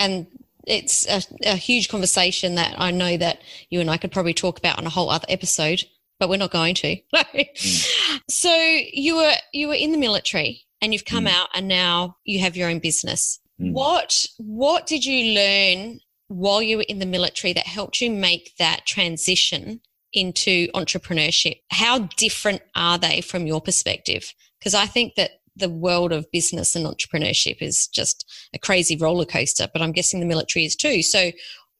and 0.00 0.26
it's 0.68 1.06
a, 1.08 1.22
a 1.44 1.56
huge 1.56 1.88
conversation 1.88 2.54
that 2.56 2.74
I 2.78 2.90
know 2.90 3.16
that 3.16 3.40
you 3.70 3.80
and 3.80 3.90
I 3.90 3.96
could 3.96 4.12
probably 4.12 4.34
talk 4.34 4.58
about 4.58 4.78
on 4.78 4.86
a 4.86 4.90
whole 4.90 5.10
other 5.10 5.26
episode, 5.28 5.84
but 6.20 6.28
we're 6.28 6.36
not 6.36 6.50
going 6.50 6.74
to. 6.76 6.96
mm. 7.14 8.20
So 8.30 8.52
you 8.92 9.16
were 9.16 9.34
you 9.52 9.68
were 9.68 9.74
in 9.74 9.92
the 9.92 9.98
military 9.98 10.62
and 10.80 10.92
you've 10.92 11.04
come 11.04 11.24
mm. 11.24 11.32
out 11.32 11.48
and 11.54 11.66
now 11.66 12.16
you 12.24 12.40
have 12.40 12.56
your 12.56 12.68
own 12.68 12.78
business. 12.78 13.40
Mm. 13.60 13.72
What 13.72 14.26
what 14.38 14.86
did 14.86 15.04
you 15.04 15.34
learn 15.34 16.00
while 16.28 16.62
you 16.62 16.76
were 16.76 16.86
in 16.88 16.98
the 16.98 17.06
military 17.06 17.52
that 17.54 17.66
helped 17.66 18.00
you 18.00 18.10
make 18.10 18.52
that 18.58 18.86
transition 18.86 19.80
into 20.12 20.68
entrepreneurship? 20.72 21.60
How 21.70 22.08
different 22.16 22.62
are 22.74 22.98
they 22.98 23.20
from 23.20 23.46
your 23.46 23.60
perspective? 23.60 24.32
Because 24.58 24.74
I 24.74 24.86
think 24.86 25.14
that 25.14 25.30
the 25.58 25.68
world 25.68 26.12
of 26.12 26.30
business 26.30 26.74
and 26.74 26.86
entrepreneurship 26.86 27.60
is 27.60 27.86
just 27.88 28.24
a 28.54 28.58
crazy 28.58 28.96
roller 28.96 29.24
coaster, 29.24 29.68
but 29.72 29.82
I'm 29.82 29.92
guessing 29.92 30.20
the 30.20 30.26
military 30.26 30.64
is 30.64 30.76
too. 30.76 31.02
So, 31.02 31.32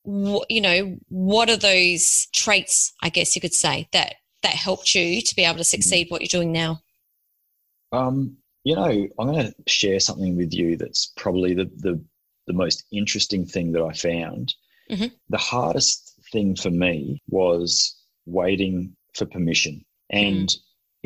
you 0.04 0.60
know, 0.60 0.96
what 1.08 1.50
are 1.50 1.56
those 1.56 2.28
traits, 2.34 2.92
I 3.02 3.08
guess 3.08 3.34
you 3.34 3.40
could 3.40 3.54
say, 3.54 3.88
that 3.92 4.16
that 4.42 4.52
helped 4.52 4.94
you 4.94 5.20
to 5.20 5.36
be 5.36 5.44
able 5.44 5.58
to 5.58 5.64
succeed 5.64 6.06
what 6.10 6.20
you're 6.20 6.40
doing 6.40 6.52
now? 6.52 6.80
Um, 7.92 8.36
you 8.64 8.76
know, 8.76 9.08
I'm 9.18 9.32
going 9.32 9.46
to 9.46 9.54
share 9.66 10.00
something 10.00 10.36
with 10.36 10.52
you 10.52 10.76
that's 10.76 11.12
probably 11.16 11.54
the 11.54 11.70
the, 11.76 12.00
the 12.46 12.52
most 12.52 12.84
interesting 12.92 13.44
thing 13.46 13.72
that 13.72 13.82
I 13.82 13.92
found. 13.92 14.54
Mm-hmm. 14.90 15.06
The 15.28 15.38
hardest 15.38 16.14
thing 16.32 16.56
for 16.56 16.70
me 16.70 17.22
was 17.28 17.96
waiting 18.26 18.96
for 19.14 19.26
permission. 19.26 19.84
And 20.10 20.48
mm 20.48 20.58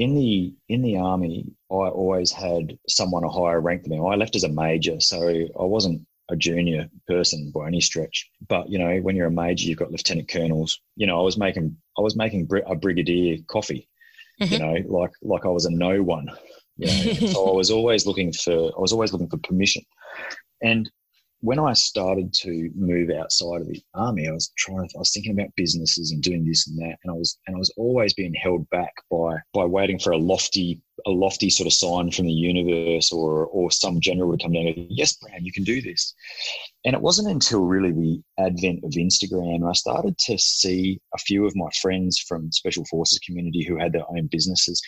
in 0.02 0.14
the 0.16 0.52
in 0.68 0.82
the 0.82 0.96
army, 0.96 1.46
I 1.70 1.74
always 1.74 2.32
had 2.32 2.76
someone 2.88 3.22
a 3.22 3.30
higher 3.30 3.60
rank 3.60 3.82
than 3.82 3.92
me. 3.92 4.00
I 4.00 4.16
left 4.16 4.34
as 4.34 4.42
a 4.42 4.48
major, 4.48 4.98
so 4.98 5.18
I 5.28 5.64
wasn't 5.64 6.02
a 6.28 6.34
junior 6.34 6.90
person 7.06 7.52
by 7.54 7.68
any 7.68 7.80
stretch. 7.80 8.28
But 8.48 8.68
you 8.68 8.78
know, 8.78 8.98
when 8.98 9.14
you're 9.14 9.28
a 9.28 9.30
major, 9.30 9.68
you've 9.68 9.78
got 9.78 9.92
lieutenant 9.92 10.28
colonels. 10.28 10.80
You 10.96 11.06
know, 11.06 11.20
I 11.20 11.22
was 11.22 11.38
making 11.38 11.76
I 11.96 12.00
was 12.00 12.16
making 12.16 12.48
a 12.66 12.74
brigadier 12.74 13.38
coffee. 13.46 13.88
Mm-hmm. 14.40 14.52
You 14.52 14.58
know, 14.58 14.76
like 14.98 15.12
like 15.22 15.44
I 15.44 15.50
was 15.50 15.66
a 15.66 15.70
no 15.70 16.02
one. 16.02 16.28
You 16.76 16.86
know, 16.86 17.12
so 17.32 17.52
I 17.52 17.54
was 17.54 17.70
always 17.70 18.04
looking 18.04 18.32
for 18.32 18.72
I 18.76 18.80
was 18.80 18.92
always 18.92 19.12
looking 19.12 19.30
for 19.30 19.38
permission. 19.38 19.84
And 20.62 20.90
when 21.42 21.58
I 21.58 21.72
started 21.72 22.32
to 22.34 22.70
move 22.76 23.10
outside 23.10 23.62
of 23.62 23.66
the 23.66 23.82
army, 23.94 24.28
I 24.28 24.32
was 24.32 24.52
trying. 24.56 24.88
I 24.94 24.98
was 24.98 25.10
thinking 25.10 25.32
about 25.32 25.54
businesses 25.56 26.12
and 26.12 26.22
doing 26.22 26.44
this 26.46 26.68
and 26.68 26.78
that, 26.78 26.98
and 27.02 27.10
I 27.10 27.14
was 27.14 27.36
and 27.46 27.56
I 27.56 27.58
was 27.58 27.72
always 27.76 28.14
being 28.14 28.32
held 28.32 28.68
back 28.70 28.92
by 29.10 29.36
by 29.52 29.64
waiting 29.64 29.98
for 29.98 30.12
a 30.12 30.18
lofty 30.18 30.80
a 31.04 31.10
lofty 31.10 31.50
sort 31.50 31.66
of 31.66 31.72
sign 31.72 32.12
from 32.12 32.26
the 32.26 32.32
universe 32.32 33.10
or 33.10 33.46
or 33.46 33.72
some 33.72 34.00
general 34.00 34.28
would 34.28 34.40
come 34.40 34.52
down 34.52 34.68
and 34.68 34.76
go, 34.76 34.86
"Yes, 34.88 35.16
Bram, 35.16 35.42
you 35.42 35.52
can 35.52 35.64
do 35.64 35.82
this." 35.82 36.14
And 36.84 36.94
it 36.94 37.02
wasn't 37.02 37.28
until 37.28 37.62
really 37.62 37.90
the 37.90 38.22
advent 38.38 38.84
of 38.84 38.92
Instagram 38.92 39.68
I 39.68 39.72
started 39.72 40.16
to 40.18 40.38
see 40.38 41.00
a 41.12 41.18
few 41.18 41.44
of 41.44 41.56
my 41.56 41.70
friends 41.80 42.20
from 42.20 42.52
special 42.52 42.84
forces 42.84 43.18
community 43.18 43.64
who 43.64 43.76
had 43.76 43.92
their 43.92 44.08
own 44.08 44.28
businesses, 44.30 44.80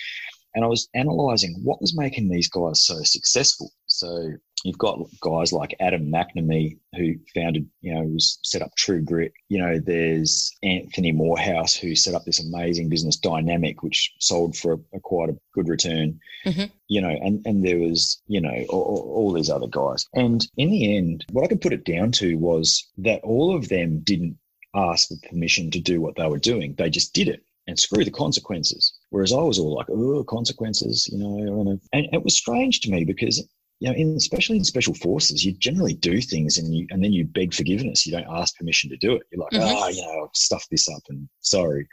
and 0.55 0.65
I 0.65 0.69
was 0.69 0.89
analyzing 0.95 1.61
what 1.65 1.81
was 1.81 1.97
making 1.97 2.29
these 2.29 2.49
guys 2.49 2.87
so 2.87 3.03
successful. 3.03 3.73
So 3.87 4.35
You've 4.65 4.79
got 4.79 4.99
guys 5.21 5.53
like 5.53 5.77
Adam 5.79 6.11
McNamee, 6.11 6.79
who 6.97 7.17
founded, 7.35 7.69
you 7.83 7.95
know, 7.95 8.03
was 8.03 8.39
set 8.43 8.63
up 8.63 8.75
True 8.77 9.03
Grit. 9.03 9.33
You 9.51 9.59
know, 9.59 9.79
there's 9.79 10.51
Anthony 10.63 11.13
Morehouse, 11.13 11.75
who 11.77 11.95
set 11.95 12.15
up 12.15 12.25
this 12.25 12.43
amazing 12.43 12.89
business, 12.89 13.17
Dynamic, 13.17 13.83
which 13.83 14.15
sold 14.21 14.57
for 14.57 14.73
a, 14.73 14.79
a 14.95 15.01
quite 15.01 15.29
a 15.29 15.37
good 15.53 15.69
return. 15.69 16.19
Mm-hmm. 16.47 16.65
You 16.89 17.01
know, 17.03 17.11
and 17.11 17.47
and 17.47 17.65
there 17.65 17.79
was, 17.79 18.23
you 18.27 18.41
know, 18.41 18.65
all, 18.71 19.13
all 19.15 19.33
these 19.33 19.51
other 19.51 19.69
guys. 19.69 20.07
And 20.15 20.47
in 20.57 20.71
the 20.71 20.97
end, 20.97 21.27
what 21.31 21.45
I 21.45 21.49
could 21.49 21.61
put 21.61 21.75
it 21.75 21.85
down 21.85 22.11
to 22.13 22.37
was 22.37 22.89
that 22.99 23.21
all 23.23 23.55
of 23.55 23.69
them 23.69 24.01
didn't 24.01 24.39
ask 24.75 25.09
for 25.09 25.29
permission 25.29 25.71
to 25.73 25.79
do 25.81 26.01
what 26.01 26.17
they 26.17 26.27
were 26.27 26.39
doing. 26.39 26.75
They 26.75 26.89
just 26.89 27.13
did 27.13 27.29
it 27.29 27.45
and 27.67 27.79
screw 27.79 28.05
the 28.05 28.11
consequences. 28.11 28.95
Whereas 29.11 29.33
I 29.33 29.41
was 29.41 29.59
all 29.59 29.75
like, 29.75 29.89
oh, 29.91 30.25
consequences, 30.25 31.09
you 31.13 31.19
know. 31.19 31.79
And 31.93 32.09
it 32.13 32.25
was 32.25 32.37
strange 32.37 32.81
to 32.81 32.91
me 32.91 33.05
because 33.05 33.47
you 33.81 33.89
know, 33.89 33.97
in, 33.97 34.17
especially 34.17 34.57
in 34.57 34.65
special 34.65 34.95
forces, 34.95 35.45
you 35.45 35.53
generally 35.53 35.95
do 35.95 36.21
things 36.21 36.59
and 36.59 36.75
you 36.75 36.87
and 36.91 37.03
then 37.03 37.13
you 37.13 37.25
beg 37.25 37.53
forgiveness. 37.53 38.07
You 38.07 38.13
don't 38.13 38.27
ask 38.31 38.57
permission 38.57 38.89
to 38.91 38.97
do 38.97 39.13
it. 39.15 39.23
You're 39.31 39.43
like, 39.43 39.53
mm-hmm. 39.53 39.77
oh, 39.77 39.89
you 39.89 40.03
know, 40.03 40.25
I've 40.25 40.37
stuffed 40.37 40.69
this 40.71 40.89
up 40.89 41.03
and 41.09 41.29
sorry, 41.41 41.87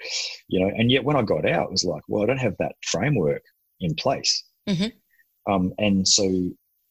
you 0.47 0.59
know. 0.59 0.71
And 0.77 0.91
yet 0.91 1.03
when 1.03 1.15
I 1.15 1.23
got 1.23 1.47
out, 1.47 1.65
it 1.65 1.71
was 1.71 1.85
like, 1.85 2.03
well, 2.07 2.23
I 2.23 2.27
don't 2.27 2.37
have 2.37 2.55
that 2.59 2.75
framework 2.85 3.43
in 3.79 3.95
place. 3.95 4.43
Mm-hmm. 4.69 5.51
Um, 5.51 5.73
and 5.79 6.07
so, 6.07 6.23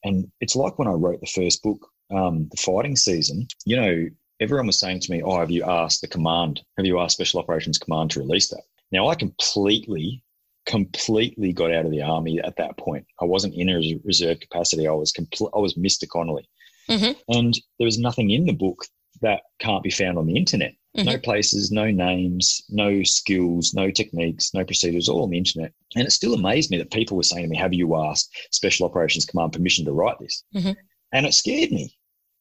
and 0.04 0.30
it's 0.40 0.56
like 0.56 0.78
when 0.78 0.88
I 0.88 0.92
wrote 0.92 1.20
the 1.20 1.26
first 1.26 1.62
book, 1.62 1.86
um, 2.14 2.48
the 2.50 2.56
fighting 2.56 2.96
season. 2.96 3.46
You 3.64 3.76
know, 3.76 4.08
everyone 4.40 4.66
was 4.66 4.80
saying 4.80 5.00
to 5.00 5.12
me, 5.12 5.22
"Oh, 5.22 5.38
have 5.38 5.50
you 5.50 5.64
asked 5.64 6.00
the 6.00 6.08
command? 6.08 6.60
Have 6.76 6.86
you 6.86 6.98
asked 6.98 7.16
Special 7.16 7.40
Operations 7.40 7.78
Command 7.78 8.10
to 8.12 8.20
release 8.20 8.48
that?" 8.48 8.62
Now 8.92 9.08
I 9.08 9.14
completely 9.14 10.22
completely 10.70 11.52
got 11.52 11.72
out 11.72 11.84
of 11.84 11.90
the 11.90 12.00
army 12.00 12.40
at 12.40 12.56
that 12.56 12.78
point. 12.78 13.04
I 13.20 13.24
wasn't 13.24 13.54
in 13.54 13.68
a 13.68 14.00
reserve 14.04 14.38
capacity. 14.38 14.86
I 14.86 14.92
was 14.92 15.12
compl- 15.12 15.50
I 15.54 15.58
was 15.58 15.74
Mr. 15.74 16.08
Connolly, 16.08 16.48
mm-hmm. 16.88 17.12
and 17.28 17.54
there 17.78 17.86
was 17.86 17.98
nothing 17.98 18.30
in 18.30 18.46
the 18.46 18.52
book 18.52 18.84
that 19.20 19.42
can't 19.58 19.82
be 19.82 19.90
found 19.90 20.16
on 20.16 20.26
the 20.26 20.36
internet. 20.36 20.72
Mm-hmm. 20.96 21.08
No 21.08 21.18
places, 21.18 21.72
no 21.72 21.90
names, 21.90 22.62
no 22.68 23.02
skills, 23.02 23.74
no 23.74 23.90
techniques, 23.90 24.54
no 24.54 24.64
procedures, 24.64 25.08
all 25.08 25.24
on 25.24 25.30
the 25.30 25.38
internet. 25.38 25.72
And 25.96 26.06
it 26.06 26.12
still 26.12 26.34
amazed 26.34 26.70
me 26.70 26.78
that 26.78 26.92
people 26.92 27.16
were 27.16 27.24
saying 27.24 27.44
to 27.44 27.50
me, 27.50 27.56
"Have 27.56 27.74
you 27.74 27.96
asked 27.96 28.30
Special 28.52 28.86
Operations 28.86 29.24
Command 29.24 29.52
permission 29.52 29.84
to 29.86 29.92
write 29.92 30.18
this?" 30.20 30.44
Mm-hmm. 30.54 30.72
And 31.12 31.26
it 31.26 31.34
scared 31.34 31.72
me. 31.72 31.84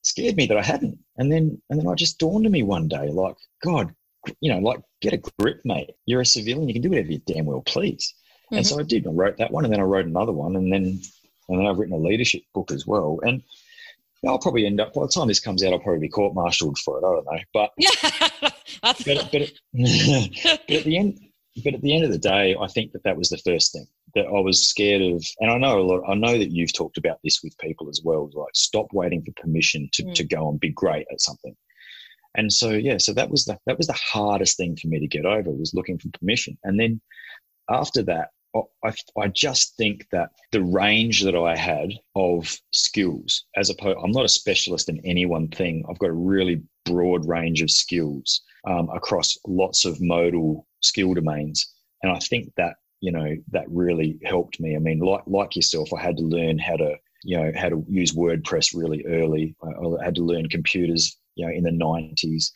It 0.04 0.06
scared 0.06 0.36
me 0.36 0.46
that 0.46 0.58
I 0.58 0.64
hadn't. 0.64 1.00
And 1.18 1.32
then 1.32 1.60
and 1.72 1.80
then 1.80 1.88
I 1.88 1.96
just 1.96 2.20
dawned 2.20 2.46
on 2.46 2.52
me 2.52 2.62
one 2.62 2.88
day, 2.88 3.10
like, 3.10 3.36
God, 3.64 3.94
you 4.40 4.52
know, 4.52 4.60
like 4.60 4.82
get 5.02 5.14
a 5.14 5.24
grip, 5.40 5.62
mate. 5.66 5.90
You're 6.06 6.22
a 6.22 6.26
civilian. 6.26 6.68
You 6.68 6.74
can 6.74 6.84
do 6.84 6.90
whatever 6.90 7.12
you 7.12 7.22
damn 7.26 7.46
well 7.46 7.62
please. 7.62 8.14
Mm-hmm. 8.50 8.58
And 8.58 8.68
so 8.68 8.80
I 8.80 8.84
did. 8.84 9.06
I 9.06 9.12
wrote 9.12 9.38
that 9.38 9.52
one, 9.52 9.64
and 9.64 9.74
then 9.74 9.80
I 9.80 9.84
wrote 9.84 10.06
another 10.06 10.32
one, 10.32 10.56
and 10.56 10.72
then 10.74 11.02
and 11.50 11.60
then 11.60 11.68
I've 11.68 11.78
written 11.78 11.96
a 11.96 12.00
leadership 12.00 12.42
book 12.54 12.72
as 12.72 12.88
well. 12.88 13.20
And 13.24 13.44
I'll 14.28 14.40
probably 14.40 14.66
end 14.66 14.82
up 14.82 14.94
by 14.94 15.04
the 15.04 15.08
time 15.08 15.28
this 15.28 15.40
comes 15.40 15.64
out, 15.64 15.74
I'll 15.74 15.80
probably 15.80 16.02
be 16.02 16.10
court-martialed 16.10 16.78
for 16.80 16.98
it. 16.98 17.06
I 17.06 17.14
don't 17.14 17.26
know, 17.26 17.40
but 17.54 17.72
but, 18.82 19.04
but, 19.06 19.30
but, 19.32 19.52
but 20.68 20.78
at 20.78 20.84
the 20.84 20.98
end, 20.98 21.20
but 21.64 21.74
at 21.74 21.82
the 21.82 21.96
end 21.96 22.06
of 22.06 22.12
the 22.12 22.18
day, 22.18 22.56
I 22.60 22.68
think 22.68 22.92
that 22.92 23.04
that 23.04 23.18
was 23.18 23.30
the 23.30 23.38
first 23.38 23.72
thing 23.72 23.88
that 24.16 24.26
I 24.26 24.40
was 24.40 24.68
scared 24.68 25.02
of. 25.02 25.24
And 25.40 25.52
I 25.52 25.58
know 25.58 25.80
a 25.80 25.84
lot. 25.84 26.02
I 26.08 26.16
know 26.16 26.38
that 26.38 26.52
you've 26.52 26.74
talked 26.74 26.98
about 26.98 27.20
this 27.24 27.42
with 27.44 27.58
people 27.60 27.90
as 27.90 28.02
well. 28.04 28.30
Like, 28.34 28.56
stop 28.56 28.88
waiting 28.94 29.24
for 29.24 29.32
permission 29.42 29.90
to, 29.94 30.04
mm. 30.04 30.14
to 30.16 30.24
go 30.24 30.50
and 30.50 30.60
be 30.60 30.70
great 30.70 31.06
at 31.12 31.22
something. 31.22 31.56
And 32.36 32.52
so, 32.52 32.70
yeah, 32.70 32.98
so 32.98 33.14
that 33.14 33.30
was 33.30 33.46
the 33.46 33.58
that 33.66 33.78
was 33.78 33.88
the 33.88 33.94
hardest 33.94 34.58
thing 34.58 34.76
for 34.76 34.88
me 34.88 35.00
to 35.00 35.08
get 35.08 35.26
over 35.26 35.52
was 35.52 35.74
looking 35.74 35.98
for 35.98 36.10
permission. 36.10 36.58
And 36.64 36.80
then 36.80 37.02
after 37.70 38.04
that, 38.04 38.30
I, 38.56 38.94
I 39.18 39.28
just 39.28 39.76
think 39.78 40.08
that 40.12 40.32
the 40.52 40.64
range 40.64 41.24
that 41.24 41.36
I 41.36 41.56
had 41.56 41.92
of 42.16 42.58
skills, 42.72 43.46
as 43.56 43.70
opposed, 43.70 44.00
I'm 44.04 44.12
not 44.12 44.26
a 44.26 44.30
specialist 44.30 44.90
in 44.90 45.00
any 45.06 45.26
one 45.26 45.50
thing. 45.50 45.84
I've 45.90 46.00
got 46.00 46.10
a 46.10 46.14
really 46.14 46.62
broad 46.86 47.28
range 47.28 47.62
of 47.62 47.70
skills 47.70 48.42
um, 48.66 48.90
across 48.90 49.38
lots 49.46 49.86
of 49.86 50.02
modal 50.02 50.68
skill 50.82 51.14
domains, 51.14 51.68
and 52.02 52.12
I 52.12 52.20
think 52.20 52.52
that 52.58 52.76
you 53.02 53.12
know 53.12 53.36
that 53.52 53.70
really 53.70 54.20
helped 54.26 54.60
me. 54.60 54.76
I 54.76 54.80
mean, 54.80 55.00
like 55.00 55.24
like 55.28 55.56
yourself, 55.56 55.94
I 55.94 56.02
had 56.02 56.18
to 56.18 56.24
learn 56.24 56.58
how 56.58 56.78
to 56.78 56.96
you 57.24 57.38
know 57.38 57.52
how 57.56 57.70
to 57.70 57.86
use 57.88 58.16
WordPress 58.16 58.76
really 58.76 59.06
early. 59.06 59.56
I, 59.64 59.68
I 59.68 60.04
had 60.04 60.16
to 60.16 60.26
learn 60.26 60.50
computers, 60.50 61.18
you 61.36 61.46
know, 61.46 61.54
in 61.54 61.64
the 61.64 61.72
90s. 61.72 62.52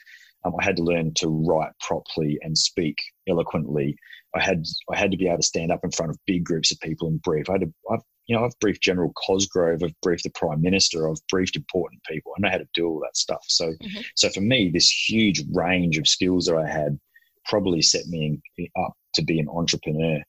Um, 0.45 0.53
I 0.59 0.63
had 0.63 0.75
to 0.77 0.83
learn 0.83 1.13
to 1.15 1.27
write 1.27 1.71
properly 1.79 2.37
and 2.41 2.57
speak 2.57 2.97
eloquently. 3.27 3.95
I 4.35 4.41
had 4.41 4.65
I 4.91 4.97
had 4.97 5.11
to 5.11 5.17
be 5.17 5.27
able 5.27 5.37
to 5.37 5.43
stand 5.43 5.71
up 5.71 5.83
in 5.83 5.91
front 5.91 6.09
of 6.09 6.17
big 6.25 6.43
groups 6.43 6.71
of 6.71 6.79
people 6.79 7.07
and 7.07 7.21
brief. 7.21 7.49
I 7.49 7.53
had 7.53 7.61
to, 7.61 7.73
I've, 7.91 8.01
you 8.27 8.35
know, 8.35 8.45
I've 8.45 8.57
briefed 8.59 8.81
General 8.81 9.11
Cosgrove, 9.13 9.83
I've 9.83 9.99
briefed 10.01 10.23
the 10.23 10.31
Prime 10.31 10.61
Minister, 10.61 11.09
I've 11.09 11.25
briefed 11.29 11.55
important 11.55 12.01
people. 12.09 12.33
I 12.35 12.41
know 12.41 12.49
how 12.49 12.57
to 12.57 12.67
do 12.73 12.87
all 12.87 12.99
that 13.01 13.17
stuff. 13.17 13.43
So, 13.47 13.69
mm-hmm. 13.71 14.01
so 14.15 14.29
for 14.29 14.41
me, 14.41 14.69
this 14.69 14.89
huge 14.89 15.43
range 15.53 15.97
of 15.97 16.07
skills 16.07 16.45
that 16.45 16.55
I 16.55 16.67
had 16.67 16.99
probably 17.45 17.81
set 17.81 18.07
me 18.07 18.41
up 18.77 18.93
to 19.15 19.23
be 19.23 19.39
an 19.39 19.49
entrepreneur. 19.49 20.21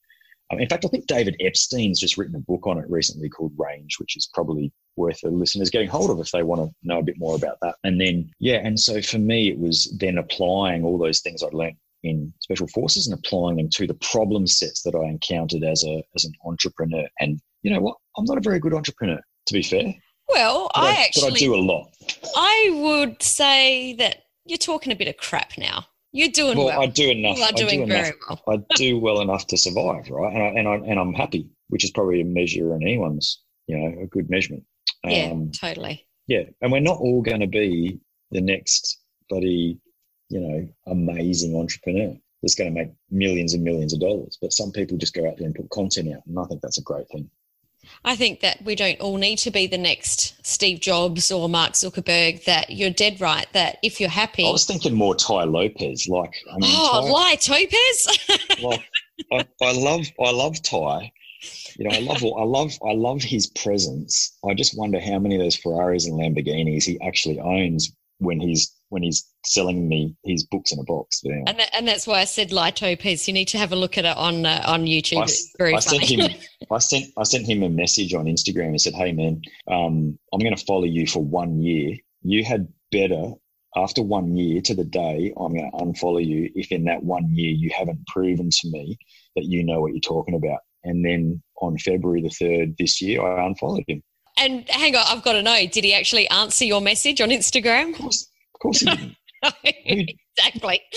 Um, 0.54 0.60
in 0.60 0.68
fact, 0.68 0.84
I 0.84 0.88
think 0.88 1.06
David 1.06 1.36
Epstein's 1.40 2.00
just 2.00 2.16
written 2.16 2.36
a 2.36 2.40
book 2.40 2.66
on 2.66 2.78
it 2.78 2.88
recently 2.88 3.28
called 3.28 3.52
Range, 3.56 3.94
which 3.98 4.16
is 4.16 4.28
probably 4.32 4.72
worth 4.96 5.20
the 5.22 5.30
listeners 5.30 5.70
getting 5.70 5.88
hold 5.88 6.10
of 6.10 6.20
if 6.20 6.30
they 6.30 6.42
want 6.42 6.62
to 6.62 6.74
know 6.82 7.00
a 7.00 7.02
bit 7.02 7.18
more 7.18 7.34
about 7.34 7.58
that. 7.62 7.76
And 7.84 8.00
then, 8.00 8.30
yeah, 8.38 8.60
and 8.62 8.78
so 8.78 9.02
for 9.02 9.18
me, 9.18 9.48
it 9.48 9.58
was 9.58 9.94
then 9.98 10.18
applying 10.18 10.84
all 10.84 10.98
those 10.98 11.20
things 11.20 11.42
I'd 11.42 11.54
learned 11.54 11.76
in 12.02 12.32
special 12.40 12.68
forces 12.68 13.06
and 13.06 13.18
applying 13.18 13.56
them 13.56 13.70
to 13.70 13.86
the 13.86 13.94
problem 13.94 14.46
sets 14.46 14.82
that 14.82 14.94
I 14.94 15.08
encountered 15.08 15.64
as 15.64 15.84
a 15.84 16.02
as 16.14 16.24
an 16.24 16.32
entrepreneur. 16.46 17.06
And 17.18 17.40
you 17.62 17.72
know 17.72 17.80
what? 17.80 17.96
I'm 18.16 18.26
not 18.26 18.38
a 18.38 18.42
very 18.42 18.60
good 18.60 18.74
entrepreneur, 18.74 19.20
to 19.46 19.52
be 19.52 19.62
fair. 19.62 19.94
Well, 20.28 20.70
I, 20.74 20.88
I, 20.88 20.92
actually 21.04 21.30
but 21.30 21.36
I 21.36 21.38
do 21.38 21.54
a 21.54 21.56
lot. 21.56 21.94
I 22.36 22.70
would 22.72 23.22
say 23.22 23.94
that 23.94 24.22
you're 24.44 24.58
talking 24.58 24.92
a 24.92 24.96
bit 24.96 25.08
of 25.08 25.16
crap 25.16 25.58
now. 25.58 25.86
You're 26.14 26.28
doing 26.28 26.56
well. 26.56 26.66
well. 26.68 26.80
I 26.80 26.86
do 26.86 27.10
enough. 27.10 27.36
You 27.36 27.44
are 27.44 27.52
doing 27.52 27.80
do 27.80 27.92
very 27.92 28.08
enough, 28.08 28.40
well. 28.46 28.64
I 28.70 28.74
do 28.76 28.98
well 28.98 29.20
enough 29.20 29.46
to 29.48 29.58
survive, 29.58 30.08
right? 30.08 30.32
And 30.32 30.42
I, 30.42 30.46
and 30.46 30.68
I 30.68 30.74
and 30.90 30.98
I'm 30.98 31.12
happy, 31.12 31.50
which 31.68 31.84
is 31.84 31.90
probably 31.90 32.22
a 32.22 32.24
measure 32.24 32.74
in 32.74 32.82
anyone's, 32.82 33.42
you 33.66 33.76
know, 33.76 34.02
a 34.02 34.06
good 34.06 34.30
measurement. 34.30 34.64
Yeah, 35.04 35.30
um, 35.32 35.50
totally. 35.50 36.06
Yeah, 36.26 36.44
and 36.62 36.72
we're 36.72 36.80
not 36.80 36.98
all 36.98 37.20
going 37.20 37.40
to 37.40 37.46
be 37.46 38.00
the 38.30 38.40
next 38.40 39.00
bloody 39.28 39.78
you 40.34 40.40
know, 40.40 40.68
amazing 40.86 41.56
entrepreneur 41.56 42.16
that's 42.42 42.54
going 42.54 42.74
to 42.74 42.78
make 42.78 42.92
millions 43.10 43.54
and 43.54 43.62
millions 43.62 43.92
of 43.92 44.00
dollars. 44.00 44.38
But 44.40 44.52
some 44.52 44.72
people 44.72 44.98
just 44.98 45.14
go 45.14 45.28
out 45.28 45.36
there 45.36 45.46
and 45.46 45.54
put 45.54 45.70
content 45.70 46.12
out. 46.14 46.26
And 46.26 46.38
I 46.38 46.44
think 46.44 46.60
that's 46.60 46.78
a 46.78 46.82
great 46.82 47.08
thing. 47.08 47.30
I 48.04 48.16
think 48.16 48.40
that 48.40 48.62
we 48.64 48.74
don't 48.74 49.00
all 49.00 49.16
need 49.16 49.38
to 49.38 49.50
be 49.50 49.66
the 49.66 49.78
next 49.78 50.34
Steve 50.46 50.80
Jobs 50.80 51.30
or 51.30 51.48
Mark 51.48 51.72
Zuckerberg. 51.72 52.44
That 52.44 52.70
you're 52.70 52.90
dead 52.90 53.20
right. 53.20 53.46
That 53.52 53.78
if 53.82 54.00
you're 54.00 54.10
happy, 54.10 54.46
I 54.46 54.50
was 54.50 54.64
thinking 54.64 54.94
more 54.94 55.14
Tai 55.14 55.44
Lopez. 55.44 56.08
Like, 56.08 56.34
I 56.52 56.58
mean, 56.58 56.70
oh, 56.74 57.10
Lie 57.12 57.36
Topez. 57.36 58.60
like, 58.62 58.84
I, 59.32 59.46
I 59.62 59.72
love, 59.72 60.06
I 60.20 60.30
love 60.30 60.62
Tai. 60.62 61.12
You 61.76 61.88
know, 61.88 61.94
I 61.94 62.00
love, 62.00 62.24
I 62.24 62.44
love, 62.44 62.72
I 62.86 62.92
love 62.94 63.22
his 63.22 63.48
presence. 63.48 64.36
I 64.48 64.54
just 64.54 64.78
wonder 64.78 65.00
how 65.00 65.18
many 65.18 65.36
of 65.36 65.42
those 65.42 65.56
Ferraris 65.56 66.06
and 66.06 66.18
Lamborghinis 66.18 66.84
he 66.84 67.00
actually 67.00 67.40
owns 67.40 67.92
when 68.18 68.40
he's 68.40 68.73
when 68.94 69.02
he's 69.02 69.28
selling 69.44 69.88
me 69.88 70.14
his 70.24 70.44
books 70.44 70.72
in 70.72 70.78
a 70.78 70.84
box. 70.84 71.20
Yeah. 71.24 71.42
And 71.48 71.58
that, 71.58 71.74
and 71.74 71.86
that's 71.86 72.06
why 72.06 72.20
I 72.20 72.24
said 72.24 72.52
Litopes. 72.52 73.26
You 73.26 73.34
need 73.34 73.48
to 73.48 73.58
have 73.58 73.72
a 73.72 73.76
look 73.76 73.98
at 73.98 74.04
it 74.04 74.16
on 74.16 74.46
uh, 74.46 74.62
on 74.66 74.84
YouTube. 74.84 75.18
I, 75.18 75.24
it's 75.24 75.52
very 75.58 75.74
I 75.74 75.80
funny. 75.80 76.06
Sent 76.06 76.32
him, 76.32 76.40
I 76.70 76.78
sent 76.78 77.06
I 77.18 77.24
sent 77.24 77.46
him 77.46 77.64
a 77.64 77.68
message 77.68 78.14
on 78.14 78.26
Instagram 78.26 78.68
and 78.68 78.80
said, 78.80 78.94
"Hey 78.94 79.12
man, 79.12 79.42
um, 79.68 80.16
I'm 80.32 80.40
going 80.40 80.56
to 80.56 80.64
follow 80.64 80.84
you 80.84 81.06
for 81.08 81.22
one 81.22 81.60
year. 81.60 81.96
You 82.22 82.44
had 82.44 82.68
better." 82.90 83.32
After 83.76 84.02
one 84.02 84.36
year 84.36 84.60
to 84.60 84.74
the 84.76 84.84
day, 84.84 85.34
I'm 85.36 85.52
going 85.52 85.68
to 85.68 85.76
unfollow 85.78 86.24
you 86.24 86.48
if 86.54 86.70
in 86.70 86.84
that 86.84 87.02
one 87.02 87.28
year 87.34 87.50
you 87.50 87.70
haven't 87.76 88.06
proven 88.06 88.48
to 88.48 88.70
me 88.70 88.96
that 89.34 89.46
you 89.46 89.64
know 89.64 89.80
what 89.80 89.90
you're 89.90 90.00
talking 90.00 90.36
about. 90.36 90.60
And 90.84 91.04
then 91.04 91.42
on 91.60 91.76
February 91.78 92.22
the 92.22 92.28
3rd 92.28 92.76
this 92.76 93.02
year, 93.02 93.20
I 93.20 93.44
unfollowed 93.44 93.82
him. 93.88 94.00
And 94.38 94.68
hang 94.68 94.94
on, 94.94 95.04
I've 95.08 95.24
got 95.24 95.32
to 95.32 95.42
know, 95.42 95.58
did 95.66 95.82
he 95.82 95.92
actually 95.92 96.28
answer 96.28 96.64
your 96.64 96.80
message 96.80 97.20
on 97.20 97.30
Instagram? 97.30 97.94
Of 97.94 97.98
course, 97.98 98.30
course 98.64 98.80
he 98.80 98.86
didn't. 98.86 99.16
exactly. 100.36 100.80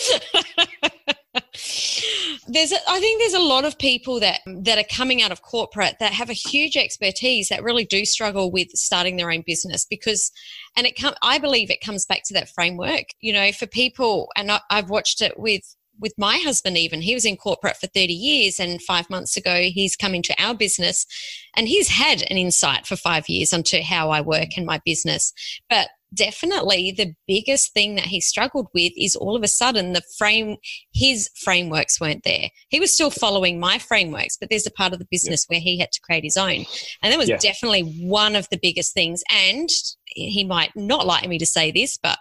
there's 2.47 2.71
a, 2.71 2.77
I 2.87 2.99
think 2.99 3.19
there's 3.19 3.33
a 3.33 3.39
lot 3.39 3.65
of 3.65 3.77
people 3.77 4.19
that 4.21 4.39
that 4.45 4.77
are 4.77 4.95
coming 4.95 5.21
out 5.21 5.31
of 5.31 5.41
corporate 5.41 5.97
that 5.99 6.13
have 6.13 6.29
a 6.29 6.33
huge 6.33 6.77
expertise 6.77 7.49
that 7.49 7.63
really 7.63 7.85
do 7.85 8.05
struggle 8.05 8.51
with 8.51 8.69
starting 8.71 9.17
their 9.17 9.31
own 9.31 9.43
business 9.45 9.85
because 9.85 10.31
and 10.75 10.87
it 10.87 10.95
come 10.99 11.13
I 11.21 11.37
believe 11.37 11.69
it 11.69 11.81
comes 11.81 12.05
back 12.05 12.23
to 12.25 12.33
that 12.35 12.49
framework 12.49 13.05
you 13.19 13.33
know 13.33 13.51
for 13.51 13.67
people 13.67 14.29
and 14.35 14.51
I, 14.51 14.61
I've 14.69 14.89
watched 14.89 15.21
it 15.21 15.39
with 15.39 15.75
with 15.99 16.13
my 16.17 16.37
husband 16.37 16.77
even. 16.77 17.01
He 17.01 17.13
was 17.13 17.25
in 17.25 17.37
corporate 17.37 17.77
for 17.77 17.87
30 17.87 18.13
years 18.13 18.59
and 18.59 18.81
five 18.81 19.09
months 19.09 19.37
ago 19.37 19.63
he's 19.63 19.95
come 19.95 20.13
into 20.13 20.35
our 20.39 20.53
business 20.53 21.05
and 21.55 21.67
he's 21.67 21.89
had 21.89 22.21
an 22.23 22.37
insight 22.37 22.85
for 22.85 22.95
five 22.95 23.27
years 23.29 23.53
onto 23.53 23.81
how 23.81 24.09
i 24.09 24.21
work 24.21 24.49
and 24.57 24.65
my 24.65 24.79
business. 24.85 25.33
But 25.69 25.89
definitely 26.13 26.91
the 26.91 27.13
biggest 27.27 27.73
thing 27.73 27.95
that 27.95 28.05
he 28.05 28.21
struggled 28.21 28.67
with 28.73 28.93
is 28.95 29.15
all 29.15 29.35
of 29.35 29.43
a 29.43 29.47
sudden 29.47 29.91
the 29.91 30.01
frame 30.17 30.55
his 30.93 31.29
frameworks 31.35 31.99
weren't 31.99 32.23
there. 32.23 32.49
He 32.69 32.79
was 32.79 32.93
still 32.93 33.09
following 33.09 33.59
my 33.59 33.77
frameworks 33.77 34.37
but 34.37 34.49
there's 34.49 34.67
a 34.67 34.71
part 34.71 34.93
of 34.93 34.99
the 34.99 35.07
business 35.11 35.45
yeah. 35.49 35.55
where 35.55 35.61
he 35.61 35.79
had 35.79 35.91
to 35.91 36.01
create 36.01 36.23
his 36.23 36.37
own. 36.37 36.65
And 37.01 37.11
that 37.11 37.17
was 37.17 37.29
yeah. 37.29 37.37
definitely 37.37 37.81
one 38.01 38.35
of 38.35 38.47
the 38.49 38.59
biggest 38.61 38.93
things. 38.93 39.21
And 39.31 39.69
he 40.05 40.45
might 40.45 40.71
not 40.75 41.05
like 41.05 41.27
me 41.27 41.37
to 41.37 41.45
say 41.45 41.71
this 41.71 41.97
but 41.97 42.17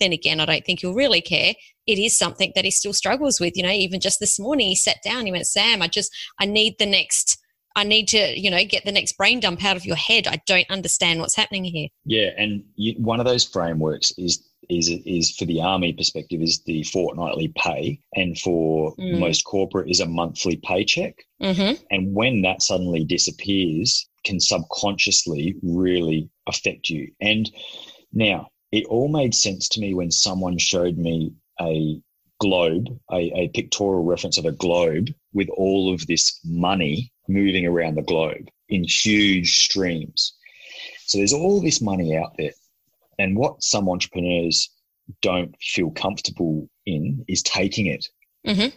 then 0.00 0.12
again, 0.12 0.40
I 0.40 0.46
don't 0.46 0.64
think 0.64 0.80
he'll 0.80 0.94
really 0.94 1.20
care. 1.20 1.54
It 1.86 1.98
is 1.98 2.18
something 2.18 2.52
that 2.54 2.64
he 2.64 2.70
still 2.70 2.92
struggles 2.92 3.38
with. 3.40 3.56
You 3.56 3.62
know, 3.62 3.70
even 3.70 4.00
just 4.00 4.20
this 4.20 4.38
morning, 4.38 4.68
he 4.68 4.74
sat 4.74 4.98
down, 5.04 5.26
he 5.26 5.32
went, 5.32 5.46
Sam, 5.46 5.82
I 5.82 5.88
just, 5.88 6.10
I 6.38 6.46
need 6.46 6.76
the 6.78 6.86
next, 6.86 7.38
I 7.76 7.84
need 7.84 8.08
to, 8.08 8.38
you 8.38 8.50
know, 8.50 8.64
get 8.64 8.84
the 8.84 8.92
next 8.92 9.16
brain 9.16 9.40
dump 9.40 9.64
out 9.64 9.76
of 9.76 9.84
your 9.84 9.96
head. 9.96 10.26
I 10.26 10.40
don't 10.46 10.70
understand 10.70 11.20
what's 11.20 11.36
happening 11.36 11.64
here. 11.64 11.88
Yeah. 12.04 12.30
And 12.36 12.64
you, 12.76 12.94
one 12.98 13.20
of 13.20 13.26
those 13.26 13.44
frameworks 13.44 14.12
is, 14.18 14.44
is, 14.68 14.88
is 14.88 15.32
for 15.36 15.46
the 15.46 15.60
army 15.60 15.92
perspective 15.92 16.40
is 16.40 16.62
the 16.64 16.82
fortnightly 16.84 17.52
pay. 17.56 18.00
And 18.14 18.38
for 18.38 18.94
mm. 18.96 19.18
most 19.18 19.44
corporate 19.44 19.90
is 19.90 20.00
a 20.00 20.06
monthly 20.06 20.60
paycheck. 20.64 21.16
Mm-hmm. 21.42 21.82
And 21.90 22.14
when 22.14 22.42
that 22.42 22.62
suddenly 22.62 23.04
disappears, 23.04 24.08
can 24.24 24.38
subconsciously 24.38 25.56
really 25.62 26.28
affect 26.46 26.90
you. 26.90 27.10
And 27.20 27.50
now, 28.12 28.48
it 28.72 28.84
all 28.86 29.08
made 29.08 29.34
sense 29.34 29.68
to 29.70 29.80
me 29.80 29.94
when 29.94 30.10
someone 30.10 30.58
showed 30.58 30.96
me 30.96 31.32
a 31.60 32.00
globe, 32.38 32.86
a, 33.12 33.30
a, 33.36 33.48
pictorial 33.48 34.04
reference 34.04 34.38
of 34.38 34.46
a 34.46 34.52
globe 34.52 35.08
with 35.32 35.48
all 35.50 35.92
of 35.92 36.06
this 36.06 36.40
money 36.44 37.12
moving 37.28 37.66
around 37.66 37.96
the 37.96 38.02
globe 38.02 38.48
in 38.68 38.82
huge 38.84 39.64
streams. 39.64 40.34
So 41.06 41.18
there's 41.18 41.32
all 41.32 41.60
this 41.60 41.82
money 41.82 42.16
out 42.16 42.36
there. 42.38 42.52
And 43.18 43.36
what 43.36 43.62
some 43.62 43.88
entrepreneurs 43.88 44.70
don't 45.20 45.54
feel 45.60 45.90
comfortable 45.90 46.68
in 46.86 47.24
is 47.28 47.42
taking 47.42 47.86
it, 47.86 48.06
mm-hmm. 48.46 48.74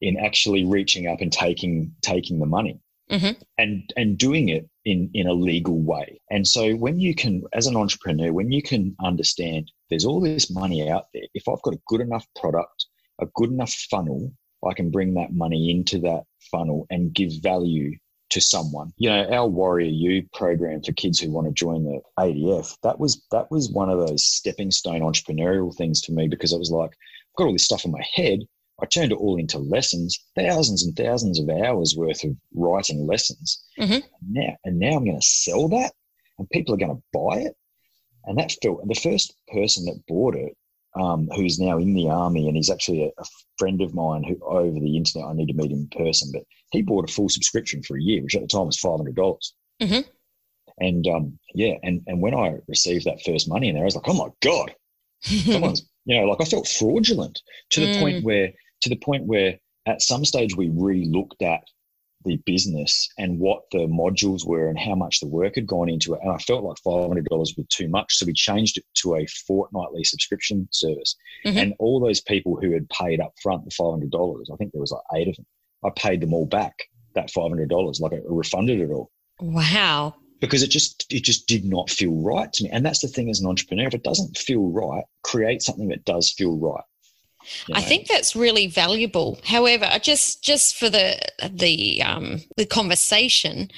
in 0.00 0.18
actually 0.18 0.64
reaching 0.64 1.06
up 1.06 1.20
and 1.20 1.32
taking 1.32 1.94
taking 2.02 2.38
the 2.38 2.46
money 2.46 2.80
mm-hmm. 3.10 3.40
and 3.58 3.92
and 3.96 4.18
doing 4.18 4.48
it 4.48 4.68
in 4.84 5.10
in 5.14 5.26
a 5.26 5.32
legal 5.32 5.78
way. 5.80 6.20
And 6.30 6.46
so 6.46 6.74
when 6.74 6.98
you 7.00 7.14
can, 7.14 7.42
as 7.52 7.66
an 7.66 7.76
entrepreneur, 7.76 8.32
when 8.32 8.50
you 8.52 8.62
can 8.62 8.96
understand 9.02 9.70
there's 9.90 10.04
all 10.04 10.20
this 10.20 10.50
money 10.50 10.88
out 10.88 11.06
there, 11.14 11.24
if 11.34 11.48
I've 11.48 11.62
got 11.62 11.74
a 11.74 11.80
good 11.86 12.00
enough 12.00 12.26
product, 12.36 12.86
a 13.20 13.26
good 13.34 13.50
enough 13.50 13.72
funnel, 13.90 14.32
I 14.66 14.74
can 14.74 14.90
bring 14.90 15.14
that 15.14 15.32
money 15.32 15.70
into 15.70 15.98
that 16.00 16.24
funnel 16.50 16.86
and 16.90 17.12
give 17.12 17.32
value 17.42 17.96
to 18.30 18.40
someone. 18.40 18.92
You 18.96 19.10
know, 19.10 19.28
our 19.30 19.46
Warrior 19.46 19.90
U 19.90 20.26
program 20.32 20.82
for 20.82 20.92
kids 20.92 21.20
who 21.20 21.30
want 21.30 21.46
to 21.46 21.52
join 21.52 21.84
the 21.84 22.00
ADF, 22.18 22.76
that 22.82 22.98
was 22.98 23.22
that 23.30 23.50
was 23.50 23.70
one 23.70 23.90
of 23.90 24.06
those 24.06 24.24
stepping 24.24 24.70
stone 24.70 25.00
entrepreneurial 25.00 25.74
things 25.74 26.04
for 26.04 26.12
me 26.12 26.28
because 26.28 26.54
I 26.54 26.56
was 26.56 26.70
like, 26.70 26.90
I've 26.90 27.36
got 27.36 27.44
all 27.46 27.52
this 27.52 27.64
stuff 27.64 27.84
in 27.84 27.92
my 27.92 28.04
head. 28.14 28.40
I 28.82 28.86
turned 28.86 29.12
it 29.12 29.18
all 29.18 29.38
into 29.38 29.58
lessons, 29.58 30.18
thousands 30.34 30.84
and 30.84 30.96
thousands 30.96 31.38
of 31.38 31.48
hours 31.48 31.94
worth 31.96 32.24
of 32.24 32.36
writing 32.52 33.06
lessons. 33.06 33.62
Mm-hmm. 33.78 34.06
Now, 34.28 34.56
and 34.64 34.78
now 34.78 34.96
I'm 34.96 35.04
going 35.04 35.20
to 35.20 35.26
sell 35.26 35.68
that, 35.68 35.92
and 36.38 36.50
people 36.50 36.74
are 36.74 36.78
going 36.78 36.96
to 36.96 37.02
buy 37.12 37.42
it. 37.42 37.56
And 38.24 38.38
that 38.38 38.54
felt 38.62 38.86
the 38.86 38.94
first 38.94 39.34
person 39.52 39.84
that 39.84 40.02
bought 40.08 40.34
it, 40.34 40.56
um, 40.94 41.28
who's 41.34 41.60
now 41.60 41.78
in 41.78 41.94
the 41.94 42.08
army, 42.10 42.48
and 42.48 42.56
he's 42.56 42.70
actually 42.70 43.04
a, 43.04 43.08
a, 43.20 43.24
friend 43.58 43.80
of 43.80 43.94
mine 43.94 44.24
who 44.24 44.38
over 44.44 44.78
the 44.78 44.96
internet. 44.96 45.28
I 45.28 45.32
need 45.32 45.46
to 45.48 45.54
meet 45.54 45.70
him 45.70 45.88
in 45.92 46.04
person, 46.04 46.30
but 46.32 46.42
he 46.72 46.82
bought 46.82 47.08
a 47.08 47.12
full 47.12 47.28
subscription 47.28 47.82
for 47.82 47.96
a 47.96 48.02
year, 48.02 48.22
which 48.22 48.34
at 48.34 48.42
the 48.42 48.48
time 48.48 48.66
was 48.66 48.78
five 48.78 48.96
hundred 48.96 49.14
dollars. 49.14 49.54
Mm-hmm. 49.80 50.08
And 50.78 51.06
um, 51.06 51.38
yeah, 51.54 51.74
and 51.84 52.02
and 52.08 52.20
when 52.20 52.34
I 52.34 52.58
received 52.66 53.04
that 53.04 53.22
first 53.24 53.48
money 53.48 53.68
in 53.68 53.74
there, 53.74 53.84
I 53.84 53.86
was 53.86 53.94
like, 53.94 54.08
oh 54.08 54.14
my 54.14 54.28
god, 54.40 54.74
someone's 55.20 55.88
you 56.04 56.20
know, 56.20 56.26
like 56.26 56.40
I 56.40 56.44
felt 56.44 56.66
fraudulent 56.66 57.40
to 57.70 57.80
the 57.80 57.86
Mm. 57.86 58.00
point 58.00 58.24
where 58.24 58.52
to 58.82 58.88
the 58.88 58.96
point 58.96 59.24
where 59.26 59.58
at 59.86 60.02
some 60.02 60.24
stage 60.24 60.56
we 60.56 60.70
re-looked 60.72 61.42
at 61.42 61.62
the 62.24 62.36
business 62.46 63.08
and 63.18 63.40
what 63.40 63.62
the 63.72 63.78
modules 63.88 64.46
were 64.46 64.68
and 64.68 64.78
how 64.78 64.94
much 64.94 65.18
the 65.18 65.26
work 65.26 65.56
had 65.56 65.66
gone 65.66 65.88
into 65.88 66.14
it. 66.14 66.20
And 66.22 66.30
I 66.30 66.38
felt 66.38 66.62
like 66.62 66.76
five 66.84 67.08
hundred 67.08 67.24
dollars 67.24 67.52
was 67.56 67.66
too 67.68 67.88
much, 67.88 68.14
so 68.14 68.26
we 68.26 68.32
changed 68.32 68.78
it 68.78 68.84
to 68.98 69.16
a 69.16 69.26
fortnightly 69.46 70.04
subscription 70.04 70.68
service. 70.70 71.16
Mhm. 71.44 71.56
And 71.56 71.74
all 71.80 71.98
those 71.98 72.20
people 72.20 72.58
who 72.60 72.70
had 72.72 72.88
paid 72.90 73.20
up 73.20 73.32
front 73.42 73.64
the 73.64 73.72
five 73.72 73.90
hundred 73.90 74.12
dollars, 74.12 74.48
I 74.52 74.56
think 74.56 74.70
there 74.72 74.80
was 74.80 74.92
like 74.92 75.02
eight 75.20 75.28
of 75.28 75.34
them. 75.36 75.46
I 75.84 75.90
paid 75.96 76.20
them 76.20 76.32
all 76.32 76.46
back 76.46 76.74
that 77.14 77.30
five 77.32 77.48
hundred 77.50 77.68
dollars, 77.70 77.98
like 78.00 78.12
I 78.12 78.20
refunded 78.24 78.78
it 78.80 78.90
all 78.92 79.10
Wow. 79.40 80.14
because 80.40 80.62
it 80.62 80.70
just 80.70 81.12
it 81.12 81.24
just 81.24 81.48
did 81.48 81.64
not 81.64 81.90
feel 81.90 82.12
right 82.22 82.52
to 82.52 82.62
me. 82.64 82.70
And 82.70 82.86
that's 82.86 83.00
the 83.00 83.08
thing 83.08 83.30
as 83.30 83.40
an 83.40 83.48
entrepreneur, 83.48 83.88
if 83.88 83.94
it 83.94 84.04
doesn't 84.04 84.36
feel 84.38 84.68
right, 84.68 85.04
create 85.24 85.60
something 85.60 85.88
that 85.88 86.04
does 86.04 86.30
feel 86.30 86.56
right. 86.56 86.84
I 87.72 87.82
think 87.82 88.08
that's 88.08 88.36
really 88.36 88.66
valuable. 88.66 89.38
However, 89.44 89.88
just 90.00 90.42
just 90.42 90.76
for 90.76 90.88
the 90.88 91.18
the 91.50 92.02
um, 92.02 92.40
the 92.56 92.66
conversation, 92.66 93.70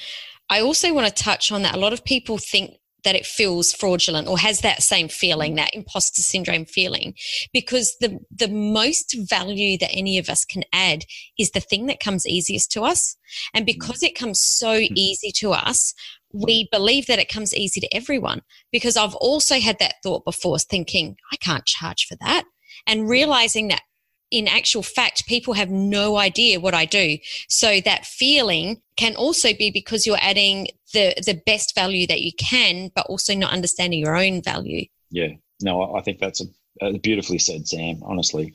I 0.51 0.61
also 0.61 0.93
want 0.93 1.07
to 1.07 1.23
touch 1.23 1.53
on 1.53 1.63
that. 1.63 1.75
A 1.75 1.81
lot 1.81 1.93
of 1.93 2.05
people 2.05 2.39
think 2.39 2.77
that 3.05 3.15
it 3.15 3.27
feels 3.27 3.73
fraudulent 3.73 4.29
or 4.29 4.39
has 4.39 4.61
that 4.61 4.83
same 4.83 5.09
feeling, 5.09 5.53
mm. 5.53 5.57
that 5.57 5.75
imposter 5.75 6.23
syndrome 6.23 6.65
feeling, 6.65 7.15
because 7.53 7.97
the 8.01 8.19
the 8.31 8.49
most 8.49 9.17
value 9.29 9.79
that 9.79 9.93
any 9.93 10.19
of 10.19 10.29
us 10.29 10.45
can 10.45 10.65
add 10.73 11.05
is 11.39 11.51
the 11.51 11.61
thing 11.61 11.87
that 11.87 12.01
comes 12.01 12.27
easiest 12.27 12.73
to 12.73 12.83
us, 12.83 13.17
and 13.53 13.65
mm. 13.65 13.67
because 13.67 14.03
it 14.03 14.17
comes 14.17 14.41
so 14.41 14.81
mm. 14.81 14.89
easy 14.95 15.31
to 15.33 15.53
us. 15.53 15.95
We 16.37 16.69
believe 16.73 17.07
that 17.07 17.21
it 17.21 17.29
comes 17.29 17.55
easy 17.55 17.79
to 17.79 17.95
everyone 17.95 18.43
because 18.73 18.97
I've 18.97 19.15
also 19.15 19.61
had 19.61 19.79
that 19.79 19.95
thought 20.03 20.25
before, 20.25 20.59
thinking, 20.59 21.17
I 21.33 21.37
can't 21.37 21.65
charge 21.65 22.07
for 22.09 22.17
that 22.23 22.45
and 22.87 23.09
realizing 23.09 23.69
that 23.69 23.83
in 24.31 24.49
actual 24.49 24.83
fact 24.83 25.27
people 25.27 25.55
have 25.55 25.71
no 25.71 26.17
idea 26.17 26.61
what 26.61 26.75
I 26.75 26.85
do. 26.85 27.19
So 27.49 27.81
that 27.85 28.05
feeling 28.05 28.83
can 28.97 29.15
also 29.17 29.55
be 29.55 29.71
because 29.71 30.07
you're 30.07 30.19
adding 30.21 30.69
the 30.93 31.15
the 31.25 31.41
best 31.47 31.75
value 31.75 32.07
that 32.07 32.23
you 32.23 32.33
can, 32.39 32.91
but 32.95 33.07
also 33.07 33.35
not 33.35 33.53
understanding 33.53 34.01
your 34.01 34.17
own 34.17 34.43
value. 34.43 34.87
Yeah, 35.11 35.29
no, 35.63 35.95
I 35.95 36.03
think 36.03 36.19
that's 36.19 36.41
a, 36.41 36.47
uh, 36.85 36.99
beautifully 36.99 37.39
said, 37.39 37.69
Sam. 37.69 38.01
Honestly, 38.05 38.55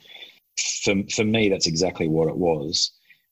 for 0.84 0.96
for 1.14 1.24
me, 1.24 1.50
that's 1.50 1.68
exactly 1.68 2.08
what 2.08 2.28
it 2.28 2.38
was, 2.38 2.92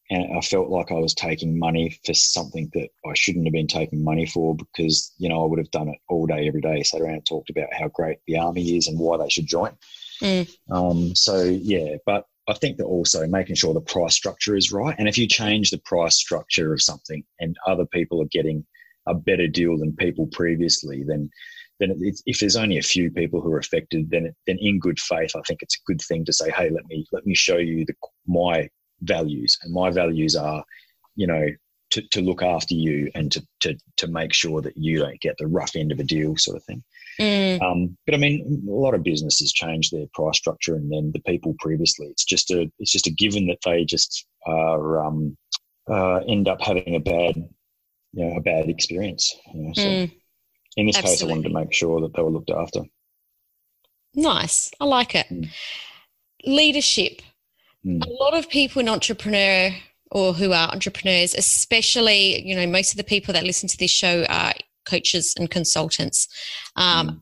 and 0.10 0.38
I 0.38 0.42
felt 0.42 0.70
like 0.70 0.92
I 0.92 0.96
was 0.96 1.14
taking 1.14 1.60
money 1.60 1.98
for 2.06 2.14
something 2.14 2.70
that 2.74 2.90
I 3.06 3.14
shouldn't 3.16 3.46
have 3.46 3.54
been 3.54 3.68
taking 3.68 4.04
money 4.04 4.26
for 4.26 4.56
because 4.56 5.14
you 5.18 5.28
know 5.28 5.44
I 5.44 5.48
would 5.48 5.60
have 5.60 5.72
done 5.72 5.90
it 5.90 6.00
all 6.08 6.28
day, 6.28 6.48
every 6.48 6.62
day, 6.62 6.84
sat 6.84 7.02
around 7.02 7.16
and 7.16 7.26
talked 7.26 7.50
about 7.50 7.74
how 7.74 7.90
great 7.90 8.20
the 8.28 8.38
army 8.38 8.78
is 8.78 8.88
and 8.88 9.00
why 9.00 9.18
they 9.18 9.30
should 9.30 9.48
join. 9.48 9.72
Mm. 10.22 10.50
Um, 10.72 11.16
so 11.16 11.44
yeah, 11.44 11.96
but 12.06 12.26
I 12.48 12.54
think 12.54 12.78
that 12.78 12.86
also 12.86 13.28
making 13.28 13.56
sure 13.56 13.74
the 13.74 13.82
price 13.82 14.16
structure 14.16 14.56
is 14.56 14.72
right, 14.72 14.96
and 14.98 15.08
if 15.08 15.18
you 15.18 15.28
change 15.28 15.70
the 15.70 15.80
price 15.80 16.16
structure 16.16 16.74
of 16.74 16.82
something 16.82 17.24
and 17.40 17.56
other 17.68 17.86
people 17.86 18.22
are 18.22 18.30
getting 18.32 18.66
a 19.08 19.14
better 19.14 19.48
deal 19.48 19.78
than 19.78 19.96
people 19.96 20.28
previously, 20.28 21.04
then 21.04 21.30
then 21.80 21.96
if 22.26 22.40
there's 22.40 22.56
only 22.56 22.78
a 22.78 22.84
few 22.84 23.12
people 23.12 23.40
who 23.40 23.52
are 23.52 23.60
affected, 23.60 24.10
then 24.10 24.34
then 24.48 24.58
in 24.60 24.80
good 24.80 25.00
faith, 25.00 25.32
I 25.36 25.42
think 25.48 25.62
it's 25.62 25.78
a 25.78 25.86
good 25.86 26.02
thing 26.02 26.26
to 26.26 26.34
say, 26.34 26.50
hey, 26.52 26.70
let 26.70 26.86
me 26.88 27.06
let 27.12 27.26
me 27.26 27.36
show 27.36 27.58
you 27.58 27.86
the, 27.86 27.94
my 28.26 28.70
values, 29.02 29.58
and 29.62 29.74
my 29.74 29.92
values 29.92 30.36
are, 30.36 30.64
you 31.16 31.28
know, 31.28 31.48
to, 31.92 32.02
to 32.10 32.22
look 32.22 32.42
after 32.42 32.74
you 32.74 33.12
and 33.16 33.32
to, 33.32 33.46
to 33.62 33.78
to 33.98 34.08
make 34.08 34.34
sure 34.34 34.62
that 34.62 34.78
you 34.78 35.00
don't 35.00 35.22
get 35.22 35.38
the 35.38 35.48
rough 35.48 35.76
end 35.76 35.92
of 35.92 36.00
a 36.00 36.04
deal, 36.04 36.36
sort 36.38 36.58
of 36.58 36.64
thing. 36.64 36.84
Mm, 37.20 37.62
Um, 37.62 37.98
but 38.06 38.16
I 38.16 38.18
mean, 38.18 38.64
a 38.68 38.72
lot 38.72 38.94
of 38.94 39.04
businesses 39.04 39.52
change 39.52 39.90
their 39.90 40.06
price 40.14 40.38
structure, 40.38 40.76
and 40.76 40.92
then 40.92 41.12
the 41.14 41.22
people 41.22 41.56
previously, 41.60 42.08
it's 42.08 42.26
just 42.26 42.52
a 42.52 42.72
it's 42.80 42.92
just 42.92 43.08
a 43.08 43.12
given 43.12 43.48
that 43.48 43.60
they 43.66 43.86
just 43.86 44.28
are 44.46 45.06
um, 45.06 45.38
uh, 45.90 46.18
end 46.28 46.48
up 46.48 46.62
having 46.62 46.96
a 46.96 47.00
bad, 47.00 47.36
you 47.36 48.26
know, 48.26 48.36
a 48.38 48.42
bad 48.42 48.70
experience. 48.70 49.36
You 49.54 49.62
know? 49.62 49.74
So 49.74 49.82
mm. 49.82 50.12
in 50.78 50.86
this 50.86 50.98
case, 50.98 51.24
I 51.24 51.26
wanted 51.26 51.44
to 51.44 51.54
make 51.54 51.74
sure 51.74 52.02
that 52.02 52.14
they 52.14 52.22
were 52.22 52.32
looked 52.32 52.52
after. 52.52 52.82
Nice. 54.14 54.72
I 54.80 54.86
like 54.86 55.16
it. 55.16 55.28
Mm. 55.30 55.50
Leadership. 56.46 57.22
Mm. 57.86 58.06
A 58.06 58.10
lot 58.24 58.36
of 58.36 58.50
people 58.50 58.80
in 58.80 58.90
entrepreneur 58.90 59.72
or 60.12 60.34
who 60.34 60.54
are 60.54 60.70
entrepreneurs, 60.72 61.34
especially, 61.36 62.46
you 62.48 62.56
know, 62.56 62.66
most 62.68 62.92
of 62.92 62.98
the 62.98 63.04
people 63.04 63.34
that 63.34 63.44
listen 63.44 63.68
to 63.70 63.78
this 63.78 63.92
show 63.92 64.26
are 64.30 64.54
coaches 64.88 65.34
and 65.38 65.50
consultants. 65.50 66.28
Um, 66.76 67.08
Mm. 67.08 67.22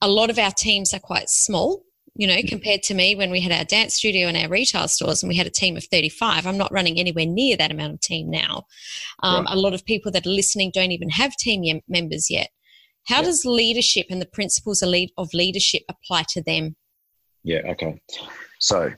A 0.00 0.08
lot 0.08 0.30
of 0.30 0.38
our 0.38 0.52
teams 0.52 0.94
are 0.94 1.00
quite 1.00 1.28
small, 1.28 1.82
you 2.14 2.26
know, 2.28 2.38
compared 2.46 2.84
to 2.84 2.94
me 2.94 3.16
when 3.16 3.32
we 3.32 3.40
had 3.40 3.50
our 3.50 3.64
dance 3.64 3.94
studio 3.94 4.28
and 4.28 4.36
our 4.36 4.48
retail 4.48 4.86
stores 4.86 5.22
and 5.24 5.28
we 5.28 5.36
had 5.36 5.46
a 5.48 5.50
team 5.50 5.76
of 5.76 5.84
35. 5.90 6.46
I'm 6.46 6.56
not 6.56 6.70
running 6.72 7.00
anywhere 7.00 7.26
near 7.26 7.56
that 7.56 7.72
amount 7.72 7.94
of 7.94 8.00
team 8.00 8.30
now. 8.30 8.64
Um, 9.24 9.44
Right. 9.44 9.54
A 9.56 9.58
lot 9.58 9.74
of 9.74 9.84
people 9.84 10.12
that 10.12 10.24
are 10.24 10.30
listening 10.30 10.70
don't 10.72 10.92
even 10.92 11.10
have 11.10 11.36
team 11.36 11.80
members 11.88 12.30
yet. 12.30 12.50
How 13.08 13.16
Yeah. 13.22 13.22
does 13.28 13.44
leadership 13.44 14.06
and 14.10 14.20
the 14.22 14.26
principles 14.38 14.82
of 14.82 15.34
leadership 15.34 15.82
apply 15.88 16.24
to 16.34 16.42
them? 16.42 16.76
Yeah. 17.42 17.62
Okay. 17.72 18.00
So 18.60 18.92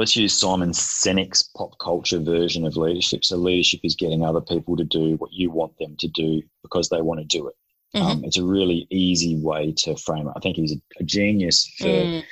let's 0.00 0.16
use 0.16 0.40
Simon 0.40 0.70
Sinek's 0.70 1.42
pop 1.54 1.78
culture 1.78 2.18
version 2.18 2.64
of 2.64 2.74
leadership. 2.74 3.22
So 3.22 3.36
leadership 3.36 3.80
is 3.84 3.94
getting 3.94 4.24
other 4.24 4.40
people 4.40 4.74
to 4.78 4.84
do 4.84 5.16
what 5.16 5.30
you 5.30 5.50
want 5.50 5.76
them 5.78 5.94
to 5.98 6.08
do 6.08 6.42
because 6.62 6.88
they 6.88 7.02
want 7.02 7.20
to 7.20 7.26
do 7.26 7.48
it. 7.48 7.54
Mm-hmm. 7.94 8.06
Um, 8.06 8.24
it's 8.24 8.38
a 8.38 8.44
really 8.44 8.86
easy 8.90 9.36
way 9.36 9.74
to 9.78 9.96
frame 9.96 10.26
it. 10.26 10.32
I 10.34 10.40
think 10.40 10.56
he's 10.56 10.72
a, 10.72 10.80
a 11.00 11.04
genius 11.04 11.70
for 11.78 11.86
Mm, 11.86 12.24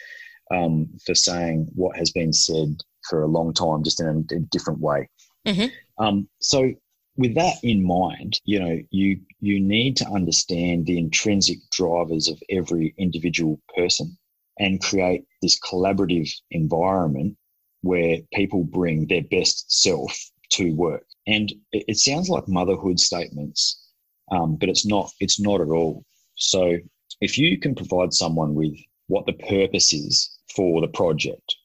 um, 0.51 0.89
for 1.05 1.14
saying 1.14 1.69
what 1.75 1.95
has 1.97 2.11
been 2.11 2.33
said 2.33 2.75
for 3.07 3.23
a 3.23 3.27
long 3.27 3.53
time, 3.53 3.85
just 3.85 4.01
in 4.01 4.07
a, 4.07 4.35
a 4.35 4.39
different 4.39 4.81
way. 4.81 5.07
Mhm. 5.47 5.71
Um, 5.99 6.27
so, 6.41 6.73
with 7.19 7.35
that 7.35 7.57
in 7.62 7.85
mind, 7.85 8.41
you 8.45 8.59
know, 8.61 8.79
you 8.91 9.21
you 9.41 9.61
need 9.61 9.95
to 9.99 10.09
understand 10.09 10.87
the 10.87 10.99
intrinsic 10.99 11.59
drivers 11.71 12.29
of 12.29 12.43
every 12.49 12.95
individual 12.97 13.61
person 13.77 14.16
and 14.59 14.83
create 14.83 15.25
this 15.43 15.59
collaborative 15.61 16.33
environment 16.51 17.37
where 17.83 18.18
people 18.35 18.64
bring 18.64 19.07
their 19.07 19.22
best 19.22 19.70
self 19.83 20.16
to 20.51 20.72
work. 20.74 21.05
And 21.26 21.53
it, 21.72 21.85
it 21.89 21.99
sounds 21.99 22.29
like 22.29 22.49
motherhood 22.49 22.99
statements, 22.99 23.91
um, 24.31 24.57
but 24.57 24.68
it's 24.68 24.87
not. 24.87 25.11
It's 25.20 25.41
not 25.41 25.61
at 25.61 25.68
all. 25.68 26.05
So, 26.37 26.79
if 27.20 27.39
you 27.39 27.59
can 27.59 27.74
provide 27.74 28.12
someone 28.12 28.55
with 28.55 28.76
what 29.09 29.26
the 29.26 29.33
purpose 29.33 29.93
is 29.93 30.39
for 30.55 30.81
the 30.81 30.89
project. 30.89 31.57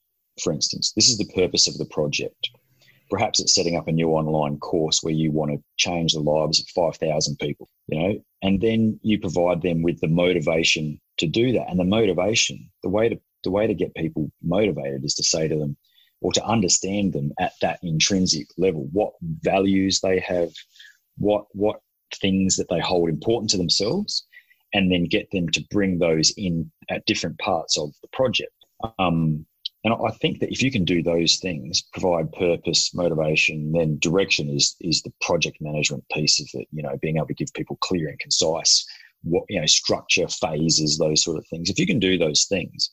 For 0.42 0.52
instance, 0.52 0.94
this 0.96 1.10
is 1.10 1.18
the 1.18 1.32
purpose 1.36 1.68
of 1.68 1.78
the 1.78 1.86
project. 1.86 2.50
Perhaps 3.10 3.40
it's 3.40 3.54
setting 3.54 3.76
up 3.76 3.88
a 3.88 3.92
new 3.92 4.10
online 4.10 4.58
course 4.58 5.04
where 5.04 5.14
you 5.14 5.32
want 5.32 5.52
to 5.52 5.64
change 5.78 6.14
the 6.14 6.20
lives 6.20 6.60
of 6.60 6.68
5,000 6.70 7.38
people, 7.38 7.70
you 7.88 8.00
know, 8.00 8.24
and 8.42 8.60
then 8.60 9.00
you 9.04 9.20
provide 9.20 9.62
them 9.62 9.84
with 9.84 10.00
the 10.00 10.08
motivation 10.08 11.00
to 11.18 11.28
do 11.28 11.52
that. 11.52 11.70
And 11.70 11.80
the 11.80 11.84
motivation, 11.86 12.72
the 12.82 12.90
way 12.90 13.10
to 13.10 13.20
the 13.44 13.52
way 13.52 13.68
to 13.68 13.74
get 13.74 13.94
people 13.94 14.32
motivated 14.42 15.04
is 15.04 15.16
to 15.16 15.24
say 15.24 15.50
to 15.50 15.56
them 15.60 15.76
or 16.24 16.32
to 16.32 16.46
understand 16.46 17.14
them 17.14 17.32
at 17.38 17.52
that 17.62 17.80
intrinsic 17.84 18.48
level, 18.58 18.88
what 18.94 19.14
values 19.42 20.00
they 20.00 20.20
have, 20.20 20.50
what 21.18 21.46
what 21.52 21.82
things 22.16 22.56
that 22.56 22.70
they 22.70 22.80
hold 22.80 23.10
important 23.10 23.50
to 23.52 23.58
themselves, 23.58 24.26
and 24.74 24.92
then 24.92 25.04
get 25.04 25.30
them 25.32 25.50
to 25.50 25.64
bring 25.70 26.00
those 26.00 26.34
in 26.38 26.72
at 26.90 27.06
different 27.06 27.38
parts 27.40 27.78
of 27.78 27.92
the 28.02 28.08
project. 28.14 28.54
Um, 28.98 29.46
and 29.84 29.94
I 29.94 30.12
think 30.22 30.40
that 30.40 30.52
if 30.52 30.64
you 30.64 30.72
can 30.72 30.86
do 30.86 31.04
those 31.04 31.40
things, 31.42 31.84
provide 31.92 32.32
purpose, 32.32 32.94
motivation, 32.94 33.74
then 33.74 34.00
direction 34.00 34.50
is 34.50 34.76
is 34.80 35.02
the 35.02 35.14
project 35.22 35.58
management 35.60 36.06
piece 36.10 36.40
of 36.40 36.48
it. 36.54 36.68
You 36.72 36.84
know, 36.84 36.98
being 37.02 37.18
able 37.18 37.28
to 37.28 37.34
give 37.34 37.54
people 37.54 37.78
clear 37.82 38.08
and 38.08 38.18
concise 38.18 38.86
what 39.24 39.44
you 39.50 39.60
know 39.60 39.66
structure, 39.66 40.28
phases, 40.30 40.98
those 40.98 41.22
sort 41.22 41.38
of 41.38 41.46
things. 41.48 41.70
If 41.70 41.80
you 41.80 41.86
can 41.86 42.00
do 42.00 42.18
those 42.18 42.46
things, 42.46 42.90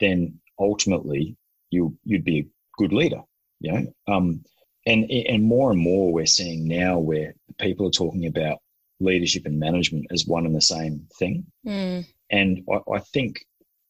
then 0.00 0.40
ultimately 0.58 1.36
you 1.70 1.94
you'd 2.04 2.24
be 2.24 2.48
good 2.80 2.92
leader. 2.92 3.20
You 3.60 3.72
know, 3.72 4.14
um, 4.14 4.42
and 4.86 5.04
and 5.10 5.42
more 5.44 5.70
and 5.70 5.80
more 5.80 6.12
we're 6.12 6.26
seeing 6.26 6.66
now 6.66 6.98
where 6.98 7.34
people 7.58 7.86
are 7.86 7.90
talking 8.02 8.26
about 8.26 8.58
leadership 9.00 9.44
and 9.46 9.58
management 9.58 10.06
as 10.10 10.26
one 10.26 10.46
and 10.46 10.54
the 10.54 10.60
same 10.60 11.06
thing. 11.18 11.44
mm, 11.66 12.06
And 12.30 12.62
I, 12.72 12.78
I 12.96 12.98
think 13.00 13.44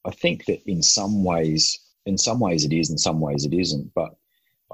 I 0.05 0.11
think 0.11 0.45
that 0.47 0.61
in 0.66 0.82
some 0.82 1.24
ways 1.24 1.78
in 2.07 2.18
some 2.18 2.41
ways 2.41 2.64
it 2.64 2.72
is, 2.72 2.91
in 2.91 2.99
some 2.99 3.20
ways 3.20 3.45
it 3.45 3.55
isn't. 3.55 3.93
But 3.95 4.11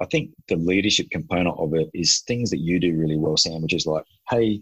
I 0.01 0.05
think 0.05 0.31
the 0.47 0.55
leadership 0.55 1.07
component 1.11 1.57
of 1.59 1.73
it 1.75 1.89
is 1.93 2.21
things 2.21 2.49
that 2.51 2.59
you 2.59 2.79
do 2.79 2.95
really 2.95 3.17
well, 3.17 3.37
Sam, 3.37 3.61
which 3.61 3.73
is 3.73 3.85
like, 3.85 4.05
hey, 4.29 4.61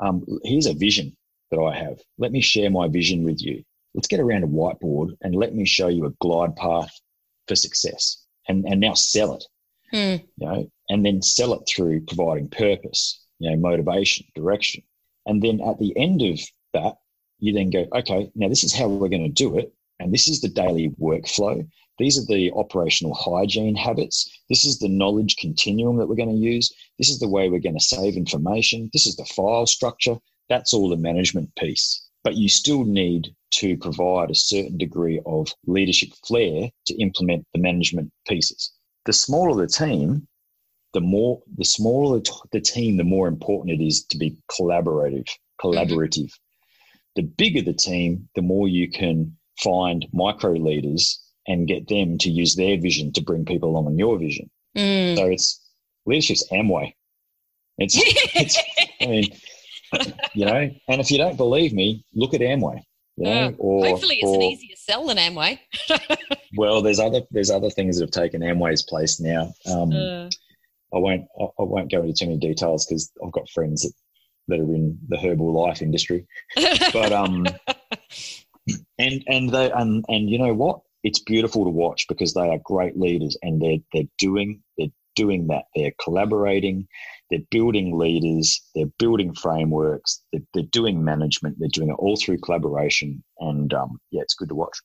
um, 0.00 0.24
here's 0.44 0.66
a 0.66 0.74
vision 0.74 1.16
that 1.50 1.60
I 1.60 1.76
have. 1.76 1.98
Let 2.18 2.32
me 2.32 2.40
share 2.40 2.70
my 2.70 2.88
vision 2.88 3.24
with 3.24 3.42
you. 3.42 3.62
Let's 3.94 4.08
get 4.08 4.20
around 4.20 4.44
a 4.44 4.46
whiteboard 4.46 5.16
and 5.22 5.34
let 5.34 5.54
me 5.54 5.64
show 5.64 5.88
you 5.88 6.06
a 6.06 6.14
glide 6.20 6.54
path 6.56 6.92
for 7.48 7.56
success. 7.56 8.24
And 8.48 8.64
and 8.66 8.80
now 8.80 8.94
sell 8.94 9.34
it. 9.34 9.44
Mm. 9.92 10.24
You 10.36 10.46
know, 10.46 10.70
and 10.88 11.04
then 11.04 11.22
sell 11.22 11.52
it 11.54 11.62
through 11.68 12.06
providing 12.06 12.48
purpose, 12.48 13.22
you 13.38 13.50
know, 13.50 13.56
motivation, 13.56 14.26
direction. 14.34 14.82
And 15.26 15.42
then 15.42 15.60
at 15.60 15.78
the 15.78 15.96
end 15.96 16.22
of 16.22 16.40
that, 16.74 16.96
you 17.38 17.52
then 17.52 17.70
go, 17.70 17.86
okay, 17.94 18.30
now 18.34 18.48
this 18.48 18.64
is 18.64 18.74
how 18.74 18.88
we're 18.88 19.08
going 19.08 19.24
to 19.24 19.28
do 19.28 19.58
it. 19.58 19.72
And 20.00 20.12
this 20.12 20.28
is 20.28 20.40
the 20.40 20.48
daily 20.48 20.90
workflow. 21.00 21.66
These 21.98 22.18
are 22.18 22.26
the 22.26 22.52
operational 22.52 23.14
hygiene 23.14 23.74
habits. 23.74 24.30
This 24.48 24.64
is 24.64 24.78
the 24.78 24.88
knowledge 24.88 25.36
continuum 25.36 25.96
that 25.96 26.06
we're 26.06 26.14
going 26.14 26.28
to 26.28 26.34
use. 26.34 26.72
This 26.98 27.10
is 27.10 27.18
the 27.18 27.28
way 27.28 27.48
we're 27.48 27.58
going 27.58 27.78
to 27.78 27.84
save 27.84 28.16
information. 28.16 28.88
This 28.92 29.06
is 29.06 29.16
the 29.16 29.24
file 29.24 29.66
structure. 29.66 30.16
That's 30.48 30.72
all 30.72 30.88
the 30.88 30.96
management 30.96 31.54
piece. 31.56 32.06
But 32.22 32.36
you 32.36 32.48
still 32.48 32.84
need 32.84 33.34
to 33.50 33.76
provide 33.76 34.30
a 34.30 34.34
certain 34.34 34.76
degree 34.76 35.20
of 35.26 35.52
leadership 35.66 36.10
flair 36.26 36.70
to 36.86 36.94
implement 36.96 37.46
the 37.52 37.60
management 37.60 38.10
pieces. 38.26 38.72
The 39.06 39.12
smaller 39.12 39.60
the 39.60 39.70
team, 39.70 40.26
the 40.94 41.00
more 41.00 41.40
the 41.56 41.64
smaller 41.64 42.20
the 42.52 42.60
team, 42.60 42.96
the 42.96 43.04
more 43.04 43.28
important 43.28 43.80
it 43.80 43.84
is 43.84 44.04
to 44.06 44.18
be 44.18 44.36
collaborative, 44.50 45.28
collaborative. 45.60 46.24
Mm-hmm. 46.24 47.16
The 47.16 47.22
bigger 47.22 47.62
the 47.62 47.72
team, 47.72 48.28
the 48.34 48.42
more 48.42 48.68
you 48.68 48.90
can 48.90 49.36
find 49.58 50.06
micro 50.12 50.52
leaders 50.52 51.20
and 51.46 51.66
get 51.66 51.88
them 51.88 52.18
to 52.18 52.30
use 52.30 52.54
their 52.54 52.78
vision 52.78 53.12
to 53.12 53.22
bring 53.22 53.44
people 53.44 53.70
along 53.70 53.86
on 53.86 53.98
your 53.98 54.18
vision. 54.18 54.50
Mm. 54.76 55.16
So 55.16 55.26
it's 55.26 55.60
leadership's 56.06 56.46
Amway. 56.52 56.92
It's, 57.78 57.94
it's 58.34 58.58
I 59.00 59.06
mean, 59.06 59.24
you 60.34 60.44
know, 60.44 60.70
and 60.88 61.00
if 61.00 61.10
you 61.10 61.18
don't 61.18 61.36
believe 61.36 61.72
me, 61.72 62.04
look 62.14 62.34
at 62.34 62.40
Amway. 62.40 62.82
Know, 63.18 63.48
uh, 63.48 63.52
or, 63.58 63.86
hopefully 63.86 64.16
it's 64.16 64.28
or, 64.28 64.36
an 64.36 64.42
easier 64.42 64.76
sell 64.76 65.06
than 65.06 65.16
Amway. 65.16 65.58
well, 66.56 66.82
there's 66.82 67.00
other 67.00 67.22
there's 67.32 67.50
other 67.50 67.70
things 67.70 67.98
that 67.98 68.04
have 68.04 68.10
taken 68.12 68.42
Amway's 68.42 68.82
place 68.82 69.18
now. 69.18 69.52
Um, 69.66 69.92
uh. 69.92 70.28
I 70.94 70.98
won't 70.98 71.26
I, 71.38 71.44
I 71.44 71.62
won't 71.64 71.90
go 71.90 72.02
into 72.02 72.12
too 72.12 72.26
many 72.26 72.38
details 72.38 72.86
because 72.86 73.10
I've 73.24 73.32
got 73.32 73.50
friends 73.50 73.82
that, 73.82 73.92
that 74.48 74.60
are 74.60 74.74
in 74.74 74.98
the 75.08 75.16
Herbalife 75.16 75.82
industry. 75.82 76.26
But 76.92 77.12
um, 77.12 77.46
and 78.98 79.24
and 79.26 79.50
they 79.50 79.70
and 79.72 80.04
and 80.08 80.30
you 80.30 80.38
know 80.38 80.54
what? 80.54 80.80
It's 81.02 81.20
beautiful 81.20 81.64
to 81.64 81.70
watch 81.70 82.06
because 82.08 82.34
they 82.34 82.48
are 82.48 82.58
great 82.62 82.96
leaders 82.96 83.36
and 83.42 83.60
they're 83.60 83.78
they're 83.92 84.10
doing 84.18 84.62
they're 84.76 84.88
doing 85.18 85.48
that. 85.48 85.64
They're 85.74 85.92
collaborating, 86.02 86.86
they're 87.28 87.48
building 87.50 87.98
leaders, 87.98 88.60
they're 88.74 88.92
building 88.98 89.34
frameworks, 89.34 90.22
they're, 90.32 90.42
they're 90.54 90.62
doing 90.70 91.04
management, 91.04 91.56
they're 91.58 91.68
doing 91.72 91.90
it 91.90 91.98
all 91.98 92.16
through 92.16 92.38
collaboration. 92.38 93.24
And 93.40 93.74
um, 93.74 93.98
yeah, 94.12 94.22
it's 94.22 94.34
good 94.34 94.48
to 94.50 94.54
watch. 94.54 94.78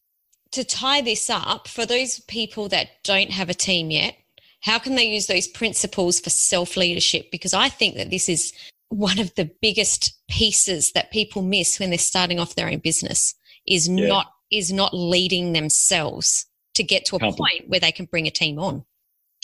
To 0.53 0.63
tie 0.63 1.01
this 1.01 1.29
up, 1.29 1.67
for 1.67 1.85
those 1.85 2.19
people 2.21 2.67
that 2.69 3.03
don't 3.03 3.31
have 3.31 3.49
a 3.49 3.53
team 3.53 3.91
yet, 3.91 4.15
how 4.61 4.79
can 4.79 4.95
they 4.95 5.05
use 5.05 5.27
those 5.27 5.47
principles 5.47 6.19
for 6.19 6.29
self 6.31 6.75
leadership? 6.75 7.29
Because 7.31 7.53
I 7.53 7.69
think 7.69 7.95
that 7.95 8.09
this 8.09 8.27
is 8.27 8.53
one 8.89 9.19
of 9.19 9.33
the 9.35 9.51
biggest 9.61 10.13
pieces 10.29 10.91
that 10.93 11.11
people 11.11 11.41
miss 11.41 11.79
when 11.79 11.89
they're 11.89 11.99
starting 11.99 12.39
off 12.39 12.55
their 12.55 12.69
own 12.69 12.79
business 12.79 13.35
is 13.67 13.87
yeah. 13.87 14.07
not 14.07 14.27
is 14.51 14.71
not 14.71 14.93
leading 14.93 15.53
themselves 15.53 16.45
to 16.75 16.83
get 16.83 17.05
to 17.05 17.15
a 17.15 17.19
can't 17.19 17.37
point 17.37 17.61
be, 17.61 17.67
where 17.67 17.79
they 17.79 17.91
can 17.91 18.05
bring 18.05 18.27
a 18.27 18.31
team 18.31 18.59
on. 18.59 18.85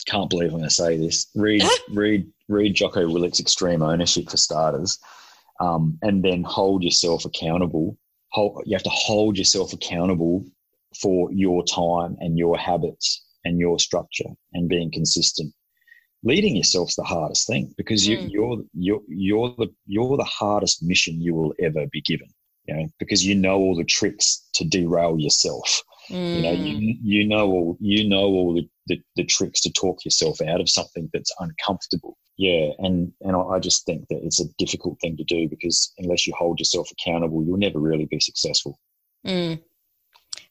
Can't 0.06 0.30
believe 0.30 0.52
I'm 0.52 0.58
going 0.60 0.64
to 0.64 0.70
say 0.70 0.97
this. 0.97 1.28
Read 1.36 1.64
read 1.91 2.32
read 2.47 2.74
Jocko 2.74 3.10
Willink's 3.10 3.39
Extreme 3.39 3.82
Ownership 3.82 4.30
for 4.30 4.38
starters, 4.38 4.97
um, 5.60 5.97
and 6.02 6.24
then 6.24 6.43
hold 6.43 6.84
yourself 6.84 7.26
accountable. 7.26 7.97
Hold, 8.32 8.64
you 8.66 8.76
have 8.76 8.84
to 8.84 8.89
hold 8.89 9.38
yourself 9.38 9.74
accountable 9.74 10.45
for 11.00 11.32
your 11.32 11.64
time 11.64 12.18
and 12.20 12.38
your 12.38 12.58
habits 12.58 13.24
and 13.45 13.60
your 13.60 13.80
structure 13.80 14.30
and 14.54 14.70
being 14.70 14.91
consistent. 14.91 15.54
Leading 16.24 16.56
yourself's 16.56 16.95
the 16.95 17.04
hardest 17.04 17.47
thing 17.47 17.74
because 17.78 18.08
you, 18.08 18.18
mm. 18.18 18.30
you're 18.32 18.58
you're 18.74 19.02
you're 19.08 19.56
the 19.58 19.68
you're 19.86 20.18
the 20.18 20.24
hardest 20.24 20.84
mission 20.84 21.22
you 21.22 21.34
will 21.34 21.54
ever 21.60 21.86
be 21.91 22.02
given 22.02 22.28
you 22.70 22.76
know, 22.76 22.88
because 23.00 23.26
you 23.26 23.36
know 23.36 23.58
all 23.58 23.76
the 23.76 23.84
tricks 23.84 24.47
to 24.54 24.66
derail 24.66 25.20
yourself. 25.20 25.84
Mm. 26.10 26.36
You 26.36 26.41
know, 26.41 26.51
you, 26.51 26.78
mm. 26.78 26.97
you 27.03 27.28
know 27.28 27.51
all 27.51 27.78
you 27.80 28.07
know 28.07 28.24
all 28.24 28.53
the, 28.53 28.68
the, 28.88 29.01
the, 29.16 29.24
tricks 29.24 29.62
to 29.62 29.72
talk 29.72 30.03
yourself 30.03 30.41
out 30.41 30.60
of 30.60 30.70
something 30.70 31.10
that's 31.14 31.34
uncomfortable. 31.39 32.18
Yeah, 32.38 32.70
and 32.80 33.12
and 33.22 33.36
I 33.36 33.60
just 33.60 33.86
think 33.86 34.07
that 34.10 34.22
it's 34.24 34.41
a 34.41 34.47
difficult 34.57 34.97
thing 35.01 35.18
to 35.18 35.24
do 35.24 35.47
because 35.47 35.93
unless 35.99 36.26
you 36.26 36.34
hold 36.38 36.60
yourself 36.60 36.89
accountable, 36.91 37.43
you'll 37.43 37.57
never 37.57 37.80
really 37.80 38.05
be 38.05 38.20
successful. 38.20 38.80
Mm. 39.26 39.62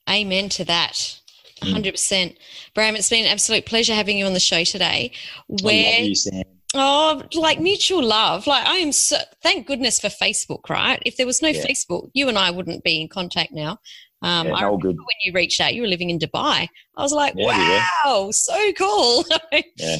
Amen 0.08 0.48
to 0.50 0.64
that. 0.64 1.20
100%. 1.62 1.92
Mm. 1.92 2.36
Bram, 2.74 2.94
it's 2.94 3.08
been 3.08 3.24
an 3.24 3.32
absolute 3.32 3.66
pleasure 3.66 3.94
having 3.94 4.16
you 4.16 4.26
on 4.26 4.32
the 4.32 4.40
show 4.40 4.62
today. 4.64 5.10
Where, 5.48 6.00
you, 6.00 6.14
Sam. 6.14 6.44
Oh, 6.74 7.22
like 7.34 7.60
mutual 7.60 8.04
love. 8.04 8.46
Like 8.46 8.66
I 8.66 8.76
am 8.76 8.92
so 8.92 9.16
thank 9.42 9.66
goodness 9.66 9.98
for 9.98 10.08
Facebook, 10.08 10.68
right? 10.68 11.02
If 11.06 11.16
there 11.16 11.26
was 11.26 11.40
no 11.40 11.48
yeah. 11.48 11.64
Facebook, 11.64 12.10
you 12.12 12.28
and 12.28 12.36
I 12.36 12.50
wouldn't 12.50 12.84
be 12.84 13.00
in 13.00 13.08
contact 13.08 13.52
now. 13.52 13.78
Um, 14.22 14.48
yeah, 14.48 14.54
I 14.54 14.62
remember 14.62 14.88
good. 14.88 14.96
when 14.96 15.16
you 15.24 15.32
reached 15.32 15.60
out, 15.60 15.74
you 15.74 15.82
were 15.82 15.88
living 15.88 16.10
in 16.10 16.18
Dubai. 16.18 16.66
I 16.96 17.02
was 17.02 17.12
like, 17.12 17.34
yeah, 17.36 17.84
wow, 18.04 18.30
so 18.32 18.72
cool. 18.72 19.24
yeah. 19.76 19.98